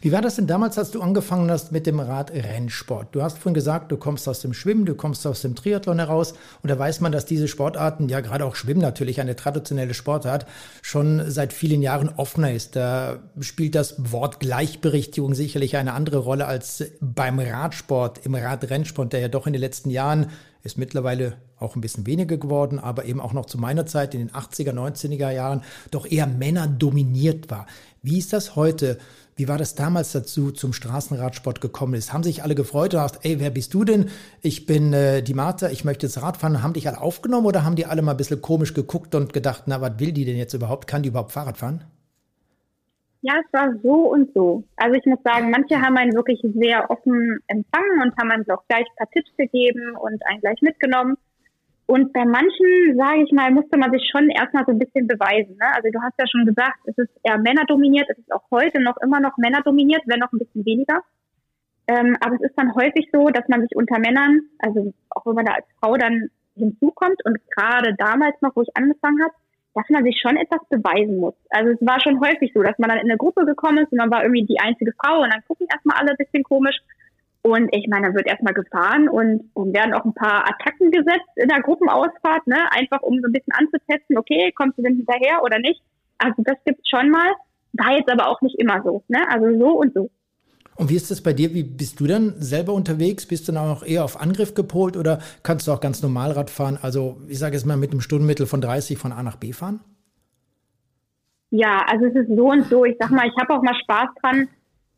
Wie 0.00 0.12
war 0.12 0.22
das 0.22 0.36
denn 0.36 0.46
damals, 0.46 0.78
als 0.78 0.90
du 0.90 1.02
angefangen 1.02 1.50
hast 1.50 1.70
mit 1.70 1.86
dem 1.86 2.00
Radrennsport? 2.00 3.14
Du 3.14 3.22
hast 3.22 3.38
vorhin 3.38 3.54
gesagt, 3.54 3.92
du 3.92 3.96
kommst 3.96 4.28
aus 4.28 4.40
dem 4.40 4.54
Schwimmen, 4.54 4.86
du 4.86 4.94
kommst 4.94 5.26
aus 5.26 5.42
dem 5.42 5.54
Triathlon 5.54 5.98
heraus 5.98 6.34
und 6.62 6.70
da 6.70 6.78
weiß 6.78 7.00
man, 7.00 7.12
dass 7.12 7.26
diese 7.26 7.46
Sportarten, 7.46 8.08
ja 8.08 8.20
gerade 8.20 8.44
auch 8.44 8.56
Schwimmen 8.56 8.80
natürlich, 8.80 9.20
eine 9.20 9.36
traditionelle 9.36 9.94
Sportart, 9.94 10.46
schon 10.82 11.30
seit 11.30 11.52
vielen 11.52 11.82
Jahren 11.82 12.08
offener 12.08 12.52
ist. 12.52 12.76
Da 12.76 13.18
spielt 13.40 13.74
das 13.74 13.94
Wort 14.12 14.40
Gleichberechtigung 14.40 15.34
sicherlich 15.34 15.76
eine 15.76 15.92
andere 15.92 16.18
Rolle 16.18 16.46
als 16.46 16.84
beim 17.00 17.38
Radsport, 17.38 18.24
im 18.24 18.34
Radrennsport, 18.34 19.12
der 19.12 19.20
ja 19.20 19.28
doch 19.28 19.46
in 19.46 19.52
den 19.52 19.60
letzten 19.60 19.90
Jahren 19.90 20.30
ist 20.62 20.78
mittlerweile 20.78 21.34
auch 21.58 21.76
ein 21.76 21.80
bisschen 21.80 22.06
weniger 22.06 22.36
geworden, 22.36 22.78
aber 22.78 23.04
eben 23.04 23.20
auch 23.20 23.32
noch 23.32 23.46
zu 23.46 23.56
meiner 23.56 23.86
Zeit 23.86 24.14
in 24.14 24.20
den 24.20 24.30
80er, 24.30 24.72
90er 24.72 25.30
Jahren 25.30 25.62
doch 25.90 26.06
eher 26.06 26.26
Männer 26.26 26.66
dominiert 26.66 27.50
war. 27.50 27.66
Wie 28.02 28.18
ist 28.18 28.32
das 28.32 28.56
heute? 28.56 28.98
Wie 29.38 29.48
war 29.48 29.58
das 29.58 29.74
damals 29.74 30.12
dazu 30.12 30.50
zum 30.50 30.72
Straßenradsport 30.72 31.60
gekommen 31.60 31.92
ist? 31.92 32.14
Haben 32.14 32.22
sich 32.22 32.42
alle 32.42 32.54
gefreut 32.54 32.94
und 32.94 33.00
hast, 33.00 33.22
ey, 33.22 33.38
wer 33.38 33.50
bist 33.50 33.74
du 33.74 33.84
denn? 33.84 34.06
Ich 34.40 34.64
bin 34.64 34.94
äh, 34.94 35.22
die 35.22 35.34
Martha, 35.34 35.68
ich 35.68 35.84
möchte 35.84 36.06
jetzt 36.06 36.22
Radfahren. 36.22 36.62
Haben 36.62 36.72
dich 36.72 36.88
alle 36.88 37.02
aufgenommen 37.02 37.44
oder 37.44 37.62
haben 37.62 37.76
die 37.76 37.84
alle 37.84 38.00
mal 38.00 38.12
ein 38.12 38.16
bisschen 38.16 38.40
komisch 38.40 38.72
geguckt 38.72 39.14
und 39.14 39.34
gedacht, 39.34 39.64
na, 39.66 39.82
was 39.82 40.00
will 40.00 40.12
die 40.12 40.24
denn 40.24 40.38
jetzt 40.38 40.54
überhaupt? 40.54 40.86
Kann 40.86 41.02
die 41.02 41.10
überhaupt 41.10 41.32
Fahrrad 41.32 41.58
fahren? 41.58 41.84
Ja, 43.20 43.34
es 43.44 43.52
war 43.52 43.74
so 43.82 44.10
und 44.10 44.32
so. 44.32 44.64
Also 44.76 44.94
ich 44.94 45.04
muss 45.04 45.18
sagen, 45.22 45.50
manche 45.50 45.82
haben 45.82 45.98
einen 45.98 46.14
wirklich 46.14 46.40
sehr 46.54 46.90
offen 46.90 47.38
empfangen 47.48 48.02
und 48.02 48.16
haben 48.16 48.40
uns 48.40 48.48
auch 48.48 48.66
gleich 48.68 48.86
ein 48.86 48.96
paar 48.96 49.10
Tipps 49.10 49.36
gegeben 49.36 49.96
und 49.96 50.26
einen 50.28 50.40
gleich 50.40 50.62
mitgenommen. 50.62 51.18
Und 51.86 52.12
bei 52.12 52.24
manchen, 52.24 52.96
sage 52.96 53.22
ich 53.22 53.32
mal, 53.32 53.52
musste 53.52 53.78
man 53.78 53.92
sich 53.92 54.08
schon 54.10 54.28
erstmal 54.28 54.64
so 54.66 54.72
ein 54.72 54.78
bisschen 54.78 55.06
beweisen. 55.06 55.56
Ne? 55.56 55.66
Also 55.72 55.88
du 55.92 56.02
hast 56.02 56.14
ja 56.18 56.26
schon 56.26 56.44
gesagt, 56.44 56.78
es 56.86 56.98
ist 56.98 57.10
eher 57.22 57.38
männerdominiert, 57.38 58.08
es 58.10 58.18
ist 58.18 58.32
auch 58.32 58.42
heute 58.50 58.82
noch 58.82 58.96
immer 58.98 59.20
noch 59.20 59.36
männerdominiert, 59.36 60.02
wenn 60.06 60.18
noch 60.18 60.32
ein 60.32 60.40
bisschen 60.40 60.64
weniger. 60.66 61.02
Ähm, 61.86 62.16
aber 62.20 62.34
es 62.34 62.50
ist 62.50 62.58
dann 62.58 62.74
häufig 62.74 63.08
so, 63.12 63.28
dass 63.28 63.46
man 63.46 63.60
sich 63.62 63.76
unter 63.76 64.00
Männern, 64.00 64.40
also 64.58 64.92
auch 65.10 65.24
wenn 65.26 65.36
man 65.36 65.44
da 65.44 65.52
als 65.52 65.66
Frau 65.78 65.96
dann 65.96 66.28
hinzukommt 66.56 67.24
und 67.24 67.38
gerade 67.54 67.94
damals 67.96 68.34
noch, 68.40 68.56
wo 68.56 68.62
ich 68.62 68.76
angefangen 68.76 69.22
habe, 69.22 69.34
dass 69.74 69.88
man 69.90 70.02
sich 70.02 70.18
schon 70.20 70.36
etwas 70.36 70.66
beweisen 70.68 71.18
muss. 71.18 71.34
Also 71.50 71.70
es 71.70 71.86
war 71.86 72.00
schon 72.00 72.18
häufig 72.18 72.50
so, 72.52 72.62
dass 72.62 72.78
man 72.78 72.88
dann 72.88 72.98
in 72.98 73.10
eine 73.10 73.18
Gruppe 73.18 73.44
gekommen 73.44 73.78
ist 73.78 73.92
und 73.92 73.98
man 73.98 74.10
war 74.10 74.22
irgendwie 74.22 74.46
die 74.46 74.58
einzige 74.58 74.92
Frau 74.98 75.22
und 75.22 75.30
dann 75.32 75.44
gucken 75.46 75.68
erstmal 75.70 75.98
alle 75.98 76.12
ein 76.12 76.16
bisschen 76.16 76.42
komisch 76.42 76.76
und 77.46 77.68
ich 77.72 77.86
meine, 77.88 78.08
da 78.08 78.14
wird 78.14 78.26
erstmal 78.26 78.54
gefahren 78.54 79.08
und, 79.08 79.50
und 79.54 79.72
werden 79.72 79.94
auch 79.94 80.04
ein 80.04 80.14
paar 80.14 80.48
Attacken 80.48 80.90
gesetzt 80.90 81.30
in 81.36 81.48
der 81.48 81.62
Gruppenausfahrt, 81.62 82.44
ne? 82.48 82.56
Einfach 82.72 83.02
um 83.02 83.20
so 83.20 83.28
ein 83.28 83.32
bisschen 83.32 83.52
anzutesten, 83.52 84.18
okay, 84.18 84.52
kommst 84.52 84.78
du 84.78 84.82
denn 84.82 84.96
hinterher 84.96 85.42
oder 85.44 85.60
nicht? 85.60 85.80
Also 86.18 86.42
das 86.44 86.56
gibt's 86.64 86.88
schon 86.88 87.10
mal, 87.10 87.32
war 87.74 87.96
jetzt 87.96 88.10
aber 88.10 88.28
auch 88.28 88.40
nicht 88.42 88.58
immer 88.58 88.82
so, 88.82 89.04
ne? 89.06 89.20
Also 89.30 89.56
so 89.58 89.78
und 89.78 89.94
so. 89.94 90.10
Und 90.74 90.90
wie 90.90 90.96
ist 90.96 91.10
das 91.10 91.22
bei 91.22 91.32
dir? 91.32 91.54
Wie 91.54 91.62
bist 91.62 92.00
du 92.00 92.08
dann 92.08 92.34
selber 92.38 92.72
unterwegs? 92.72 93.26
Bist 93.26 93.46
du 93.46 93.52
dann 93.52 93.70
auch 93.70 93.84
eher 93.84 94.04
auf 94.04 94.20
Angriff 94.20 94.54
gepolt 94.54 94.96
oder 94.96 95.20
kannst 95.44 95.68
du 95.68 95.72
auch 95.72 95.80
ganz 95.80 96.02
normal 96.02 96.32
Rad 96.32 96.50
fahren? 96.50 96.78
Also 96.82 97.18
ich 97.28 97.38
sage 97.38 97.54
jetzt 97.54 97.64
mal 97.64 97.76
mit 97.76 97.92
einem 97.92 98.00
Stundenmittel 98.00 98.46
von 98.46 98.60
30 98.60 98.98
von 98.98 99.12
A 99.12 99.22
nach 99.22 99.36
B 99.36 99.52
fahren? 99.52 99.80
Ja, 101.50 101.86
also 101.88 102.06
es 102.06 102.14
ist 102.16 102.36
so 102.36 102.50
und 102.50 102.66
so. 102.66 102.84
Ich 102.84 102.96
sag 102.98 103.10
mal, 103.10 103.26
ich 103.26 103.40
habe 103.40 103.54
auch 103.54 103.62
mal 103.62 103.76
Spaß 103.84 104.08
dran, 104.20 104.48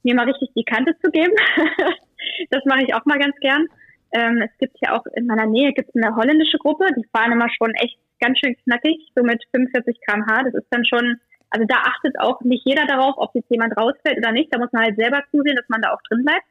mir 0.03 0.15
mal 0.15 0.25
richtig 0.25 0.49
die 0.57 0.65
Kante 0.65 0.97
zu 1.05 1.11
geben. 1.11 1.35
das 2.51 2.65
mache 2.65 2.83
ich 2.83 2.95
auch 2.95 3.05
mal 3.05 3.19
ganz 3.19 3.37
gern. 3.41 3.67
Ähm, 4.13 4.43
es 4.43 4.57
gibt 4.59 4.77
hier 4.79 4.95
auch 4.95 5.05
in 5.15 5.27
meiner 5.27 5.47
Nähe 5.47 5.73
gibt's 5.73 5.95
eine 5.95 6.17
holländische 6.17 6.59
Gruppe, 6.59 6.87
die 6.97 7.07
fahren 7.13 7.33
immer 7.33 7.49
schon 7.51 7.75
echt 7.75 7.99
ganz 8.21 8.39
schön 8.39 8.57
knackig, 8.65 8.97
so 9.15 9.23
mit 9.23 9.43
45 9.55 10.01
km/h. 10.07 10.43
Das 10.45 10.55
ist 10.55 10.67
dann 10.71 10.85
schon, 10.85 11.21
also 11.51 11.67
da 11.67 11.77
achtet 11.77 12.19
auch 12.19 12.41
nicht 12.41 12.65
jeder 12.65 12.87
darauf, 12.87 13.15
ob 13.17 13.35
jetzt 13.35 13.51
jemand 13.51 13.77
rausfällt 13.77 14.19
oder 14.19 14.33
nicht. 14.33 14.53
Da 14.53 14.59
muss 14.59 14.73
man 14.73 14.85
halt 14.85 14.97
selber 14.97 15.23
zusehen, 15.31 15.57
dass 15.57 15.69
man 15.69 15.83
da 15.83 15.93
auch 15.93 16.03
drin 16.09 16.25
bleibt. 16.25 16.45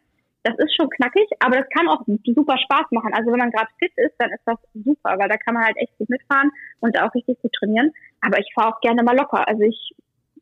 Das 0.43 0.55
ist 0.59 0.75
schon 0.75 0.89
knackig, 0.89 1.27
aber 1.39 1.57
das 1.57 1.69
kann 1.69 1.89
auch 1.89 2.03
super 2.24 2.57
Spaß 2.57 2.86
machen. 2.91 3.13
Also 3.13 3.31
wenn 3.31 3.39
man 3.39 3.51
gerade 3.51 3.69
fit 3.79 3.91
ist, 3.97 4.15
dann 4.19 4.31
ist 4.31 4.43
das 4.45 4.57
super, 4.74 5.17
weil 5.17 5.27
da 5.27 5.36
kann 5.36 5.55
man 5.55 5.65
halt 5.65 5.75
echt 5.77 5.97
gut 5.97 6.09
mitfahren 6.09 6.51
und 6.79 6.97
auch 7.01 7.13
richtig 7.13 7.41
gut 7.41 7.51
trainieren. 7.53 7.91
Aber 8.21 8.39
ich 8.39 8.47
fahre 8.53 8.74
auch 8.74 8.79
gerne 8.79 9.03
mal 9.03 9.17
locker. 9.17 9.45
Also 9.47 9.63
ich 9.63 9.91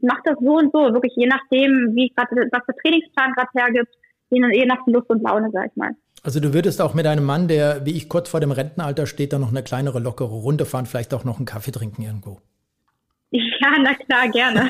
mache 0.01 0.21
das 0.25 0.37
so 0.39 0.57
und 0.57 0.71
so, 0.71 0.93
wirklich 0.93 1.13
je 1.15 1.25
nachdem, 1.25 1.95
wie 1.95 2.09
gerade 2.09 2.35
was 2.51 2.65
der 2.67 2.75
Trainingsplan 2.75 3.33
gerade 3.33 3.49
hergibt 3.55 3.95
je 4.29 4.65
nach 4.65 4.85
Lust 4.87 5.09
und 5.09 5.21
Laune, 5.23 5.49
sag 5.51 5.69
ich 5.71 5.75
mal. 5.75 5.91
Also 6.23 6.39
du 6.39 6.53
würdest 6.53 6.81
auch 6.81 6.93
mit 6.93 7.05
einem 7.05 7.23
Mann, 7.23 7.47
der 7.47 7.85
wie 7.85 7.91
ich 7.91 8.09
kurz 8.09 8.29
vor 8.29 8.39
dem 8.39 8.51
Rentenalter 8.51 9.05
steht, 9.05 9.31
dann 9.33 9.41
noch 9.41 9.51
eine 9.51 9.63
kleinere, 9.63 9.99
lockere 9.99 10.33
Runde 10.33 10.65
fahren, 10.65 10.87
vielleicht 10.87 11.13
auch 11.13 11.23
noch 11.23 11.37
einen 11.37 11.45
Kaffee 11.45 11.71
trinken 11.71 12.01
irgendwo. 12.01 12.39
Ja, 13.31 13.75
na 13.81 13.93
klar, 13.93 14.29
gerne. 14.29 14.69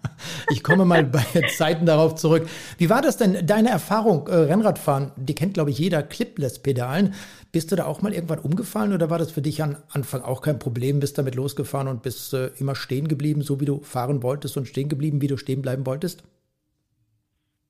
ich 0.50 0.62
komme 0.62 0.84
mal 0.84 1.04
bei 1.04 1.24
Zeiten 1.56 1.86
darauf 1.86 2.16
zurück. 2.16 2.48
Wie 2.78 2.90
war 2.90 3.02
das 3.02 3.16
denn, 3.16 3.46
deine 3.46 3.68
Erfahrung, 3.68 4.26
äh, 4.26 4.34
Rennradfahren? 4.34 5.12
Die 5.16 5.34
kennt, 5.34 5.54
glaube 5.54 5.70
ich, 5.70 5.78
jeder 5.78 6.02
Clipless-Pedalen. 6.02 7.14
Bist 7.52 7.70
du 7.70 7.76
da 7.76 7.84
auch 7.84 8.02
mal 8.02 8.12
irgendwann 8.12 8.40
umgefallen 8.40 8.92
oder 8.92 9.10
war 9.10 9.18
das 9.18 9.30
für 9.30 9.42
dich 9.42 9.62
am 9.62 9.76
Anfang 9.90 10.22
auch 10.22 10.42
kein 10.42 10.58
Problem? 10.58 11.00
Bist 11.00 11.18
damit 11.18 11.34
losgefahren 11.34 11.88
und 11.88 12.02
bist 12.02 12.34
äh, 12.34 12.48
immer 12.58 12.74
stehen 12.74 13.08
geblieben, 13.08 13.42
so 13.42 13.60
wie 13.60 13.64
du 13.64 13.80
fahren 13.82 14.22
wolltest 14.22 14.56
und 14.56 14.66
stehen 14.66 14.88
geblieben, 14.88 15.20
wie 15.20 15.28
du 15.28 15.36
stehen 15.36 15.62
bleiben 15.62 15.86
wolltest? 15.86 16.24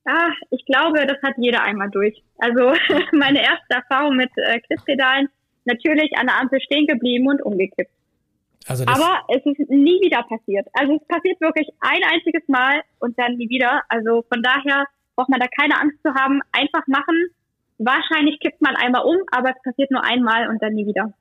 Ah, 0.05 0.31
ich 0.51 0.65
glaube, 0.65 1.07
das 1.07 1.23
hat 1.23 1.35
jeder 1.37 1.63
einmal 1.63 1.91
durch. 1.91 2.23
Also 2.39 2.73
meine 3.13 3.43
erste 3.43 3.75
Erfahrung 3.75 4.17
mit 4.17 4.31
äh, 4.37 4.61
Clippedalen, 4.61 5.29
natürlich 5.65 6.17
an 6.17 6.27
der 6.27 6.41
Ampel 6.41 6.61
stehen 6.61 6.87
geblieben 6.87 7.29
und 7.29 7.43
umgekippt. 7.43 7.91
Also 8.67 8.85
Aber 8.87 9.21
es 9.29 9.45
ist 9.45 9.71
nie 9.71 10.01
wieder 10.01 10.23
passiert. 10.23 10.67
Also 10.75 10.95
es 10.95 11.07
passiert 11.09 11.41
wirklich 11.41 11.69
ein 11.81 12.03
einziges 12.05 12.47
Mal 12.49 12.83
und 12.99 13.19
dann 13.19 13.37
nie 13.37 13.49
wieder. 13.49 13.83
Also 13.89 14.25
von 14.33 14.43
daher 14.43 14.85
braucht 15.17 15.29
man 15.29 15.41
da 15.41 15.47
keine 15.49 15.81
Angst 15.81 15.99
zu 16.03 16.15
haben. 16.15 16.41
Einfach 16.53 16.87
machen. 16.87 17.31
Wahrscheinlich 17.79 18.39
kippt 18.41 18.61
man 18.61 18.77
einmal 18.77 19.05
um, 19.05 19.19
aber 19.33 19.51
es 19.51 19.63
passiert 19.63 19.91
nur 19.91 20.05
einmal 20.05 20.49
und 20.49 20.63
dann 20.63 20.75
nie 20.75 20.87
wieder. 20.87 21.13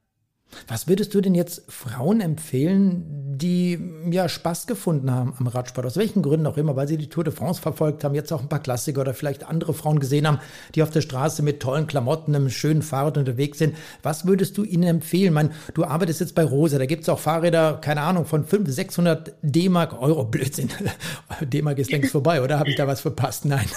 Was 0.68 0.88
würdest 0.88 1.14
du 1.14 1.22
denn 1.22 1.36
jetzt 1.36 1.64
Frauen 1.68 2.22
empfehlen, 2.22 3.38
die 3.38 3.80
ja 4.10 4.28
Spaß 4.28 4.68
gefunden 4.68 5.12
haben 5.12 5.34
am 5.40 5.48
Radsport? 5.48 5.86
Aus 5.86 5.98
welchen 5.98 6.22
Gründen 6.22 6.48
auch 6.48 6.58
immer, 6.58 6.76
weil 6.76 6.88
sie 6.88 6.98
die 6.98 7.10
Tour 7.10 7.24
de 7.24 7.34
France 7.34 7.62
verfolgt 7.62 8.04
haben, 8.04 8.16
jetzt 8.16 8.32
auch 8.34 8.42
ein 8.42 8.50
paar 8.50 8.62
Klassiker 8.62 9.02
oder 9.02 9.14
vielleicht 9.14 9.48
andere 9.48 9.74
Frauen 9.74 10.00
gesehen 10.00 10.28
haben, 10.28 10.40
die 10.76 10.84
auf 10.84 10.90
der 10.90 11.02
Straße 11.02 11.44
mit 11.44 11.60
tollen 11.60 11.88
Klamotten, 11.88 12.36
einem 12.36 12.50
schönen 12.50 12.82
Fahrrad 12.82 13.18
unterwegs 13.18 13.60
sind. 13.60 13.76
Was 14.04 14.26
würdest 14.26 14.58
du 14.58 14.64
ihnen 14.64 14.84
empfehlen? 14.84 15.34
Man, 15.34 15.52
du 15.74 15.86
arbeitest 15.86 16.20
jetzt 16.20 16.36
bei 16.36 16.44
Rosa, 16.44 16.78
da 16.78 16.86
gibt 16.86 17.04
es 17.04 17.10
auch 17.10 17.20
Fahrräder, 17.20 17.80
keine 17.82 18.02
Ahnung, 18.02 18.26
von 18.26 18.46
500, 18.46 18.74
600 18.74 19.34
D-Mark, 19.42 20.00
Euro, 20.02 20.26
Blödsinn. 20.26 20.70
D-Mark 21.42 21.78
ist 21.78 21.92
längst 21.92 22.12
vorbei, 22.12 22.42
oder? 22.42 22.60
Habe 22.60 22.70
ich 22.70 22.76
da 22.76 22.88
was 22.88 23.02
verpasst? 23.02 23.46
Nein. 23.46 23.68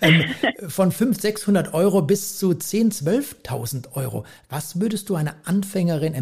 Ähm, 0.00 0.24
von 0.68 0.92
500, 0.92 1.20
600 1.20 1.74
Euro 1.74 2.02
bis 2.02 2.38
zu 2.38 2.50
10.000, 2.50 3.04
12.000 3.44 3.92
Euro. 3.94 4.24
Was 4.48 4.80
würdest 4.80 5.08
du 5.08 5.16
einer 5.16 5.34
Anfängerin 5.44 6.14
empfehlen 6.14 6.19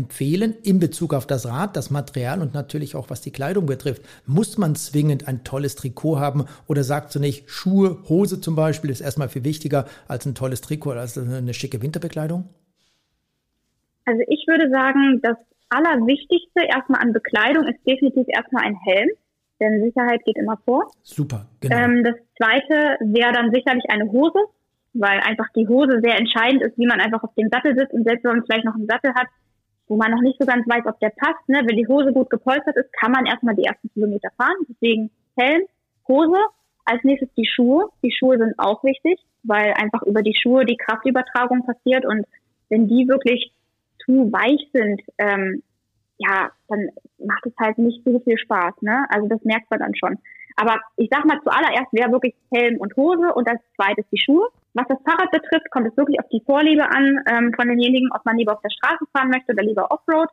in 0.62 0.78
Bezug 0.78 1.14
auf 1.14 1.26
das 1.26 1.46
Rad, 1.46 1.76
das 1.76 1.90
Material 1.90 2.40
und 2.40 2.54
natürlich 2.54 2.94
auch 2.94 3.10
was 3.10 3.20
die 3.20 3.32
Kleidung 3.32 3.66
betrifft? 3.66 4.02
Muss 4.26 4.58
man 4.58 4.74
zwingend 4.74 5.28
ein 5.28 5.44
tolles 5.44 5.74
Trikot 5.76 6.18
haben 6.18 6.44
oder 6.66 6.84
sagst 6.84 7.14
du 7.14 7.20
nicht, 7.20 7.50
Schuhe, 7.50 7.98
Hose 8.08 8.40
zum 8.40 8.56
Beispiel 8.56 8.90
ist 8.90 9.00
erstmal 9.00 9.28
viel 9.28 9.44
wichtiger 9.44 9.86
als 10.06 10.26
ein 10.26 10.34
tolles 10.34 10.60
Trikot 10.60 10.90
oder 10.90 11.00
als 11.00 11.18
eine 11.18 11.54
schicke 11.54 11.82
Winterbekleidung? 11.82 12.48
Also 14.04 14.22
ich 14.28 14.44
würde 14.46 14.70
sagen, 14.70 15.20
das 15.22 15.36
Allerwichtigste 15.68 16.64
erstmal 16.66 17.02
an 17.02 17.12
Bekleidung 17.12 17.66
ist 17.66 17.78
definitiv 17.86 18.26
erstmal 18.28 18.64
ein 18.64 18.76
Helm, 18.76 19.08
denn 19.60 19.82
Sicherheit 19.82 20.24
geht 20.24 20.38
immer 20.38 20.58
vor. 20.64 20.90
Super, 21.02 21.46
genau. 21.60 21.76
Ähm, 21.76 22.04
das 22.04 22.14
zweite 22.36 22.96
wäre 23.00 23.32
dann 23.32 23.52
sicherlich 23.52 23.84
eine 23.90 24.10
Hose, 24.10 24.38
weil 24.94 25.20
einfach 25.20 25.48
die 25.54 25.68
Hose 25.68 26.00
sehr 26.02 26.18
entscheidend 26.18 26.62
ist, 26.62 26.78
wie 26.78 26.86
man 26.86 27.00
einfach 27.00 27.22
auf 27.22 27.34
dem 27.34 27.48
Sattel 27.50 27.76
sitzt 27.76 27.92
und 27.92 28.04
selbst 28.04 28.24
wenn 28.24 28.36
man 28.36 28.44
vielleicht 28.46 28.64
noch 28.64 28.74
einen 28.74 28.86
Sattel 28.86 29.12
hat, 29.14 29.26
wo 29.88 29.96
man 29.96 30.10
noch 30.10 30.20
nicht 30.20 30.38
so 30.38 30.46
ganz 30.46 30.68
weiß, 30.68 30.84
ob 30.86 31.00
der 31.00 31.10
passt. 31.10 31.48
Ne? 31.48 31.62
Wenn 31.64 31.76
die 31.76 31.86
Hose 31.86 32.12
gut 32.12 32.30
gepolstert 32.30 32.76
ist, 32.76 32.92
kann 32.92 33.12
man 33.12 33.26
erstmal 33.26 33.54
die 33.54 33.64
ersten 33.64 33.90
Kilometer 33.92 34.30
fahren. 34.36 34.56
Deswegen 34.68 35.10
Helm, 35.36 35.62
Hose. 36.06 36.38
Als 36.84 37.04
nächstes 37.04 37.28
die 37.36 37.46
Schuhe. 37.46 37.90
Die 38.02 38.12
Schuhe 38.12 38.38
sind 38.38 38.54
auch 38.58 38.82
wichtig, 38.82 39.20
weil 39.42 39.74
einfach 39.74 40.02
über 40.04 40.22
die 40.22 40.34
Schuhe 40.34 40.64
die 40.64 40.78
Kraftübertragung 40.78 41.66
passiert 41.66 42.06
und 42.06 42.24
wenn 42.70 42.88
die 42.88 43.06
wirklich 43.08 43.52
zu 44.04 44.32
weich 44.32 44.70
sind, 44.72 45.02
ähm, 45.18 45.62
ja, 46.16 46.50
dann 46.68 46.88
macht 47.18 47.46
es 47.46 47.52
halt 47.58 47.78
nicht 47.78 48.02
so 48.04 48.18
viel 48.20 48.38
Spaß. 48.38 48.74
Ne? 48.80 49.04
Also 49.10 49.28
das 49.28 49.42
merkt 49.44 49.70
man 49.70 49.80
dann 49.80 49.94
schon. 49.94 50.18
Aber 50.56 50.80
ich 50.96 51.08
sag 51.10 51.24
mal, 51.24 51.40
zuallererst 51.42 51.92
wäre 51.92 52.10
wirklich 52.10 52.34
Helm 52.52 52.78
und 52.78 52.96
Hose 52.96 53.32
und 53.34 53.48
als 53.48 53.60
zweites 53.76 54.04
die 54.10 54.20
Schuhe. 54.20 54.48
Was 54.74 54.86
das 54.88 54.98
Fahrrad 55.04 55.30
betrifft, 55.30 55.70
kommt 55.70 55.88
es 55.88 55.96
wirklich 55.96 56.20
auf 56.20 56.28
die 56.28 56.42
Vorliebe 56.44 56.84
an 56.84 57.20
ähm, 57.26 57.52
von 57.54 57.68
denjenigen, 57.68 58.10
ob 58.14 58.24
man 58.24 58.36
lieber 58.36 58.52
auf 58.52 58.62
der 58.62 58.70
Straße 58.70 59.04
fahren 59.12 59.30
möchte 59.30 59.52
oder 59.52 59.62
lieber 59.62 59.90
Offroad. 59.90 60.28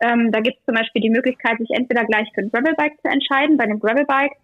Ähm, 0.00 0.32
da 0.32 0.40
gibt 0.40 0.58
es 0.58 0.64
zum 0.64 0.74
Beispiel 0.74 1.02
die 1.02 1.10
Möglichkeit, 1.10 1.58
sich 1.58 1.70
entweder 1.70 2.04
gleich 2.04 2.28
für 2.34 2.40
ein 2.40 2.50
Gravelbike 2.50 3.00
zu 3.02 3.08
entscheiden. 3.08 3.56
Bei 3.56 3.64
einem 3.64 3.80
Gravelbike 3.80 4.36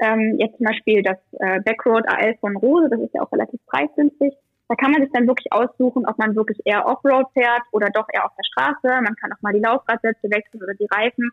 ähm, 0.00 0.36
jetzt 0.38 0.56
zum 0.56 0.66
Beispiel 0.66 1.02
das 1.02 1.18
äh, 1.38 1.60
Backroad 1.60 2.08
AL 2.08 2.36
von 2.40 2.56
Rose, 2.56 2.88
das 2.90 3.00
ist 3.00 3.14
ja 3.14 3.22
auch 3.22 3.32
relativ 3.32 3.60
preisgünstig. 3.66 4.34
Da 4.68 4.74
kann 4.74 4.90
man 4.90 5.02
sich 5.02 5.12
dann 5.12 5.28
wirklich 5.28 5.52
aussuchen, 5.52 6.06
ob 6.06 6.18
man 6.18 6.34
wirklich 6.34 6.58
eher 6.64 6.86
Offroad 6.86 7.26
fährt 7.32 7.62
oder 7.70 7.88
doch 7.90 8.06
eher 8.12 8.24
auf 8.24 8.32
der 8.36 8.44
Straße. 8.44 9.02
Man 9.02 9.14
kann 9.14 9.32
auch 9.32 9.40
mal 9.40 9.52
die 9.52 9.60
Laufradsätze 9.60 10.28
wechseln 10.28 10.62
oder 10.62 10.74
die 10.74 10.88
Reifen. 10.90 11.30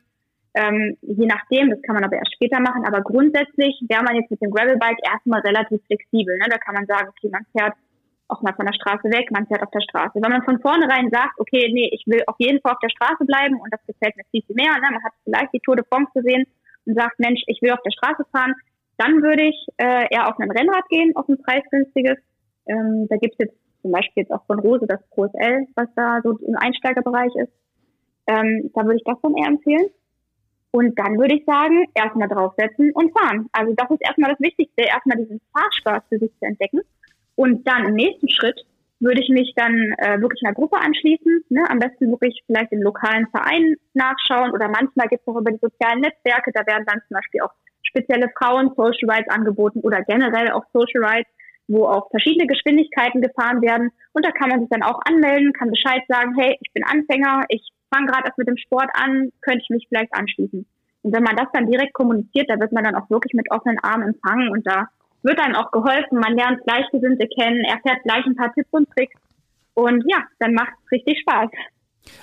Ähm, 0.53 0.97
je 1.01 1.25
nachdem, 1.25 1.69
das 1.69 1.81
kann 1.81 1.95
man 1.95 2.03
aber 2.03 2.17
erst 2.17 2.33
später 2.35 2.59
machen, 2.59 2.85
aber 2.85 3.01
grundsätzlich 3.01 3.73
wäre 3.89 4.03
man 4.03 4.15
jetzt 4.15 4.29
mit 4.29 4.41
dem 4.41 4.51
Gravelbike 4.51 5.01
erstmal 5.01 5.41
relativ 5.41 5.81
flexibel. 5.85 6.37
Ne? 6.37 6.45
Da 6.49 6.57
kann 6.57 6.75
man 6.75 6.85
sagen, 6.85 7.09
okay, 7.09 7.29
man 7.31 7.45
fährt 7.57 7.73
auch 8.27 8.41
mal 8.41 8.53
von 8.53 8.65
der 8.65 8.73
Straße 8.73 9.09
weg, 9.09 9.31
man 9.31 9.47
fährt 9.47 9.63
auf 9.63 9.71
der 9.71 9.81
Straße. 9.81 10.21
Wenn 10.21 10.31
man 10.31 10.43
von 10.43 10.61
vornherein 10.61 11.09
sagt, 11.11 11.39
okay, 11.39 11.69
nee, 11.73 11.89
ich 11.91 12.03
will 12.05 12.21
auf 12.27 12.35
jeden 12.37 12.61
Fall 12.61 12.73
auf 12.73 12.83
der 12.83 12.89
Straße 12.89 13.25
bleiben 13.25 13.59
und 13.59 13.73
das 13.73 13.85
gefällt 13.85 14.15
mir 14.15 14.23
viel, 14.31 14.43
viel 14.45 14.55
mehr, 14.55 14.73
ne? 14.73 14.89
man 14.93 15.03
hat 15.03 15.13
vielleicht 15.23 15.53
die 15.53 15.59
Tour 15.59 15.75
de 15.75 15.85
France 15.89 16.11
gesehen 16.13 16.45
und 16.85 16.95
sagt, 16.95 17.19
Mensch, 17.19 17.41
ich 17.47 17.61
will 17.61 17.71
auf 17.71 17.81
der 17.85 17.91
Straße 17.91 18.23
fahren, 18.31 18.53
dann 18.97 19.21
würde 19.21 19.43
ich 19.43 19.57
äh, 19.77 20.05
eher 20.13 20.29
auf 20.29 20.39
ein 20.39 20.51
Rennrad 20.51 20.87
gehen, 20.89 21.15
auf 21.15 21.27
ein 21.27 21.41
preisgünstiges. 21.41 22.17
Ähm, 22.67 23.07
da 23.09 23.17
gibt 23.17 23.33
es 23.33 23.47
jetzt 23.47 23.57
zum 23.81 23.91
Beispiel 23.91 24.23
jetzt 24.23 24.31
auch 24.31 24.45
von 24.45 24.59
Rose 24.59 24.85
das 24.87 25.01
Pro 25.09 25.27
SL, 25.27 25.67
was 25.75 25.89
da 25.95 26.21
so 26.23 26.37
im 26.37 26.55
Einsteigerbereich 26.55 27.33
ist. 27.35 27.51
Ähm, 28.27 28.71
da 28.73 28.83
würde 28.83 28.97
ich 28.97 29.03
das 29.03 29.19
dann 29.21 29.35
eher 29.35 29.47
empfehlen. 29.47 29.89
Und 30.75 30.97
dann 30.97 31.19
würde 31.19 31.35
ich 31.35 31.45
sagen, 31.45 31.85
erstmal 31.93 32.27
draufsetzen 32.27 32.91
und 32.93 33.13
fahren. 33.15 33.47
Also 33.51 33.73
das 33.77 33.91
ist 33.91 34.01
erstmal 34.01 34.31
das 34.31 34.39
Wichtigste, 34.39 34.81
erstmal 34.81 35.17
diesen 35.17 35.39
Fahrspaß 35.53 36.01
für 36.09 36.17
sich 36.17 36.31
zu 36.39 36.45
entdecken. 36.45 36.81
Und 37.35 37.67
dann 37.67 37.85
im 37.85 37.93
nächsten 37.93 38.27
Schritt 38.27 38.59
würde 38.99 39.21
ich 39.21 39.29
mich 39.29 39.53
dann 39.55 39.93
äh, 39.99 40.19
wirklich 40.19 40.41
einer 40.43 40.55
Gruppe 40.55 40.77
anschließen, 40.77 41.45
ne? 41.49 41.63
am 41.69 41.77
besten 41.77 42.09
wirklich 42.09 42.41
vielleicht 42.47 42.71
im 42.71 42.81
lokalen 42.81 43.27
Verein 43.27 43.75
nachschauen 43.93 44.51
oder 44.51 44.67
manchmal 44.67 45.09
gibt 45.09 45.21
es 45.21 45.27
auch 45.27 45.37
über 45.37 45.51
die 45.51 45.61
sozialen 45.61 46.01
Netzwerke, 46.01 46.51
da 46.53 46.65
werden 46.65 46.85
dann 46.87 47.01
zum 47.07 47.15
Beispiel 47.15 47.41
auch 47.41 47.53
spezielle 47.83 48.31
Frauen 48.39 48.71
Social 48.75 49.11
Rides 49.11 49.29
angeboten 49.29 49.81
oder 49.81 50.01
generell 50.07 50.51
auch 50.51 50.63
Social 50.73 51.03
Rides, 51.05 51.29
wo 51.67 51.85
auch 51.85 52.09
verschiedene 52.09 52.47
Geschwindigkeiten 52.47 53.21
gefahren 53.21 53.61
werden. 53.61 53.91
Und 54.13 54.25
da 54.25 54.31
kann 54.31 54.49
man 54.49 54.61
sich 54.61 54.69
dann 54.69 54.83
auch 54.83 54.99
anmelden, 55.05 55.53
kann 55.53 55.69
Bescheid 55.69 56.01
sagen, 56.07 56.33
hey, 56.39 56.57
ich 56.59 56.73
bin 56.73 56.83
Anfänger, 56.83 57.45
ich 57.49 57.69
fange 57.93 58.07
gerade 58.07 58.25
erst 58.25 58.37
mit 58.37 58.47
dem 58.47 58.57
Sport 58.57 58.89
an, 58.93 59.31
könnte 59.41 59.61
ich 59.63 59.69
mich 59.69 59.85
vielleicht 59.87 60.13
anschließen. 60.13 60.65
Und 61.03 61.13
wenn 61.13 61.23
man 61.23 61.35
das 61.35 61.47
dann 61.53 61.69
direkt 61.69 61.93
kommuniziert, 61.93 62.49
da 62.49 62.59
wird 62.59 62.71
man 62.71 62.83
dann 62.83 62.95
auch 62.95 63.09
wirklich 63.09 63.33
mit 63.33 63.51
offenen 63.51 63.77
Armen 63.79 64.13
empfangen 64.13 64.49
und 64.49 64.65
da 64.65 64.87
wird 65.21 65.39
einem 65.39 65.55
auch 65.55 65.71
geholfen, 65.71 66.19
man 66.19 66.35
lernt 66.35 66.63
Gleichgesinnte 66.63 67.27
kennen, 67.27 67.63
erfährt 67.65 68.03
gleich 68.03 68.25
ein 68.25 68.35
paar 68.35 68.53
Tipps 68.53 68.69
und 68.71 68.89
Tricks 68.91 69.15
und 69.73 70.03
ja, 70.07 70.23
dann 70.39 70.53
macht 70.53 70.73
es 70.85 70.91
richtig 70.91 71.19
Spaß. 71.21 71.49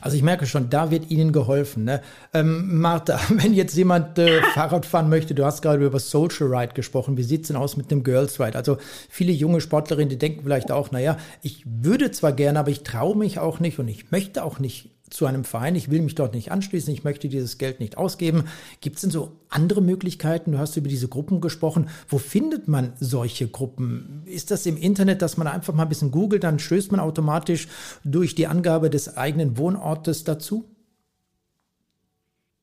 Also 0.01 0.17
ich 0.17 0.23
merke 0.23 0.47
schon, 0.47 0.69
da 0.69 0.91
wird 0.91 1.11
Ihnen 1.11 1.33
geholfen. 1.33 1.85
Ne? 1.85 2.03
Ähm, 2.35 2.81
Martha, 2.81 3.19
wenn 3.31 3.55
jetzt 3.55 3.77
jemand 3.77 4.19
äh, 4.19 4.43
Fahrrad 4.43 4.87
fahren 4.87 5.09
möchte, 5.09 5.35
du 5.35 5.45
hast 5.45 5.63
gerade 5.63 5.85
über 5.85 5.99
Social 5.99 6.55
Ride 6.55 6.75
gesprochen, 6.75 7.17
wie 7.17 7.23
sieht 7.23 7.43
es 7.43 7.49
denn 7.49 7.57
aus 7.57 7.77
mit 7.77 7.91
dem 7.91 8.05
Girls 8.05 8.39
Ride? 8.41 8.57
Also 8.57 8.77
viele 9.09 9.33
junge 9.33 9.61
Sportlerinnen, 9.61 10.11
die 10.11 10.19
denken 10.19 10.43
vielleicht 10.43 10.71
auch, 10.71 10.91
naja, 10.91 11.17
ich 11.43 11.65
würde 11.67 12.11
zwar 12.11 12.33
gerne, 12.33 12.59
aber 12.59 12.71
ich 12.71 12.83
traue 12.83 13.17
mich 13.17 13.39
auch 13.39 13.61
nicht 13.61 13.79
und 13.79 13.89
ich 13.89 14.11
möchte 14.11 14.45
auch 14.45 14.59
nicht 14.59 14.91
zu 15.11 15.27
einem 15.27 15.45
Verein, 15.45 15.75
ich 15.75 15.91
will 15.91 16.01
mich 16.01 16.15
dort 16.15 16.35
nicht 16.35 16.51
anschließen, 16.51 16.93
ich 16.93 17.05
möchte 17.05 17.29
dieses 17.29 17.59
Geld 17.59 17.81
nicht 17.81 17.99
ausgeben. 17.99 18.45
Gibt 18.81 18.97
es 18.97 19.03
denn 19.03 19.11
so 19.11 19.33
andere 19.49 19.83
Möglichkeiten? 19.83 20.53
Du 20.53 20.59
hast 20.59 20.77
über 20.77 20.89
diese 20.89 21.09
Gruppen 21.09 21.41
gesprochen. 21.41 21.89
Wo 22.09 22.19
findet 22.19 22.69
man 22.69 22.93
solche 22.99 23.49
Gruppen? 23.49 24.23
Ist 24.27 24.51
das 24.51 24.67
im 24.67 24.77
Internet, 24.77 25.23
dass 25.23 25.37
man 25.37 25.47
einfach 25.47 25.75
mal 25.75 25.83
ein 25.83 25.89
bisschen 25.89 26.11
googelt, 26.11 26.45
dann 26.45 26.59
stößt 26.59 26.93
man 26.93 27.01
automatisch 27.01 27.69
durch 28.05 28.35
die 28.35 28.47
Angabe 28.47 28.91
des 28.91 29.17
eigenen 29.17 29.59
Wohnortes 29.59 30.25
dazu? 30.25 30.65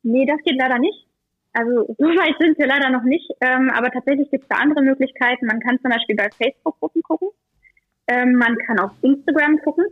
Nee, 0.04 0.26
das 0.26 0.38
geht 0.46 0.58
leider 0.58 0.80
nicht. 0.80 1.06
Also 1.54 1.86
so 1.98 2.06
weit 2.06 2.36
sind 2.40 2.58
wir 2.58 2.68
leider 2.68 2.90
noch 2.90 3.04
nicht. 3.04 3.30
Ähm, 3.42 3.70
aber 3.76 3.92
tatsächlich 3.92 4.30
gibt 4.32 4.44
es 4.44 4.50
da 4.50 4.58
andere 4.58 4.82
Möglichkeiten. 4.82 5.48
Man 5.48 5.60
kann 5.60 5.80
zum 5.82 5.92
Beispiel 5.92 6.16
bei 6.16 6.30
Facebook-Gruppen 6.30 7.02
gucken. 7.04 7.30
Ähm, 8.08 8.36
man 8.36 8.58
kann 8.66 8.80
auf 8.80 8.92
Instagram 9.02 9.60
gucken. 9.64 9.86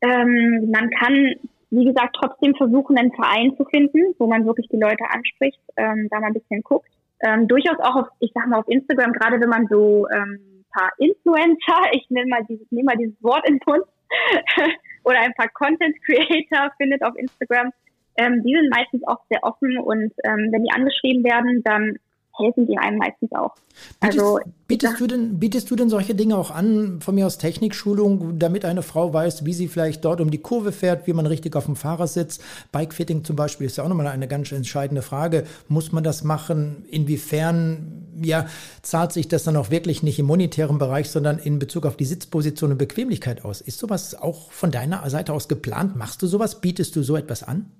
Ähm, 0.00 0.70
man 0.70 0.90
kann, 0.90 1.34
wie 1.70 1.84
gesagt, 1.84 2.16
trotzdem 2.20 2.54
versuchen, 2.54 2.96
einen 2.96 3.12
Verein 3.12 3.56
zu 3.56 3.64
finden, 3.64 4.14
wo 4.18 4.26
man 4.26 4.46
wirklich 4.46 4.68
die 4.68 4.78
Leute 4.78 5.04
anspricht, 5.10 5.60
ähm, 5.76 6.08
da 6.10 6.20
mal 6.20 6.28
ein 6.28 6.34
bisschen 6.34 6.62
guckt. 6.62 6.88
Ähm, 7.20 7.48
durchaus 7.48 7.78
auch 7.80 7.96
auf, 7.96 8.08
ich 8.20 8.30
sag 8.34 8.46
mal, 8.46 8.60
auf 8.60 8.68
Instagram, 8.68 9.12
gerade 9.12 9.40
wenn 9.40 9.48
man 9.48 9.66
so 9.68 10.06
ähm, 10.14 10.58
paar 10.70 10.90
Influencer, 10.98 11.80
ich 11.92 12.08
nenne 12.10 12.28
mal 12.28 12.44
dieses, 12.48 12.66
mal 12.70 12.96
dieses 12.96 13.22
Wort 13.22 13.48
in 13.48 13.60
Mund, 13.66 13.84
oder 15.04 15.20
ein 15.20 15.34
paar 15.34 15.48
Content 15.48 15.96
Creator 16.04 16.72
findet 16.78 17.02
auf 17.04 17.14
Instagram, 17.16 17.72
ähm, 18.16 18.42
die 18.42 18.54
sind 18.54 18.70
meistens 18.70 19.06
auch 19.06 19.20
sehr 19.28 19.42
offen 19.42 19.78
und 19.78 20.12
ähm, 20.24 20.48
wenn 20.50 20.64
die 20.64 20.72
angeschrieben 20.72 21.24
werden, 21.24 21.62
dann 21.62 21.98
helfen 22.38 22.66
die 22.66 22.78
einem 22.78 22.98
meistens 22.98 23.30
auch. 23.32 23.54
Bietest, 24.00 24.18
also, 24.18 24.38
bietest, 24.66 25.00
du 25.00 25.06
denn, 25.06 25.38
bietest 25.38 25.70
du 25.70 25.76
denn 25.76 25.88
solche 25.88 26.14
Dinge 26.14 26.36
auch 26.36 26.50
an, 26.50 27.00
von 27.00 27.14
mir 27.14 27.26
aus 27.26 27.38
Technikschulung, 27.38 28.38
damit 28.38 28.64
eine 28.64 28.82
Frau 28.82 29.12
weiß, 29.12 29.44
wie 29.44 29.52
sie 29.52 29.68
vielleicht 29.68 30.04
dort 30.04 30.20
um 30.20 30.30
die 30.30 30.38
Kurve 30.38 30.72
fährt, 30.72 31.06
wie 31.06 31.12
man 31.12 31.26
richtig 31.26 31.56
auf 31.56 31.66
dem 31.66 31.76
Fahrer 31.76 32.06
sitzt? 32.06 32.42
Bikefitting 32.72 33.24
zum 33.24 33.36
Beispiel 33.36 33.66
ist 33.66 33.76
ja 33.76 33.84
auch 33.84 33.88
nochmal 33.88 34.06
eine 34.08 34.28
ganz 34.28 34.50
entscheidende 34.52 35.02
Frage. 35.02 35.44
Muss 35.68 35.92
man 35.92 36.04
das 36.04 36.24
machen? 36.24 36.84
Inwiefern 36.90 38.08
ja, 38.22 38.46
zahlt 38.82 39.12
sich 39.12 39.28
das 39.28 39.44
dann 39.44 39.56
auch 39.56 39.70
wirklich 39.70 40.02
nicht 40.02 40.18
im 40.18 40.26
monetären 40.26 40.78
Bereich, 40.78 41.10
sondern 41.10 41.38
in 41.38 41.58
Bezug 41.58 41.86
auf 41.86 41.96
die 41.96 42.04
Sitzposition 42.04 42.72
und 42.72 42.78
Bequemlichkeit 42.78 43.44
aus? 43.44 43.60
Ist 43.60 43.78
sowas 43.78 44.14
auch 44.14 44.50
von 44.50 44.70
deiner 44.70 45.08
Seite 45.10 45.32
aus 45.32 45.48
geplant? 45.48 45.96
Machst 45.96 46.22
du 46.22 46.26
sowas? 46.26 46.60
Bietest 46.60 46.96
du 46.96 47.02
so 47.02 47.16
etwas 47.16 47.42
an? 47.42 47.70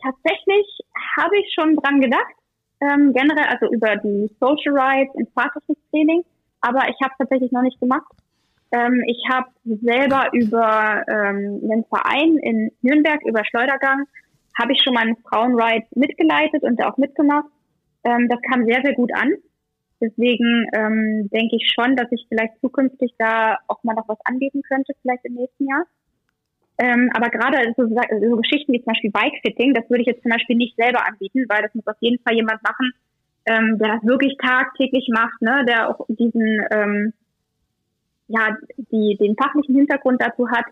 Tatsächlich 0.00 0.66
habe 1.18 1.36
ich 1.38 1.52
schon 1.54 1.74
dran 1.76 2.00
gedacht 2.00 2.37
ähm, 2.80 3.12
generell, 3.12 3.46
also 3.48 3.72
über 3.72 3.96
die 3.96 4.30
Social 4.40 4.78
Rights 4.78 5.14
und 5.14 5.28
Fahrzeugtraining, 5.32 6.24
aber 6.60 6.88
ich 6.88 6.96
habe 7.02 7.14
tatsächlich 7.18 7.52
noch 7.52 7.62
nicht 7.62 7.80
gemacht. 7.80 8.10
Ähm, 8.70 9.02
ich 9.06 9.22
habe 9.30 9.48
selber 9.64 10.28
über 10.32 11.04
ähm, 11.08 11.60
einen 11.62 11.84
Verein 11.84 12.36
in 12.38 12.70
Nürnberg, 12.82 13.20
über 13.24 13.44
Schleudergang, 13.44 14.04
habe 14.58 14.72
ich 14.72 14.82
schon 14.82 14.94
mal 14.94 15.04
einen 15.04 15.16
Frauenride 15.16 15.86
mitgeleitet 15.94 16.62
und 16.62 16.82
auch 16.84 16.96
mitgemacht. 16.96 17.46
Ähm, 18.04 18.28
das 18.28 18.40
kam 18.42 18.64
sehr, 18.66 18.82
sehr 18.82 18.94
gut 18.94 19.12
an. 19.14 19.32
Deswegen 20.00 20.66
ähm, 20.74 21.28
denke 21.32 21.56
ich 21.56 21.72
schon, 21.74 21.96
dass 21.96 22.10
ich 22.12 22.26
vielleicht 22.28 22.60
zukünftig 22.60 23.14
da 23.18 23.58
auch 23.66 23.82
mal 23.82 23.94
noch 23.94 24.08
was 24.08 24.18
anbieten 24.24 24.62
könnte, 24.62 24.92
vielleicht 25.02 25.24
im 25.24 25.34
nächsten 25.34 25.66
Jahr. 25.66 25.84
Ähm, 26.78 27.10
aber 27.12 27.28
gerade 27.28 27.74
so, 27.76 27.88
so 27.88 28.36
Geschichten 28.36 28.72
wie 28.72 28.82
zum 28.82 28.92
Beispiel 28.92 29.10
Bikefitting, 29.10 29.74
das 29.74 29.90
würde 29.90 30.02
ich 30.02 30.06
jetzt 30.06 30.22
zum 30.22 30.30
Beispiel 30.30 30.56
nicht 30.56 30.76
selber 30.76 31.04
anbieten, 31.06 31.44
weil 31.48 31.62
das 31.62 31.74
muss 31.74 31.86
auf 31.86 31.96
jeden 32.00 32.22
Fall 32.22 32.34
jemand 32.34 32.62
machen, 32.62 32.92
ähm, 33.46 33.78
der 33.78 33.94
das 33.94 34.04
wirklich 34.04 34.36
tagtäglich 34.38 35.08
macht, 35.12 35.42
ne, 35.42 35.64
der 35.66 35.88
auch 35.88 36.06
diesen, 36.08 36.60
ähm, 36.70 37.12
ja, 38.28 38.56
die, 38.92 39.16
den 39.18 39.34
fachlichen 39.36 39.74
Hintergrund 39.74 40.22
dazu 40.22 40.48
hat, 40.50 40.66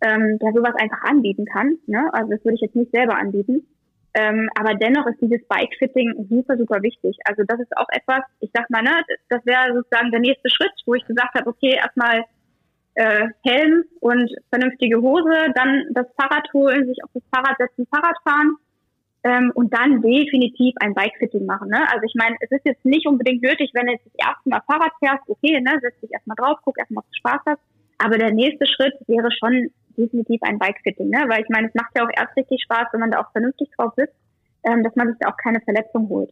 ähm, 0.00 0.38
der 0.40 0.52
sowas 0.52 0.74
einfach 0.78 1.02
anbieten 1.02 1.44
kann. 1.44 1.78
Ne? 1.86 2.08
Also 2.12 2.30
das 2.30 2.44
würde 2.44 2.56
ich 2.56 2.62
jetzt 2.62 2.76
nicht 2.76 2.90
selber 2.90 3.16
anbieten. 3.16 3.66
Ähm, 4.14 4.48
aber 4.58 4.74
dennoch 4.74 5.06
ist 5.06 5.20
dieses 5.20 5.46
Bikefitting 5.46 6.26
super, 6.30 6.56
super 6.56 6.82
wichtig. 6.82 7.18
Also 7.24 7.42
das 7.46 7.60
ist 7.60 7.76
auch 7.76 7.88
etwas, 7.90 8.22
ich 8.40 8.50
sag 8.52 8.68
mal, 8.70 8.82
ne, 8.82 9.02
das 9.28 9.44
wäre 9.44 9.74
sozusagen 9.74 10.10
der 10.10 10.20
nächste 10.20 10.48
Schritt, 10.48 10.72
wo 10.86 10.94
ich 10.94 11.04
gesagt 11.04 11.34
habe, 11.34 11.50
okay, 11.50 11.76
erstmal 11.76 12.24
äh, 12.96 13.28
Helm 13.44 13.84
und 14.00 14.30
vernünftige 14.48 15.00
Hose, 15.00 15.52
dann 15.54 15.84
das 15.92 16.06
Fahrrad 16.18 16.48
holen, 16.52 16.86
sich 16.86 17.02
auf 17.04 17.10
das 17.14 17.22
Fahrrad 17.32 17.56
setzen, 17.58 17.86
Fahrrad 17.90 18.16
fahren 18.24 18.56
ähm, 19.22 19.52
und 19.54 19.72
dann 19.72 20.00
definitiv 20.00 20.74
ein 20.80 20.94
Bikefitting 20.94 21.44
machen. 21.44 21.68
Ne? 21.68 21.80
Also 21.92 22.04
ich 22.04 22.14
meine, 22.14 22.36
es 22.40 22.50
ist 22.50 22.64
jetzt 22.64 22.84
nicht 22.84 23.06
unbedingt 23.06 23.42
nötig, 23.42 23.70
wenn 23.74 23.86
du 23.86 23.92
jetzt 23.92 24.06
das 24.06 24.26
erste 24.26 24.48
Mal 24.48 24.62
Fahrrad 24.66 24.92
fährst, 24.98 25.28
okay, 25.28 25.60
ne, 25.60 25.78
setz 25.82 26.00
dich 26.00 26.12
erstmal 26.12 26.36
drauf, 26.36 26.58
guck 26.64 26.78
erstmal, 26.78 27.02
ob 27.02 27.10
du 27.10 27.18
Spaß 27.18 27.40
hast. 27.46 27.62
Aber 27.98 28.18
der 28.18 28.32
nächste 28.32 28.66
Schritt 28.66 28.94
wäre 29.06 29.30
schon 29.30 29.70
definitiv 29.96 30.40
ein 30.42 30.58
Bikefitting, 30.58 31.08
ne? 31.08 31.24
Weil 31.28 31.42
ich 31.42 31.48
meine, 31.48 31.68
es 31.68 31.74
macht 31.74 31.96
ja 31.96 32.04
auch 32.04 32.10
erst 32.14 32.36
richtig 32.36 32.62
Spaß, 32.62 32.88
wenn 32.92 33.00
man 33.00 33.10
da 33.10 33.20
auch 33.20 33.32
vernünftig 33.32 33.70
drauf 33.76 33.92
sitzt, 33.96 34.14
ähm, 34.64 34.82
dass 34.82 34.94
man 34.96 35.08
sich 35.08 35.16
da 35.20 35.30
auch 35.30 35.36
keine 35.36 35.60
Verletzung 35.60 36.08
holt. 36.08 36.30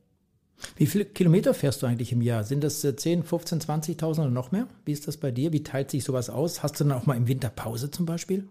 Wie 0.76 0.86
viele 0.86 1.04
Kilometer 1.04 1.54
fährst 1.54 1.82
du 1.82 1.86
eigentlich 1.86 2.12
im 2.12 2.22
Jahr? 2.22 2.44
Sind 2.44 2.64
das 2.64 2.80
10, 2.80 3.22
15, 3.22 3.60
20.000 3.60 4.20
oder 4.20 4.30
noch 4.30 4.52
mehr? 4.52 4.66
Wie 4.84 4.92
ist 4.92 5.06
das 5.06 5.16
bei 5.16 5.30
dir? 5.30 5.52
Wie 5.52 5.62
teilt 5.62 5.90
sich 5.90 6.04
sowas 6.04 6.30
aus? 6.30 6.62
Hast 6.62 6.80
du 6.80 6.84
dann 6.84 6.96
auch 6.96 7.06
mal 7.06 7.16
im 7.16 7.28
Winter 7.28 7.50
Pause 7.50 7.90
zum 7.90 8.06
Beispiel? 8.06 8.48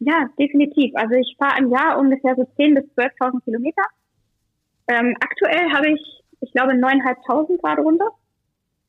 Ja, 0.00 0.28
definitiv. 0.38 0.92
Also 0.94 1.14
ich 1.14 1.36
fahre 1.38 1.58
im 1.58 1.70
Jahr 1.70 1.98
ungefähr 1.98 2.34
so 2.34 2.42
10.000 2.42 2.74
bis 2.74 2.84
12.000 2.96 3.44
Kilometer. 3.44 3.82
Ähm, 4.88 5.14
aktuell 5.20 5.70
habe 5.72 5.90
ich, 5.90 6.22
ich 6.40 6.52
glaube, 6.52 6.72
9.500 6.72 7.60
gerade 7.60 7.82
runter. 7.82 8.10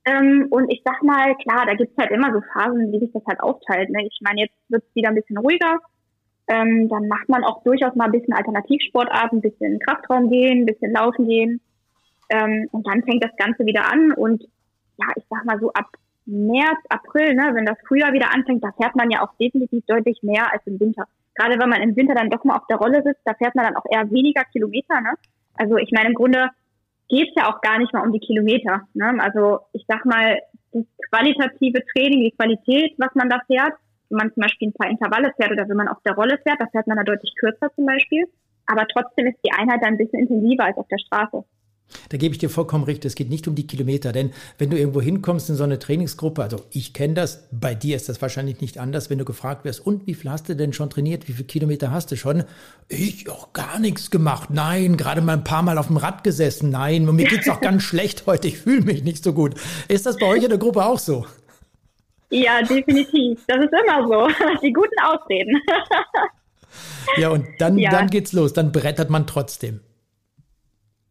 Ähm, 0.06 0.48
und 0.50 0.72
ich 0.72 0.82
sag 0.84 1.04
mal, 1.04 1.36
klar, 1.36 1.66
da 1.66 1.76
gibt 1.76 1.92
es 1.92 1.98
halt 1.98 2.12
immer 2.12 2.34
so 2.34 2.42
Phasen, 2.54 2.92
wie 2.92 3.00
sich 3.00 3.12
das 3.12 3.24
halt 3.28 3.42
aufteilt. 3.42 3.90
Ne? 3.90 4.08
Ich 4.08 4.20
meine, 4.22 4.42
jetzt 4.42 4.56
wird 4.70 4.84
es 4.84 4.96
wieder 4.96 5.10
ein 5.10 5.16
bisschen 5.16 5.38
ruhiger. 5.38 5.80
Ähm, 6.52 6.90
dann 6.90 7.08
macht 7.08 7.30
man 7.30 7.46
auch 7.46 7.64
durchaus 7.64 7.96
mal 7.96 8.06
ein 8.06 8.12
bisschen 8.12 8.34
Alternativsportarten, 8.34 9.38
ein 9.38 9.42
bisschen 9.42 9.80
Kraftraum 9.80 10.30
gehen, 10.30 10.64
ein 10.64 10.66
bisschen 10.66 10.92
Laufen 10.92 11.26
gehen. 11.26 11.62
Ähm, 12.30 12.68
und 12.72 12.86
dann 12.86 13.04
fängt 13.04 13.24
das 13.24 13.34
Ganze 13.38 13.66
wieder 13.66 13.90
an. 13.90 14.12
Und 14.12 14.44
ja, 14.98 15.08
ich 15.16 15.24
sag 15.30 15.46
mal 15.46 15.60
so 15.62 15.72
ab 15.72 15.88
März, 16.26 16.80
April, 16.90 17.36
ne, 17.36 17.52
wenn 17.54 17.66
das 17.66 17.78
Frühjahr 17.88 18.12
wieder 18.12 18.34
anfängt, 18.34 18.64
da 18.64 18.72
fährt 18.74 18.98
man 18.98 19.10
ja 19.10 19.22
auch 19.22 19.34
definitiv 19.40 19.86
deutlich 19.86 20.22
mehr 20.24 20.52
als 20.52 20.62
im 20.66 20.78
Winter. 20.78 21.06
Gerade 21.36 21.58
wenn 21.58 21.70
man 21.70 21.82
im 21.82 21.96
Winter 21.96 22.16
dann 22.16 22.30
doch 22.30 22.44
mal 22.44 22.58
auf 22.58 22.68
der 22.68 22.78
Rolle 22.78 23.02
sitzt, 23.02 23.22
da 23.24 23.34
fährt 23.34 23.56
man 23.56 23.66
dann 23.66 23.78
auch 23.78 23.86
eher 23.90 24.12
weniger 24.12 24.44
Kilometer. 24.44 25.00
Ne? 25.00 25.14
Also 25.56 25.78
ich 25.78 25.92
meine, 25.94 26.10
im 26.10 26.16
Grunde 26.16 26.50
geht's 27.08 27.32
ja 27.38 27.50
auch 27.50 27.62
gar 27.62 27.80
nicht 27.80 27.94
mal 27.94 28.06
um 28.06 28.12
die 28.12 28.20
Kilometer. 28.20 28.88
Ne? 28.94 29.16
Also 29.20 29.60
ich 29.72 29.86
sag 29.88 30.06
mal, 30.06 30.38
das 30.74 30.84
qualitative 31.10 31.82
Training, 31.94 32.26
die 32.26 32.36
Qualität, 32.36 32.94
was 32.98 33.16
man 33.16 33.30
da 33.30 33.40
fährt, 33.48 33.74
wenn 34.12 34.18
man 34.18 34.34
zum 34.34 34.42
Beispiel 34.42 34.68
ein 34.68 34.74
paar 34.74 34.90
Intervalle 34.90 35.34
fährt 35.36 35.52
oder 35.52 35.68
wenn 35.68 35.78
man 35.78 35.88
auf 35.88 36.02
der 36.06 36.14
Rolle 36.14 36.38
fährt, 36.44 36.62
da 36.62 36.68
fährt 36.68 36.88
man 36.88 36.98
da 36.98 37.04
deutlich 37.04 37.34
kürzer 37.40 37.72
zum 37.76 37.86
Beispiel. 37.86 38.26
Aber 38.68 38.86
trotzdem 38.88 39.28
ist 39.28 39.40
die 39.44 39.52
Einheit 39.52 39.82
dann 39.82 39.94
ein 39.94 39.98
bisschen 39.98 40.20
intensiver 40.20 40.66
als 40.66 40.78
auf 40.78 40.88
der 40.88 41.00
Straße. 41.00 41.44
Da 42.10 42.18
gebe 42.18 42.34
ich 42.34 42.40
dir 42.40 42.50
vollkommen 42.50 42.84
recht. 42.84 43.06
Es 43.06 43.16
geht 43.16 43.30
nicht 43.30 43.48
um 43.48 43.56
die 43.56 43.68
Kilometer, 43.68 44.12
denn 44.12 44.32
wenn 44.58 44.70
du 44.70 44.78
irgendwo 44.78 45.02
hinkommst 45.02 45.50
in 45.50 45.56
so 45.56 45.64
eine 45.64 45.80
Trainingsgruppe, 45.80 46.42
also 46.42 46.64
ich 46.72 46.94
kenne 46.94 47.14
das, 47.14 47.48
bei 47.52 47.76
dir 47.76 47.96
ist 47.96 48.10
das 48.10 48.22
wahrscheinlich 48.22 48.62
nicht 48.62 48.78
anders, 48.78 49.10
wenn 49.10 49.18
du 49.18 49.26
gefragt 49.26 49.66
wirst, 49.66 49.86
und 49.86 50.08
wie 50.08 50.14
viel 50.14 50.32
hast 50.32 50.50
du 50.50 50.56
denn 50.56 50.74
schon 50.74 50.90
trainiert? 50.90 51.28
Wie 51.28 51.34
viele 51.34 51.48
Kilometer 51.48 51.92
hast 51.92 52.12
du 52.12 52.16
schon? 52.16 52.44
Ich 52.88 53.30
auch 53.30 53.54
gar 53.54 53.80
nichts 53.80 54.12
gemacht. 54.12 54.50
Nein, 54.52 54.98
gerade 54.98 55.22
mal 55.22 55.34
ein 55.34 55.44
paar 55.44 55.64
Mal 55.64 55.78
auf 55.78 55.88
dem 55.88 55.98
Rad 55.98 56.24
gesessen. 56.24 56.70
Nein, 56.70 57.06
mir 57.06 57.28
geht 57.28 57.42
es 57.42 57.50
auch 57.50 57.62
ganz 57.62 57.84
schlecht 57.84 58.26
heute. 58.26 58.48
Ich 58.48 58.58
fühle 58.58 58.82
mich 58.82 59.04
nicht 59.04 59.24
so 59.24 59.34
gut. 59.34 59.56
Ist 59.88 60.06
das 60.06 60.18
bei 60.18 60.28
euch 60.28 60.44
in 60.44 60.50
der 60.50 60.60
Gruppe 60.60 60.86
auch 60.86 61.00
so? 61.00 61.26
Ja, 62.32 62.62
definitiv. 62.62 63.40
Das 63.48 63.58
ist 63.58 63.72
immer 63.72 64.08
so. 64.08 64.28
Die 64.64 64.74
guten 64.74 65.00
Ausreden. 65.04 65.62
Ja, 67.18 67.30
und 67.30 67.46
dann, 67.60 67.78
ja. 67.78 67.90
dann 67.90 68.08
geht's 68.08 68.32
los. 68.32 68.54
Dann 68.54 68.72
brettert 68.72 69.10
man 69.10 69.28
trotzdem. 69.28 69.82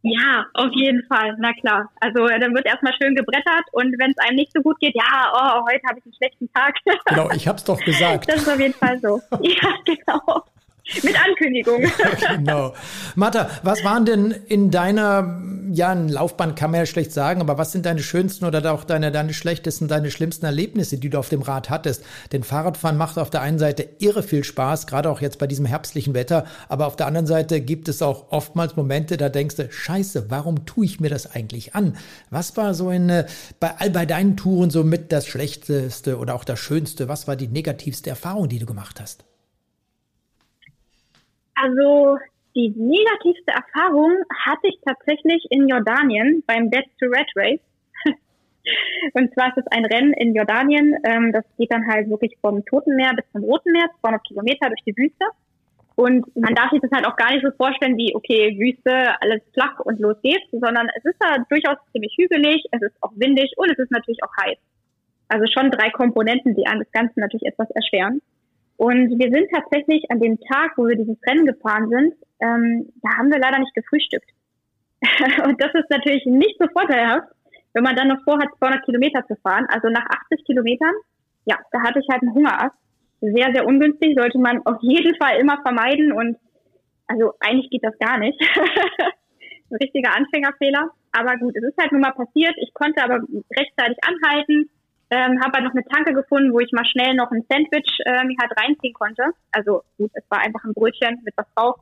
Ja, 0.01 0.45
auf 0.55 0.71
jeden 0.73 1.03
Fall, 1.05 1.35
na 1.39 1.53
klar. 1.53 1.91
Also 1.99 2.27
dann 2.27 2.55
wird 2.55 2.65
erstmal 2.65 2.93
schön 2.99 3.13
gebrettert 3.13 3.65
und 3.71 3.93
wenn 3.99 4.11
es 4.11 4.17
einem 4.17 4.37
nicht 4.37 4.51
so 4.51 4.61
gut 4.61 4.79
geht, 4.79 4.95
ja, 4.95 5.31
oh, 5.31 5.63
heute 5.69 5.81
habe 5.87 5.99
ich 5.99 6.05
einen 6.05 6.15
schlechten 6.15 6.51
Tag. 6.53 6.75
Genau, 7.05 7.29
ich 7.31 7.47
habe 7.47 7.57
es 7.57 7.63
doch 7.63 7.79
gesagt. 7.85 8.27
Das 8.27 8.37
ist 8.37 8.49
auf 8.49 8.59
jeden 8.59 8.73
Fall 8.73 8.99
so. 8.99 9.21
Ja, 9.41 9.75
genau. 9.85 10.43
Mit 11.03 11.15
Ankündigung. 11.19 11.83
genau. 12.37 12.73
Martha, 13.15 13.49
was 13.63 13.83
waren 13.83 14.05
denn 14.05 14.31
in 14.47 14.71
deiner, 14.71 15.41
ja, 15.71 15.93
Laufbahn 15.93 16.55
kann 16.55 16.71
man 16.71 16.81
ja 16.81 16.85
schlecht 16.85 17.11
sagen, 17.11 17.41
aber 17.41 17.57
was 17.57 17.71
sind 17.71 17.85
deine 17.85 18.03
schönsten 18.03 18.45
oder 18.45 18.71
auch 18.71 18.83
deine, 18.83 19.11
deine 19.11 19.33
schlechtesten, 19.33 19.87
deine 19.87 20.11
schlimmsten 20.11 20.45
Erlebnisse, 20.45 20.97
die 20.97 21.09
du 21.09 21.17
auf 21.19 21.29
dem 21.29 21.41
Rad 21.41 21.69
hattest? 21.69 22.03
Denn 22.31 22.43
Fahrradfahren 22.43 22.97
macht 22.97 23.17
auf 23.17 23.29
der 23.29 23.41
einen 23.41 23.59
Seite 23.59 23.87
irre 23.99 24.23
viel 24.23 24.43
Spaß, 24.43 24.87
gerade 24.87 25.09
auch 25.09 25.21
jetzt 25.21 25.39
bei 25.39 25.47
diesem 25.47 25.65
herbstlichen 25.65 26.13
Wetter, 26.13 26.45
aber 26.69 26.87
auf 26.87 26.95
der 26.95 27.07
anderen 27.07 27.27
Seite 27.27 27.61
gibt 27.61 27.87
es 27.87 28.01
auch 28.01 28.31
oftmals 28.31 28.75
Momente, 28.75 29.17
da 29.17 29.29
denkst 29.29 29.55
du, 29.55 29.71
scheiße, 29.71 30.29
warum 30.29 30.65
tue 30.65 30.85
ich 30.85 30.99
mir 30.99 31.09
das 31.09 31.31
eigentlich 31.33 31.75
an? 31.75 31.97
Was 32.29 32.57
war 32.57 32.73
so 32.73 32.91
in, 32.91 33.09
äh, 33.09 33.25
bei 33.59 33.71
all 33.77 33.89
bei 33.89 34.05
deinen 34.05 34.37
Touren 34.37 34.69
so 34.69 34.83
mit 34.83 35.11
das 35.11 35.27
Schlechteste 35.27 36.17
oder 36.17 36.35
auch 36.35 36.43
das 36.43 36.59
Schönste? 36.59 37.07
Was 37.07 37.27
war 37.27 37.35
die 37.35 37.47
negativste 37.47 38.09
Erfahrung, 38.09 38.49
die 38.49 38.59
du 38.59 38.65
gemacht 38.65 38.99
hast? 38.99 39.23
Also 41.55 42.17
die 42.55 42.69
negativste 42.75 43.51
Erfahrung 43.51 44.17
hatte 44.45 44.67
ich 44.67 44.77
tatsächlich 44.85 45.45
in 45.49 45.67
Jordanien 45.67 46.43
beim 46.47 46.69
Dead 46.69 46.85
to 46.99 47.05
Red 47.07 47.27
Race. 47.35 47.61
Und 49.13 49.33
zwar 49.33 49.49
ist 49.49 49.57
es 49.57 49.67
ein 49.71 49.85
Rennen 49.85 50.13
in 50.13 50.35
Jordanien. 50.35 50.97
Ähm, 51.03 51.31
das 51.31 51.45
geht 51.57 51.71
dann 51.71 51.87
halt 51.87 52.09
wirklich 52.09 52.37
vom 52.41 52.65
Toten 52.65 52.95
Meer 52.95 53.13
bis 53.15 53.25
zum 53.31 53.43
Roten 53.43 53.71
Meer, 53.71 53.89
200 54.01 54.27
Kilometer 54.27 54.67
durch 54.67 54.83
die 54.85 54.97
Wüste. 54.97 55.25
Und 55.95 56.25
man 56.35 56.55
darf 56.55 56.71
sich 56.71 56.81
das 56.81 56.91
halt 56.91 57.05
auch 57.05 57.15
gar 57.15 57.31
nicht 57.31 57.45
so 57.45 57.51
vorstellen 57.51 57.97
wie, 57.97 58.15
okay, 58.15 58.57
Wüste, 58.57 58.91
alles 59.21 59.41
flach 59.53 59.79
und 59.79 59.99
los 59.99 60.15
geht's, 60.23 60.49
sondern 60.51 60.87
es 60.95 61.05
ist 61.05 61.17
da 61.19 61.37
durchaus 61.49 61.77
ziemlich 61.91 62.15
hügelig, 62.17 62.63
es 62.71 62.81
ist 62.81 62.95
auch 63.01 63.11
windig 63.15 63.53
und 63.57 63.71
es 63.71 63.77
ist 63.77 63.91
natürlich 63.91 64.23
auch 64.23 64.31
heiß. 64.41 64.57
Also 65.27 65.45
schon 65.47 65.69
drei 65.71 65.89
Komponenten, 65.91 66.55
die 66.55 66.65
an 66.65 66.79
das 66.79 66.91
Ganze 66.91 67.19
natürlich 67.19 67.45
etwas 67.45 67.69
erschweren. 67.71 68.21
Und 68.81 69.19
wir 69.19 69.29
sind 69.29 69.47
tatsächlich 69.53 70.09
an 70.09 70.19
dem 70.19 70.39
Tag, 70.39 70.71
wo 70.75 70.87
wir 70.87 70.95
dieses 70.95 71.19
Rennen 71.29 71.45
gefahren 71.45 71.87
sind, 71.89 72.15
ähm, 72.39 72.89
da 73.03 73.15
haben 73.15 73.31
wir 73.31 73.37
leider 73.37 73.59
nicht 73.59 73.75
gefrühstückt. 73.75 74.27
und 75.45 75.61
das 75.61 75.69
ist 75.75 75.91
natürlich 75.91 76.25
nicht 76.25 76.57
so 76.59 76.65
vorteilhaft, 76.73 77.27
wenn 77.73 77.83
man 77.83 77.95
dann 77.95 78.07
noch 78.07 78.23
vorhat, 78.23 78.49
200 78.57 78.83
Kilometer 78.83 79.23
zu 79.27 79.35
fahren. 79.43 79.67
Also 79.69 79.89
nach 79.89 80.07
80 80.25 80.45
Kilometern, 80.45 80.95
ja, 81.45 81.59
da 81.71 81.83
hatte 81.83 81.99
ich 81.99 82.07
halt 82.09 82.23
einen 82.23 82.33
Hungerast. 82.33 82.73
Sehr, 83.21 83.53
sehr 83.53 83.67
ungünstig, 83.67 84.17
sollte 84.17 84.39
man 84.39 84.65
auf 84.65 84.81
jeden 84.81 85.15
Fall 85.17 85.37
immer 85.37 85.61
vermeiden. 85.61 86.11
Und 86.11 86.37
also 87.05 87.33
eigentlich 87.39 87.69
geht 87.69 87.83
das 87.83 87.93
gar 87.99 88.17
nicht. 88.17 88.41
Ein 89.69 89.77
richtiger 89.79 90.17
Anfängerfehler. 90.17 90.89
Aber 91.11 91.37
gut, 91.37 91.55
es 91.55 91.63
ist 91.63 91.77
halt 91.79 91.91
nun 91.91 92.01
mal 92.01 92.17
passiert. 92.17 92.55
Ich 92.57 92.73
konnte 92.73 93.03
aber 93.03 93.19
rechtzeitig 93.55 93.97
anhalten 94.01 94.71
ähm, 95.11 95.39
habe 95.43 95.59
halt 95.59 95.65
noch 95.65 95.75
eine 95.75 95.85
Tanke 95.85 96.13
gefunden, 96.13 96.53
wo 96.53 96.59
ich 96.59 96.71
mal 96.71 96.85
schnell 96.85 97.13
noch 97.15 97.31
ein 97.31 97.45
Sandwich 97.49 97.99
ähm, 98.05 98.35
halt 98.41 98.51
reinziehen 98.57 98.93
konnte. 98.93 99.23
Also 99.51 99.83
gut, 99.97 100.11
es 100.13 100.23
war 100.29 100.39
einfach 100.39 100.63
ein 100.63 100.73
Brötchen 100.73 101.19
mit 101.23 101.33
was 101.35 101.45
drauf. 101.53 101.79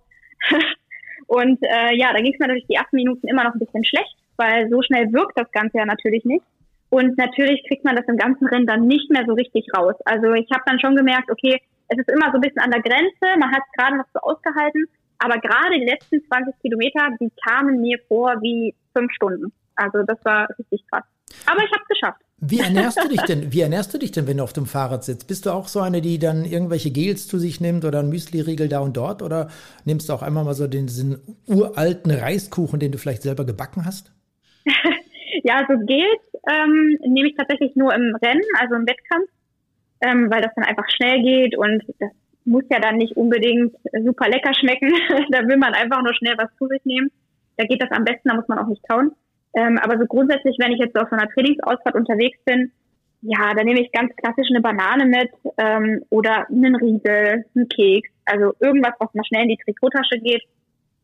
und 1.28 1.62
äh, 1.62 1.96
ja, 1.96 2.12
da 2.12 2.20
ging 2.20 2.34
es 2.34 2.39
mir 2.39 2.48
natürlich 2.48 2.68
die 2.68 2.76
ersten 2.76 2.96
Minuten 2.96 3.28
immer 3.28 3.44
noch 3.44 3.54
ein 3.54 3.60
bisschen 3.60 3.86
schlecht, 3.86 4.15
weil 4.38 4.68
so 4.70 4.82
schnell 4.82 5.13
wirkt 5.13 5.38
das 5.38 5.52
Ganze 5.52 5.78
ja 5.78 5.86
natürlich 5.86 6.26
nicht. 6.26 6.44
Und 6.89 7.18
natürlich 7.20 7.63
kriegt 7.68 7.86
man 7.86 7.96
das 7.96 8.08
im 8.08 8.18
ganzen 8.18 8.48
Rennen 8.48 8.65
dann 8.65 8.88
nicht 8.88 9.12
mehr 9.12 9.24
so 9.28 9.34
richtig 9.34 9.68
raus. 9.78 9.96
Also 10.06 10.34
ich 10.34 10.50
habe 10.52 10.63
dann 10.65 10.80
schon 10.80 10.96
gemerkt, 10.96 11.30
okay, 11.30 11.62
es 11.88 12.00
ist 12.00 12.10
immer 12.10 12.32
so 12.32 12.38
ein 12.38 12.42
bisschen 12.42 12.62
an 12.62 12.72
der 12.72 12.82
Grenze, 12.82 13.38
man 13.39 13.52
hat 13.52 13.62
gerade 13.78 13.98
noch 13.98 14.06
so 14.12 14.20
ausgehalten, 14.22 14.86
aber 15.20 15.38
gerade 15.38 15.78
die 15.78 15.86
letzten 15.86 16.24
20 16.26 16.60
Kilometer, 16.62 17.10
die 17.20 17.32
kamen 17.46 17.82
mir 17.82 18.00
vor 18.08 18.42
wie 18.42 18.74
fünf 18.96 19.12
Stunden. 19.12 19.54
Also 19.76 20.02
das 20.04 20.18
war 20.26 20.48
richtig 20.58 20.84
krass. 20.89 21.04
Aber 21.46 21.63
ich 21.63 21.72
habe 21.72 21.84
es 21.84 22.00
geschafft. 22.00 22.22
Wie 22.41 22.60
ernährst 22.60 23.04
du 23.04 23.10
dich 23.10 23.21
denn? 23.21 23.52
Wie 23.52 23.62
ernährst 23.62 23.93
du 23.93 23.97
dich 23.97 24.12
denn, 24.12 24.28
wenn 24.28 24.38
du 24.38 24.43
auf 24.43 24.54
dem 24.54 24.65
Fahrrad 24.65 25.04
sitzt? 25.04 25.28
Bist 25.28 25.45
du 25.45 25.52
auch 25.52 25.67
so 25.67 25.82
eine, 25.82 26.02
die 26.02 26.19
dann 26.19 26.45
irgendwelche 26.45 26.91
Gels 26.91 27.28
zu 27.28 27.38
sich 27.38 27.60
nimmt 27.60 27.84
oder 27.84 27.99
ein 27.99 28.10
Müsli-Riegel 28.10 28.69
da 28.69 28.80
und 28.80 28.95
dort? 28.95 29.21
Oder 29.21 29.49
nimmst 29.86 30.08
du 30.08 30.13
auch 30.13 30.21
einmal 30.21 30.45
mal 30.45 30.54
so 30.54 30.67
den, 30.67 30.88
diesen 30.88 31.19
uralten 31.47 32.12
Reiskuchen, 32.12 32.80
den 32.80 32.91
du 32.91 32.97
vielleicht 32.97 33.23
selber 33.23 33.45
gebacken 33.45 33.86
hast? 33.86 34.12
ja, 35.43 35.65
so 35.67 35.75
Gels 35.86 36.21
ähm, 36.49 36.97
nehme 37.08 37.30
ich 37.30 37.36
tatsächlich 37.36 37.75
nur 37.75 37.93
im 37.93 38.15
Rennen, 38.21 38.43
also 38.60 38.75
im 38.75 38.88
Wettkampf, 38.88 39.30
ähm, 40.02 40.32
weil 40.32 40.41
das 40.41 40.54
dann 40.56 40.65
einfach 40.65 40.89
schnell 40.95 41.21
geht 41.21 41.58
und 41.58 41.84
das 41.99 42.12
muss 42.45 42.63
ja 42.69 42.80
dann 42.80 42.97
nicht 42.97 43.17
unbedingt 43.17 43.75
super 44.06 44.30
lecker 44.30 44.54
schmecken. 44.54 44.89
da 45.32 45.47
will 45.47 45.58
man 45.58 45.73
einfach 45.73 46.02
nur 46.02 46.13
schnell 46.15 46.36
was 46.38 46.49
zu 46.58 46.67
sich 46.67 46.84
nehmen. 46.86 47.12
Da 47.58 47.65
geht 47.65 47.82
das 47.82 47.91
am 47.91 48.06
besten, 48.06 48.30
da 48.30 48.36
muss 48.36 48.47
man 48.47 48.60
auch 48.60 48.67
nicht 48.67 48.88
kauen. 48.88 49.12
Ähm, 49.55 49.79
aber 49.81 49.97
so 49.97 50.05
grundsätzlich, 50.05 50.57
wenn 50.59 50.71
ich 50.71 50.79
jetzt 50.79 50.97
auf 50.97 51.09
so 51.09 51.15
einer 51.15 51.29
Trainingsausfahrt 51.29 51.95
unterwegs 51.95 52.38
bin, 52.45 52.71
ja, 53.21 53.53
dann 53.53 53.65
nehme 53.65 53.81
ich 53.81 53.91
ganz 53.91 54.15
klassisch 54.15 54.47
eine 54.49 54.62
Banane 54.62 55.05
mit 55.05 55.29
ähm, 55.57 56.03
oder 56.09 56.47
einen 56.49 56.75
Riegel, 56.75 57.45
einen 57.55 57.67
Keks, 57.67 58.09
also 58.25 58.53
irgendwas, 58.59 58.93
was 58.99 59.13
mal 59.13 59.25
schnell 59.25 59.43
in 59.43 59.49
die 59.49 59.57
Trikottasche 59.57 60.19
geht. 60.19 60.43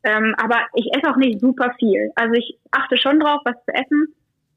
Ähm, 0.03 0.36
aber 0.38 0.62
ich 0.75 0.88
esse 0.95 1.10
auch 1.12 1.17
nicht 1.17 1.41
super 1.41 1.73
viel. 1.79 2.12
Also 2.15 2.34
ich 2.36 2.58
achte 2.71 2.97
schon 2.97 3.19
drauf, 3.19 3.41
was 3.43 3.55
zu 3.65 3.73
essen, 3.73 4.13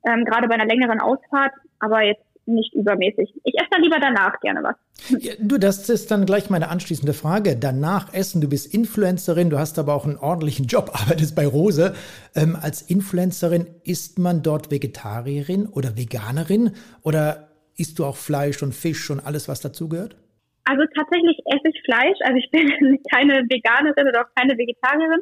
ähm, 0.06 0.24
gerade 0.24 0.46
bei 0.46 0.54
einer 0.54 0.66
längeren 0.66 1.00
Ausfahrt, 1.00 1.52
aber 1.80 2.02
jetzt 2.02 2.22
nicht 2.48 2.74
übermäßig. 2.74 3.32
Ich 3.44 3.54
esse 3.54 3.68
dann 3.70 3.82
lieber 3.82 3.98
danach 4.00 4.40
gerne 4.40 4.62
was. 4.62 4.76
Ja, 5.20 5.34
du, 5.38 5.58
das 5.58 5.88
ist 5.88 6.10
dann 6.10 6.26
gleich 6.26 6.50
meine 6.50 6.68
anschließende 6.68 7.12
Frage. 7.12 7.56
Danach 7.56 8.12
essen, 8.12 8.40
du 8.40 8.48
bist 8.48 8.72
Influencerin, 8.72 9.50
du 9.50 9.58
hast 9.58 9.78
aber 9.78 9.94
auch 9.94 10.06
einen 10.06 10.16
ordentlichen 10.16 10.66
Job, 10.66 10.90
arbeitest 10.94 11.36
bei 11.36 11.46
Rose. 11.46 11.94
Ähm, 12.34 12.56
als 12.60 12.82
Influencerin 12.82 13.66
ist 13.84 14.18
man 14.18 14.42
dort 14.42 14.70
Vegetarierin 14.70 15.66
oder 15.66 15.96
Veganerin 15.96 16.72
oder 17.02 17.48
isst 17.76 17.98
du 17.98 18.04
auch 18.04 18.16
Fleisch 18.16 18.62
und 18.62 18.74
Fisch 18.74 19.10
und 19.10 19.20
alles, 19.20 19.48
was 19.48 19.60
dazugehört? 19.60 20.16
Also 20.64 20.82
tatsächlich 20.94 21.38
esse 21.46 21.68
ich 21.72 21.82
Fleisch. 21.84 22.18
Also 22.22 22.36
ich 22.36 22.50
bin 22.50 23.00
keine 23.10 23.44
Veganerin 23.48 24.08
oder 24.08 24.22
auch 24.22 24.34
keine 24.34 24.58
Vegetarierin. 24.58 25.20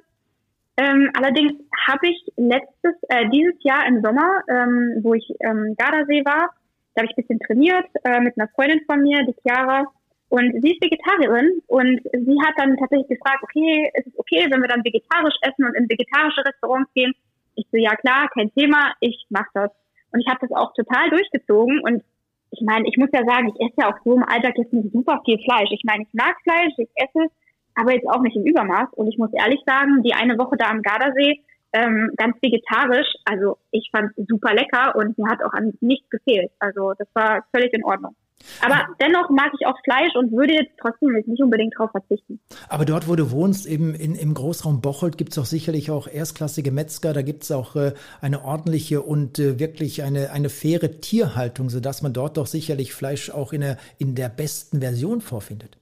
Ähm, 0.79 1.11
allerdings 1.17 1.53
habe 1.89 2.09
ich 2.09 2.33
letztes, 2.37 2.95
äh, 3.09 3.29
dieses 3.31 3.55
Jahr 3.61 3.87
im 3.87 4.03
Sommer, 4.03 4.43
ähm, 4.49 5.01
wo 5.03 5.15
ich 5.15 5.27
ähm, 5.41 5.75
Gardasee 5.79 6.23
war, 6.25 6.51
da 6.97 7.03
habe 7.03 7.13
ich 7.13 7.17
ein 7.17 7.23
bisschen 7.23 7.41
trainiert 7.41 7.87
äh, 8.05 8.21
mit 8.21 8.39
einer 8.39 8.49
Freundin 8.49 8.81
von 8.87 9.03
mir, 9.03 9.23
die 9.25 9.35
Chiara. 9.43 9.85
Und 10.29 10.61
sie 10.61 10.73
ist 10.73 10.83
Vegetarierin 10.83 11.63
und 11.69 12.01
sie 12.03 12.39
hat 12.43 12.55
dann 12.57 12.77
tatsächlich 12.79 13.09
gefragt, 13.09 13.43
okay, 13.43 13.93
ist 13.95 14.09
es 14.09 14.19
okay, 14.19 14.47
wenn 14.51 14.61
wir 14.61 14.69
dann 14.69 14.83
vegetarisch 14.83 15.37
essen 15.43 15.65
und 15.65 15.77
in 15.77 15.89
vegetarische 15.89 16.45
Restaurants 16.45 16.93
gehen? 16.95 17.15
Ich 17.55 17.67
so, 17.71 17.77
ja 17.77 17.95
klar, 17.95 18.29
kein 18.35 18.53
Thema, 18.55 18.95
ich 19.01 19.25
mach 19.29 19.47
das. 19.55 19.71
Und 20.11 20.21
ich 20.21 20.27
habe 20.27 20.41
das 20.41 20.51
auch 20.51 20.73
total 20.75 21.11
durchgezogen 21.11 21.81
und 21.81 22.03
ich 22.51 22.61
meine, 22.63 22.89
ich 22.89 22.97
muss 22.97 23.11
ja 23.13 23.25
sagen, 23.25 23.53
ich 23.55 23.61
esse 23.61 23.75
ja 23.79 23.93
auch 23.93 23.99
so 24.05 24.15
im 24.15 24.25
Alltag 24.25 24.57
jetzt 24.57 24.73
nicht 24.73 24.93
super 24.93 25.21
viel 25.25 25.39
Fleisch. 25.45 25.71
Ich 25.71 25.85
meine, 25.85 26.03
ich 26.03 26.09
mag 26.13 26.37
Fleisch, 26.43 26.73
ich 26.79 26.89
esse, 26.95 27.29
aber 27.75 27.93
jetzt 27.93 28.09
auch 28.09 28.21
nicht 28.21 28.37
im 28.37 28.47
Übermaß. 28.47 28.89
Und 28.93 29.09
ich 29.09 29.19
muss 29.19 29.33
ehrlich 29.33 29.61
sagen, 29.67 30.03
die 30.03 30.15
eine 30.15 30.39
Woche 30.39 30.57
da 30.57 30.71
am 30.71 30.83
Gardasee, 30.83 31.43
ähm, 31.77 32.11
ganz 32.17 32.37
vegetarisch. 32.41 33.13
Also 33.25 33.59
ich 33.71 33.91
fand 33.93 34.13
super 34.17 34.55
lecker 34.55 34.97
und 34.97 35.19
mir 35.19 35.31
hat 35.31 35.43
auch 35.43 35.53
an 35.53 35.73
nichts 35.81 36.09
gefehlt. 36.09 36.51
Also 36.59 36.95
das 36.99 37.09
war 37.15 37.45
völlig 37.53 37.73
in 37.75 37.85
Ordnung. 37.85 38.17
Aber 38.61 38.87
dennoch 39.01 39.31
mag 39.31 39.51
ich 39.59 39.67
auch 39.67 39.77
Fleisch 39.83 40.15
und 40.15 40.31
würde 40.33 40.55
jetzt 40.55 40.73
trotzdem 40.81 41.11
nicht 41.27 41.43
unbedingt 41.43 41.75
darauf 41.77 41.91
verzichten. 41.91 42.39
Aber 42.69 42.85
dort, 42.85 43.09
wo 43.09 43.17
du 43.17 43.31
wohnst, 43.31 43.67
eben 43.67 43.95
in, 43.95 44.15
im 44.15 44.35
Großraum 44.35 44.81
Bocholt, 44.81 45.19
gibt 45.19 45.33
es 45.33 45.39
auch 45.39 45.47
sicherlich 45.47 45.91
auch 45.91 46.07
erstklassige 46.07 46.71
Metzger. 46.71 47.13
Da 47.13 47.23
gibt 47.23 47.45
es 47.45 47.51
auch 47.51 47.77
äh, 47.77 47.93
eine 48.21 48.45
ordentliche 48.45 49.03
und 49.03 49.39
äh, 49.39 49.59
wirklich 49.59 50.03
eine, 50.03 50.31
eine 50.31 50.49
faire 50.49 51.01
Tierhaltung, 51.01 51.71
sodass 51.71 52.03
man 52.03 52.13
dort 52.13 52.37
doch 52.37 52.47
sicherlich 52.47 52.93
Fleisch 52.93 53.31
auch 53.31 53.53
in 53.53 53.63
der, 53.63 53.79
in 53.99 54.15
der 54.15 54.29
besten 54.29 54.81
Version 54.81 55.21
vorfindet. 55.21 55.79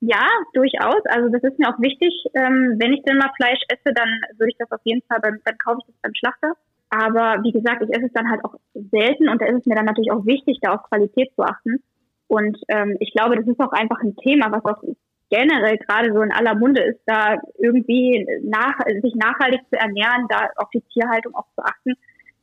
Ja, 0.00 0.28
durchaus. 0.52 1.00
Also 1.06 1.28
das 1.30 1.42
ist 1.42 1.58
mir 1.58 1.68
auch 1.68 1.80
wichtig. 1.80 2.12
Ähm, 2.34 2.76
wenn 2.78 2.92
ich 2.92 3.02
denn 3.02 3.16
mal 3.16 3.30
Fleisch 3.36 3.60
esse, 3.68 3.94
dann 3.94 4.08
würde 4.36 4.50
ich 4.50 4.58
das 4.58 4.70
auf 4.70 4.80
jeden 4.84 5.02
Fall 5.08 5.20
beim, 5.20 5.40
dann 5.44 5.56
kaufe 5.58 5.78
ich 5.80 5.86
das 5.86 6.02
beim 6.02 6.14
Schlachter. 6.14 6.52
Aber 6.90 7.42
wie 7.42 7.52
gesagt, 7.52 7.82
ich 7.82 7.90
esse 7.90 8.06
es 8.06 8.12
dann 8.12 8.30
halt 8.30 8.44
auch 8.44 8.54
selten 8.74 9.28
und 9.28 9.40
da 9.40 9.46
ist 9.46 9.60
es 9.60 9.66
mir 9.66 9.74
dann 9.74 9.86
natürlich 9.86 10.12
auch 10.12 10.24
wichtig, 10.26 10.58
da 10.60 10.74
auf 10.74 10.82
Qualität 10.84 11.32
zu 11.34 11.42
achten. 11.42 11.82
Und 12.28 12.58
ähm, 12.68 12.96
ich 13.00 13.12
glaube, 13.12 13.36
das 13.36 13.46
ist 13.46 13.60
auch 13.60 13.72
einfach 13.72 14.00
ein 14.02 14.16
Thema, 14.16 14.52
was 14.52 14.64
auch 14.64 14.82
generell 15.30 15.78
gerade 15.78 16.12
so 16.12 16.22
in 16.22 16.32
aller 16.32 16.54
Munde 16.54 16.82
ist, 16.82 17.00
da 17.06 17.36
irgendwie 17.58 18.26
nach, 18.44 18.78
sich 19.02 19.14
nachhaltig 19.14 19.62
zu 19.70 19.78
ernähren, 19.78 20.26
da 20.28 20.48
auf 20.56 20.70
die 20.70 20.82
Tierhaltung 20.92 21.34
auch 21.34 21.46
zu 21.54 21.64
achten. 21.64 21.94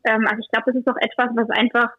Ähm, 0.05 0.25
also 0.27 0.39
ich 0.39 0.49
glaube, 0.49 0.71
das 0.71 0.81
ist 0.81 0.87
auch 0.87 0.99
etwas, 0.99 1.29
was 1.35 1.49
einfach 1.49 1.89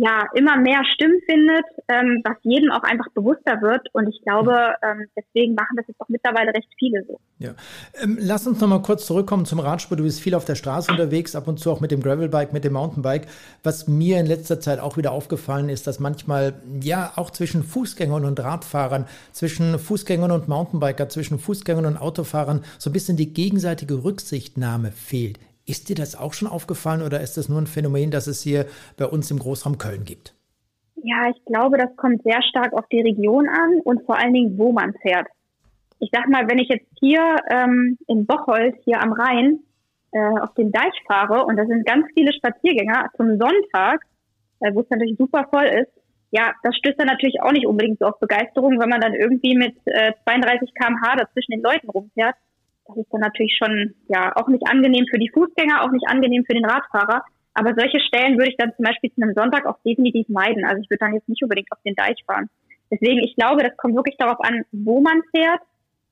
ja 0.00 0.24
immer 0.34 0.56
mehr 0.56 0.82
Stimmen 0.94 1.20
findet, 1.26 1.64
ähm, 1.88 2.22
was 2.24 2.36
jedem 2.42 2.70
auch 2.72 2.82
einfach 2.82 3.08
bewusster 3.14 3.60
wird. 3.60 3.86
Und 3.92 4.08
ich 4.08 4.22
glaube, 4.22 4.74
ähm, 4.82 5.06
deswegen 5.14 5.54
machen 5.54 5.76
das 5.76 5.86
jetzt 5.88 6.00
auch 6.00 6.08
mittlerweile 6.08 6.54
recht 6.54 6.68
viele 6.78 7.04
so. 7.06 7.20
Ja. 7.38 7.54
Ähm, 8.02 8.16
lass 8.18 8.46
uns 8.46 8.60
noch 8.60 8.68
mal 8.68 8.80
kurz 8.80 9.06
zurückkommen 9.06 9.44
zum 9.44 9.60
Radsport. 9.60 10.00
Du 10.00 10.04
bist 10.04 10.20
viel 10.20 10.34
auf 10.34 10.46
der 10.46 10.54
Straße 10.54 10.90
unterwegs, 10.90 11.36
ab 11.36 11.48
und 11.48 11.60
zu 11.60 11.70
auch 11.70 11.80
mit 11.80 11.90
dem 11.90 12.02
Gravelbike, 12.02 12.52
mit 12.52 12.64
dem 12.64 12.72
Mountainbike. 12.72 13.26
Was 13.62 13.88
mir 13.88 14.18
in 14.18 14.26
letzter 14.26 14.58
Zeit 14.58 14.80
auch 14.80 14.96
wieder 14.96 15.12
aufgefallen 15.12 15.68
ist, 15.68 15.86
dass 15.86 16.00
manchmal 16.00 16.54
ja 16.80 17.12
auch 17.16 17.30
zwischen 17.30 17.62
Fußgängern 17.62 18.24
und 18.24 18.40
Radfahrern, 18.40 19.06
zwischen 19.32 19.78
Fußgängern 19.78 20.30
und 20.30 20.48
Mountainbiker, 20.48 21.10
zwischen 21.10 21.38
Fußgängern 21.38 21.84
und 21.84 21.96
Autofahrern 21.98 22.64
so 22.78 22.88
ein 22.88 22.94
bisschen 22.94 23.18
die 23.18 23.34
gegenseitige 23.34 24.02
Rücksichtnahme 24.02 24.92
fehlt. 24.92 25.38
Ist 25.66 25.88
dir 25.88 25.94
das 25.94 26.16
auch 26.16 26.32
schon 26.32 26.48
aufgefallen 26.48 27.02
oder 27.02 27.20
ist 27.20 27.36
das 27.36 27.48
nur 27.48 27.60
ein 27.60 27.66
Phänomen, 27.66 28.10
das 28.10 28.26
es 28.26 28.42
hier 28.42 28.66
bei 28.96 29.06
uns 29.06 29.30
im 29.30 29.38
Großraum 29.38 29.78
Köln 29.78 30.04
gibt? 30.04 30.34
Ja, 31.02 31.30
ich 31.30 31.44
glaube, 31.44 31.78
das 31.78 31.94
kommt 31.96 32.22
sehr 32.22 32.42
stark 32.42 32.72
auf 32.72 32.86
die 32.88 33.00
Region 33.00 33.48
an 33.48 33.80
und 33.84 34.04
vor 34.04 34.18
allen 34.18 34.34
Dingen, 34.34 34.58
wo 34.58 34.72
man 34.72 34.94
fährt. 35.02 35.28
Ich 35.98 36.10
sag 36.12 36.28
mal, 36.28 36.48
wenn 36.48 36.58
ich 36.58 36.68
jetzt 36.68 36.88
hier 36.98 37.36
ähm, 37.50 37.98
in 38.06 38.26
Bocholt, 38.26 38.74
hier 38.84 39.00
am 39.02 39.12
Rhein, 39.12 39.60
äh, 40.12 40.40
auf 40.40 40.52
den 40.54 40.72
Deich 40.72 40.92
fahre 41.06 41.44
und 41.44 41.56
da 41.56 41.64
sind 41.66 41.86
ganz 41.86 42.06
viele 42.14 42.32
Spaziergänger 42.32 43.10
zum 43.16 43.38
Sonntag, 43.38 44.02
äh, 44.60 44.74
wo 44.74 44.80
es 44.80 44.90
natürlich 44.90 45.16
super 45.18 45.46
voll 45.50 45.66
ist, 45.66 45.92
ja, 46.32 46.52
das 46.62 46.76
stößt 46.76 46.98
dann 46.98 47.08
natürlich 47.08 47.42
auch 47.42 47.52
nicht 47.52 47.66
unbedingt 47.66 47.98
so 47.98 48.06
auf 48.06 48.18
Begeisterung, 48.20 48.78
wenn 48.78 48.88
man 48.88 49.00
dann 49.00 49.14
irgendwie 49.14 49.56
mit 49.56 49.76
äh, 49.86 50.12
32 50.24 50.74
km/h 50.74 51.16
dazwischen 51.16 51.52
den 51.52 51.62
Leuten 51.62 51.88
rumfährt 51.90 52.36
das 52.86 52.96
ist 52.96 53.12
dann 53.12 53.20
natürlich 53.20 53.56
schon 53.56 53.94
ja 54.08 54.32
auch 54.36 54.48
nicht 54.48 54.66
angenehm 54.68 55.06
für 55.10 55.18
die 55.18 55.30
Fußgänger, 55.30 55.82
auch 55.82 55.90
nicht 55.90 56.08
angenehm 56.08 56.44
für 56.44 56.54
den 56.54 56.64
Radfahrer. 56.64 57.22
Aber 57.54 57.74
solche 57.76 58.00
Stellen 58.00 58.38
würde 58.38 58.50
ich 58.50 58.56
dann 58.56 58.72
zum 58.76 58.84
Beispiel 58.84 59.12
zu 59.12 59.22
einem 59.22 59.34
Sonntag 59.34 59.66
auch 59.66 59.78
definitiv 59.84 60.28
meiden. 60.28 60.64
Also 60.64 60.82
ich 60.82 60.90
würde 60.90 61.04
dann 61.04 61.14
jetzt 61.14 61.28
nicht 61.28 61.42
unbedingt 61.42 61.70
auf 61.72 61.82
den 61.84 61.94
Deich 61.94 62.16
fahren. 62.26 62.48
Deswegen, 62.90 63.20
ich 63.20 63.36
glaube, 63.36 63.62
das 63.62 63.76
kommt 63.76 63.94
wirklich 63.94 64.16
darauf 64.18 64.40
an, 64.40 64.64
wo 64.72 65.00
man 65.00 65.22
fährt, 65.34 65.60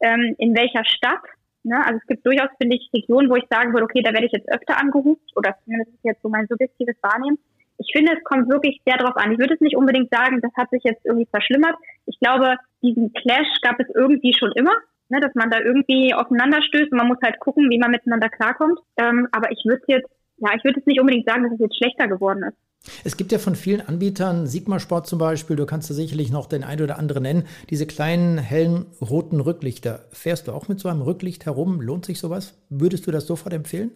ähm, 0.01 0.35
in 0.39 0.57
welcher 0.57 0.85
Stadt. 0.85 1.23
Ne? 1.65 1.77
Also 1.85 1.99
es 1.99 2.07
gibt 2.07 2.27
durchaus, 2.27 2.51
finde 2.61 2.77
ich, 2.77 2.91
Regionen, 2.95 3.31
wo 3.31 3.37
ich 3.37 3.47
sagen 3.51 3.73
würde, 3.73 3.85
okay, 3.85 4.03
da 4.03 4.13
werde 4.13 4.27
ich 4.27 4.33
jetzt 4.33 4.51
öfter 4.51 4.79
angerufen 4.79 5.23
oder 5.35 5.57
zumindest 5.65 5.95
ist 5.95 6.05
jetzt 6.05 6.23
so 6.23 6.29
mein 6.29 6.47
subjektives 6.47 6.97
Wahrnehmen. 7.03 7.39
Ich 7.79 7.91
finde, 7.93 8.13
es 8.13 8.25
kommt 8.25 8.49
wirklich 8.49 8.81
sehr 8.85 8.97
darauf 8.97 9.17
an. 9.17 9.33
Ich 9.33 9.39
würde 9.39 9.55
es 9.55 9.61
nicht 9.61 9.77
unbedingt 9.77 10.11
sagen, 10.11 10.41
das 10.41 10.51
hat 10.57 10.71
sich 10.71 10.83
jetzt 10.83 11.05
irgendwie 11.05 11.29
verschlimmert. 11.31 11.77
Ich 12.07 12.19
glaube, 12.19 12.57
diesen 12.83 13.13
Clash 13.13 13.49
gab 13.63 13.79
es 13.79 13.87
irgendwie 13.95 14.35
schon 14.35 14.51
immer 14.53 14.75
ne, 15.09 15.21
dass 15.21 15.35
man 15.35 15.51
da 15.51 15.61
irgendwie 15.61 16.15
aufeinanderstößt 16.15 16.93
und 16.93 16.99
man 16.99 17.09
muss 17.09 17.19
halt 17.23 17.39
gucken, 17.41 17.71
wie 17.71 17.79
man 17.79 17.91
miteinander 17.91 18.29
klarkommt. 18.29 18.79
Ähm, 18.97 19.29
aber 19.33 19.51
ich 19.51 19.65
würde 19.65 19.83
jetzt, 19.89 20.09
ja, 20.39 20.51
ich 20.57 20.65
würde 20.65 20.79
jetzt 20.79 20.87
nicht 20.87 21.01
unbedingt 21.01 21.29
sagen, 21.29 21.45
dass 21.45 21.53
es 21.53 21.61
jetzt 21.61 21.77
schlechter 21.77 22.09
geworden 22.09 22.45
ist. 22.45 22.57
Es 23.05 23.17
gibt 23.17 23.33
ja 23.33 23.39
von 23.39 23.57
vielen 23.57 23.81
Anbietern, 23.81 24.47
Sigma 24.47 24.79
Sport 24.79 25.07
zum 25.07 25.19
Beispiel, 25.19 25.57
du 25.57 25.67
kannst 25.67 25.91
da 25.91 25.95
sicherlich 25.95 26.31
noch 26.31 26.47
den 26.47 26.65
ein 26.65 26.81
oder 26.81 26.99
anderen 26.99 27.25
nennen, 27.25 27.45
diese 27.71 27.87
kleinen, 27.87 28.39
hellen, 28.39 28.87
roten 29.01 29.41
Rücklichter. 29.41 30.07
Fährst 30.13 30.49
du 30.49 30.53
auch 30.53 30.69
mit 30.69 30.79
so 30.79 30.89
einem 30.89 31.03
Rücklicht 31.03 31.47
herum? 31.47 31.81
Lohnt 31.81 32.05
sich 32.05 32.21
sowas? 32.21 32.57
Würdest 32.71 33.07
du 33.07 33.11
das 33.11 33.27
sofort 33.27 33.53
empfehlen? 33.53 33.91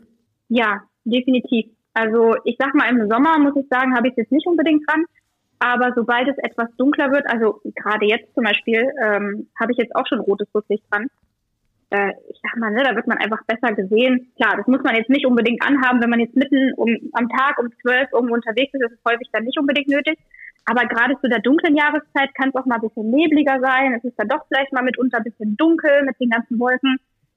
Ja, 0.49 0.83
definitiv. 1.05 1.67
Also 1.95 2.35
ich 2.45 2.57
sag 2.59 2.75
mal, 2.75 2.89
im 2.89 3.09
Sommer 3.09 3.39
muss 3.39 3.57
ich 3.57 3.67
sagen, 3.71 3.95
habe 3.95 4.09
ich 4.09 4.13
es 4.13 4.19
jetzt 4.19 4.33
nicht 4.33 4.47
unbedingt 4.47 4.83
dran. 4.89 5.05
Aber 5.63 5.93
sobald 5.95 6.27
es 6.27 6.37
etwas 6.39 6.75
dunkler 6.77 7.13
wird, 7.13 7.25
also 7.31 7.61
gerade 7.77 8.05
jetzt 8.07 8.35
zum 8.35 8.43
Beispiel, 8.43 8.91
ähm, 9.01 9.47
habe 9.61 9.71
ich 9.71 9.79
jetzt 9.79 9.95
auch 9.95 10.07
schon 10.09 10.19
rotes 10.19 10.49
Rücklicht 10.53 10.83
dran. 10.91 11.07
Äh, 11.91 12.11
ich 12.29 12.41
sag 12.43 12.57
mal, 12.59 12.73
ne, 12.73 12.83
da 12.83 12.97
wird 12.97 13.07
man 13.07 13.19
einfach 13.19 13.45
besser 13.47 13.73
gesehen. 13.73 14.33
Klar, 14.35 14.57
das 14.57 14.67
muss 14.67 14.83
man 14.83 14.97
jetzt 14.97 15.09
nicht 15.09 15.25
unbedingt 15.25 15.63
anhaben, 15.65 16.03
wenn 16.03 16.11
man 16.11 16.19
jetzt 16.19 16.35
mitten 16.35 16.73
um, 16.75 16.91
am 17.13 17.29
Tag 17.29 17.61
um 17.61 17.71
zwölf 17.81 18.11
irgendwo 18.13 18.35
unterwegs 18.35 18.75
ist, 18.75 18.83
das 18.83 18.91
ist 18.91 19.05
häufig 19.07 19.29
dann 19.33 19.45
nicht 19.45 19.57
unbedingt 19.57 19.87
nötig. 19.87 20.19
Aber 20.65 20.85
gerade 20.87 21.15
zu 21.21 21.29
der 21.29 21.39
dunklen 21.39 21.77
Jahreszeit 21.77 22.35
kann 22.35 22.49
es 22.49 22.57
auch 22.57 22.67
mal 22.67 22.77
ein 22.77 22.89
bisschen 22.89 23.11
nebliger 23.11 23.61
sein. 23.61 23.95
Es 23.95 24.03
ist 24.03 24.19
dann 24.19 24.29
doch 24.29 24.45
vielleicht 24.49 24.73
mal 24.73 24.83
mitunter 24.83 25.19
ein 25.19 25.25
bisschen 25.25 25.57
dunkel 25.57 26.03
mit 26.03 26.19
den 26.19 26.31
ganzen 26.31 26.59
Wolken. 26.59 26.97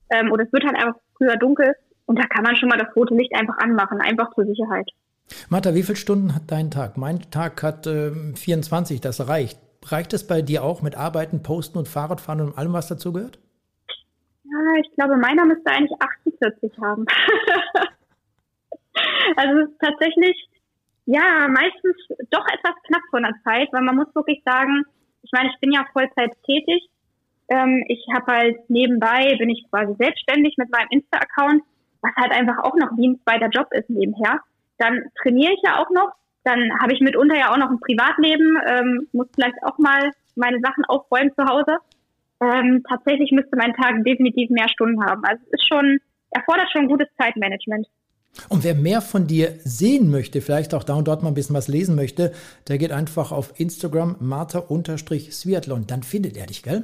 Ähm, 0.09 0.31
oder 0.31 0.45
es 0.45 0.53
wird 0.53 0.65
halt 0.65 0.77
einfach 0.77 0.99
früher 1.15 1.38
dunkel. 1.38 1.75
Und 2.07 2.17
da 2.17 2.23
kann 2.25 2.43
man 2.43 2.55
schon 2.55 2.69
mal 2.69 2.77
das 2.79 2.95
rote 2.95 3.13
Licht 3.13 3.35
einfach 3.38 3.59
anmachen, 3.59 4.01
einfach 4.01 4.33
zur 4.33 4.45
Sicherheit. 4.45 4.89
Martha, 5.49 5.73
wie 5.73 5.83
viele 5.83 5.95
Stunden 5.95 6.35
hat 6.35 6.43
dein 6.47 6.71
Tag? 6.71 6.97
Mein 6.97 7.21
Tag 7.31 7.63
hat 7.63 7.88
äh, 7.88 8.11
24, 8.11 9.01
das 9.01 9.27
reicht. 9.27 9.59
Reicht 9.88 10.13
es 10.13 10.25
bei 10.25 10.41
dir 10.41 10.63
auch 10.63 10.81
mit 10.81 10.95
Arbeiten, 10.95 11.43
Posten 11.43 11.77
und 11.77 11.88
Fahrradfahren 11.88 12.41
und 12.41 12.57
allem, 12.57 12.73
was 12.73 12.88
dazugehört? 12.88 13.39
Ja, 14.43 14.79
ich 14.81 14.91
glaube, 14.95 15.17
meiner 15.17 15.45
müsste 15.45 15.71
eigentlich 15.71 15.91
48 15.99 16.71
haben. 16.81 17.05
also 19.35 19.71
tatsächlich, 19.79 20.49
ja, 21.05 21.47
meistens 21.47 21.95
doch 22.31 22.45
etwas 22.47 22.73
knapp 22.88 23.01
von 23.11 23.23
der 23.23 23.35
Zeit, 23.43 23.67
weil 23.71 23.83
man 23.83 23.95
muss 23.95 24.13
wirklich 24.15 24.41
sagen, 24.43 24.83
ich 25.21 25.31
meine, 25.31 25.49
ich 25.53 25.59
bin 25.59 25.71
ja 25.71 25.85
Vollzeit 25.93 26.31
tätig. 26.45 26.89
Ähm, 27.49 27.83
ich 27.88 28.03
habe 28.13 28.31
halt 28.31 28.69
nebenbei, 28.69 29.35
bin 29.38 29.49
ich 29.49 29.65
quasi 29.69 29.93
selbstständig 29.99 30.55
mit 30.57 30.71
meinem 30.71 30.88
Insta-Account, 30.89 31.61
was 32.01 32.11
halt 32.15 32.31
einfach 32.31 32.63
auch 32.63 32.75
noch 32.75 32.89
zweiter 33.23 33.49
Job 33.49 33.67
ist 33.71 33.89
nebenher. 33.89 34.41
Dann 34.77 35.03
trainiere 35.21 35.53
ich 35.53 35.61
ja 35.63 35.81
auch 35.81 35.89
noch. 35.91 36.11
Dann 36.43 36.59
habe 36.79 36.93
ich 36.93 37.01
mitunter 37.01 37.35
ja 37.35 37.51
auch 37.51 37.57
noch 37.57 37.69
ein 37.69 37.79
Privatleben, 37.79 38.57
ähm, 38.67 39.07
muss 39.13 39.27
vielleicht 39.33 39.55
auch 39.63 39.77
mal 39.79 40.11
meine 40.35 40.59
Sachen 40.59 40.85
aufräumen 40.85 41.31
zu 41.35 41.43
Hause. 41.45 41.77
Ähm, 42.41 42.83
tatsächlich 42.88 43.31
müsste 43.31 43.55
mein 43.55 43.73
Tag 43.73 44.03
definitiv 44.03 44.49
mehr 44.49 44.69
Stunden 44.69 45.03
haben. 45.03 45.23
Also 45.23 45.41
es 45.45 45.53
ist 45.53 45.67
schon, 45.67 45.99
erfordert 46.31 46.69
schon 46.71 46.88
gutes 46.88 47.07
Zeitmanagement. 47.17 47.88
Und 48.49 48.63
wer 48.63 48.75
mehr 48.75 49.01
von 49.01 49.27
dir 49.27 49.53
sehen 49.63 50.11
möchte, 50.11 50.41
vielleicht 50.41 50.73
auch 50.73 50.83
da 50.83 50.95
und 50.95 51.07
dort 51.07 51.23
mal 51.23 51.29
ein 51.29 51.35
bisschen 51.35 51.55
was 51.55 51.67
lesen 51.67 51.95
möchte, 51.95 52.33
der 52.67 52.77
geht 52.77 52.91
einfach 52.91 53.31
auf 53.31 53.57
Instagram 53.59 54.17
martha-swiathlon. 54.19 55.88
Dann 55.88 56.03
findet 56.03 56.38
er 56.38 56.45
dich, 56.45 56.61
gell? 56.61 56.83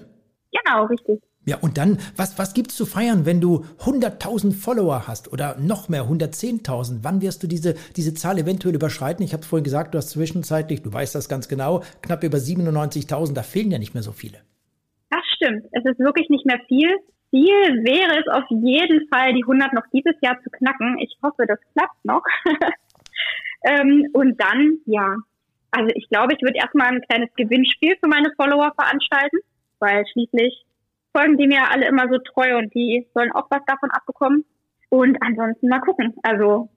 Genau, 0.52 0.86
richtig. 0.86 1.22
Ja, 1.44 1.58
und 1.60 1.80
dann, 1.80 1.98
was, 2.16 2.38
was 2.38 2.54
gibt's 2.54 2.76
zu 2.76 2.86
feiern, 2.86 3.26
wenn 3.26 3.42
du 3.42 3.66
100.000 3.80 4.54
Follower 4.54 5.08
hast 5.08 5.32
oder 5.34 5.58
noch 5.58 5.90
mehr, 5.90 6.04
110.000? 6.04 7.00
Wann 7.02 7.22
wirst 7.22 7.42
du 7.42 7.48
diese, 7.48 7.74
diese 7.96 8.14
Zahl 8.14 8.38
eventuell 8.38 8.76
überschreiten? 8.76 9.26
Ich 9.26 9.34
habe 9.34 9.44
vorhin 9.44 9.64
gesagt, 9.64 9.94
du 9.94 9.98
hast 9.98 10.12
zwischenzeitlich, 10.12 10.84
du 10.84 10.94
weißt 10.94 11.16
das 11.16 11.30
ganz 11.30 11.48
genau, 11.48 11.82
knapp 12.04 12.24
über 12.24 12.38
97.000, 12.38 13.34
da 13.34 13.42
fehlen 13.42 13.72
ja 13.72 13.80
nicht 13.80 13.96
mehr 13.96 14.04
so 14.04 14.12
viele. 14.12 14.38
Das 15.10 15.22
stimmt. 15.36 15.66
Es 15.72 15.84
ist 15.84 16.00
wirklich 16.00 16.30
nicht 16.30 16.46
mehr 16.46 16.60
viel. 16.68 16.90
Ziel 17.32 17.84
wäre 17.86 18.20
es 18.20 18.28
auf 18.28 18.46
jeden 18.50 19.08
Fall, 19.08 19.34
die 19.34 19.44
100 19.44 19.74
noch 19.74 19.88
dieses 19.92 20.16
Jahr 20.22 20.40
zu 20.44 20.50
knacken. 20.52 21.00
Ich 21.00 21.18
hoffe, 21.24 21.48
das 21.48 21.60
klappt 21.74 22.06
noch. 22.06 22.24
ähm, 23.66 24.08
und 24.14 24.40
dann, 24.40 24.78
ja, 24.86 25.16
also 25.72 25.90
ich 25.96 26.08
glaube, 26.10 26.34
ich 26.36 26.42
würde 26.44 26.60
erstmal 26.60 26.90
ein 26.90 27.02
kleines 27.02 27.34
Gewinnspiel 27.36 27.96
für 28.00 28.10
meine 28.10 28.32
Follower 28.36 28.74
veranstalten, 28.78 29.38
weil 29.80 30.06
schließlich 30.12 30.66
folgen 31.16 31.38
die 31.38 31.48
mir 31.48 31.70
alle 31.72 31.88
immer 31.88 32.08
so 32.10 32.18
treu 32.20 32.58
und 32.58 32.74
die 32.74 33.08
sollen 33.14 33.32
auch 33.32 33.48
was 33.50 33.62
davon 33.66 33.92
abbekommen. 33.92 34.46
Und 34.90 35.18
ansonsten 35.22 35.70
mal 35.70 35.80
gucken. 35.80 36.14
Also 36.24 36.70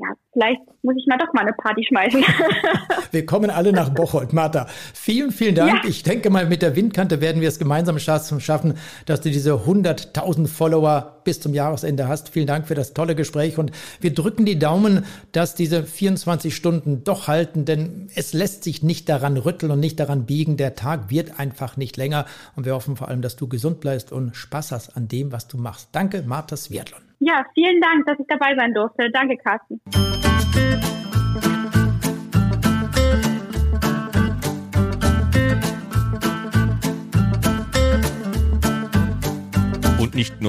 ja, 0.00 0.14
vielleicht 0.32 0.60
muss 0.82 0.94
ich 0.96 1.06
mal 1.06 1.18
doch 1.18 1.30
mal 1.34 1.42
eine 1.42 1.52
Party 1.52 1.84
schmeißen. 1.84 2.24
wir 3.10 3.26
kommen 3.26 3.50
alle 3.50 3.70
nach 3.70 3.90
Bocholt. 3.90 4.32
Martha, 4.32 4.66
vielen, 4.94 5.30
vielen 5.30 5.54
Dank. 5.54 5.84
Ja. 5.84 5.90
Ich 5.90 6.02
denke 6.02 6.30
mal, 6.30 6.46
mit 6.46 6.62
der 6.62 6.74
Windkante 6.74 7.20
werden 7.20 7.42
wir 7.42 7.48
es 7.48 7.58
gemeinsam 7.58 7.98
schaffen, 7.98 8.78
dass 9.04 9.20
du 9.20 9.30
diese 9.30 9.52
100.000 9.52 10.48
Follower 10.48 11.20
bis 11.24 11.40
zum 11.40 11.52
Jahresende 11.52 12.08
hast. 12.08 12.30
Vielen 12.30 12.46
Dank 12.46 12.66
für 12.66 12.74
das 12.74 12.94
tolle 12.94 13.14
Gespräch 13.14 13.58
und 13.58 13.72
wir 14.00 14.14
drücken 14.14 14.46
die 14.46 14.58
Daumen, 14.58 15.04
dass 15.32 15.54
diese 15.54 15.82
24 15.82 16.56
Stunden 16.56 17.04
doch 17.04 17.28
halten, 17.28 17.66
denn 17.66 18.08
es 18.14 18.32
lässt 18.32 18.64
sich 18.64 18.82
nicht 18.82 19.06
daran 19.10 19.36
rütteln 19.36 19.70
und 19.70 19.80
nicht 19.80 20.00
daran 20.00 20.24
biegen. 20.24 20.56
Der 20.56 20.76
Tag 20.76 21.10
wird 21.10 21.38
einfach 21.38 21.76
nicht 21.76 21.98
länger 21.98 22.24
und 22.56 22.64
wir 22.64 22.74
hoffen 22.74 22.96
vor 22.96 23.08
allem, 23.08 23.20
dass 23.20 23.36
du 23.36 23.48
gesund 23.48 23.80
bleibst 23.80 24.12
und 24.12 24.34
Spaß 24.34 24.72
hast 24.72 24.96
an 24.96 25.08
dem, 25.08 25.30
was 25.30 25.46
du 25.46 25.58
machst. 25.58 25.90
Danke, 25.92 26.22
Martha 26.22 26.56
Sviatlon. 26.56 27.09
Ja, 27.20 27.44
vielen 27.54 27.80
Dank, 27.80 28.06
dass 28.06 28.18
ich 28.18 28.26
dabei 28.26 28.56
sein 28.56 28.72
durfte. 28.72 29.10
Danke, 29.12 29.36
Carsten. 29.36 29.80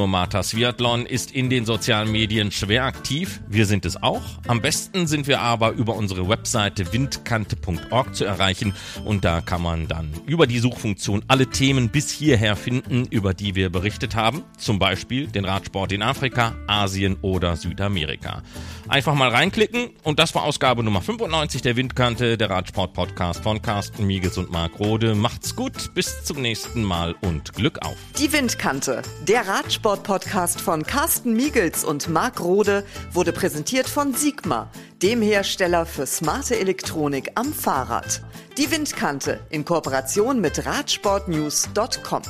Nur 0.02 0.08
Martha 0.08 0.42
Sviatlon 0.42 1.06
ist 1.06 1.30
in 1.30 1.52
den 1.52 1.64
sozialen 1.64 2.12
Medien 2.12 2.52
schwer 2.52 2.86
aktiv. 2.86 3.40
Wir 3.48 3.68
sind 3.68 3.86
es 3.86 4.02
auch. 4.02 4.24
Am 4.48 4.60
besten 4.60 5.06
sind 5.06 5.28
wir 5.28 5.42
aber 5.42 5.74
über 5.74 5.96
unsere 5.96 6.28
Webseite 6.28 6.92
windkante.org 6.92 8.16
zu 8.16 8.26
erreichen 8.26 8.74
und 9.06 9.24
da 9.24 9.42
kann 9.42 9.62
man 9.62 9.88
dann 9.88 10.12
über 10.26 10.48
die 10.48 10.58
Suchfunktion 10.58 11.22
alle 11.28 11.46
Themen 11.46 11.90
bis 11.90 12.10
hierher 12.10 12.56
finden, 12.56 13.06
über 13.12 13.36
die 13.36 13.54
wir 13.54 13.70
berichtet 13.70 14.16
haben. 14.16 14.44
Zum 14.58 14.80
Beispiel 14.80 15.28
den 15.28 15.46
Radsport 15.46 15.92
in 15.92 16.02
Afrika, 16.02 16.56
Asien 16.66 17.18
oder 17.22 17.56
Südamerika. 17.56 18.42
Einfach 18.88 19.16
mal 19.16 19.30
reinklicken 19.30 19.92
und 20.04 20.20
das 20.20 20.36
war 20.36 20.44
Ausgabe 20.44 20.84
Nummer 20.84 21.02
95 21.02 21.62
der 21.62 21.76
Windkante, 21.76 22.38
der 22.38 22.50
Radsport-Podcast 22.50 23.44
von 23.44 23.62
Carsten 23.62 24.06
Miegels 24.06 24.38
und 24.38 24.52
Marc 24.52 24.80
Rode. 24.80 25.16
Macht's 25.16 25.56
gut, 25.56 25.94
bis 25.94 26.24
zum 26.24 26.42
nächsten 26.42 26.84
Mal 26.84 27.16
und 27.22 27.54
Glück 27.54 27.80
auf. 27.86 27.96
Die 28.20 28.32
Windkante, 28.34 29.02
der 29.28 29.48
Radsport-Podcast 29.48 30.60
von 30.62 30.84
Carsten 30.84 31.34
Miegels 31.34 31.84
und 31.84 32.10
Marc 32.10 32.40
Rode, 32.42 32.86
wurde 33.12 33.32
präsentiert 33.32 33.88
von 33.88 34.14
Sigma, 34.14 34.70
dem 35.02 35.22
Hersteller 35.22 35.86
für 35.86 36.06
smarte 36.06 36.60
Elektronik 36.60 37.32
am 37.36 37.54
Fahrrad. 37.54 38.22
Die 38.58 38.70
Windkante 38.70 39.40
in 39.50 39.64
Kooperation 39.64 40.42
mit 40.42 40.66
Radsportnews.com. 40.66 42.22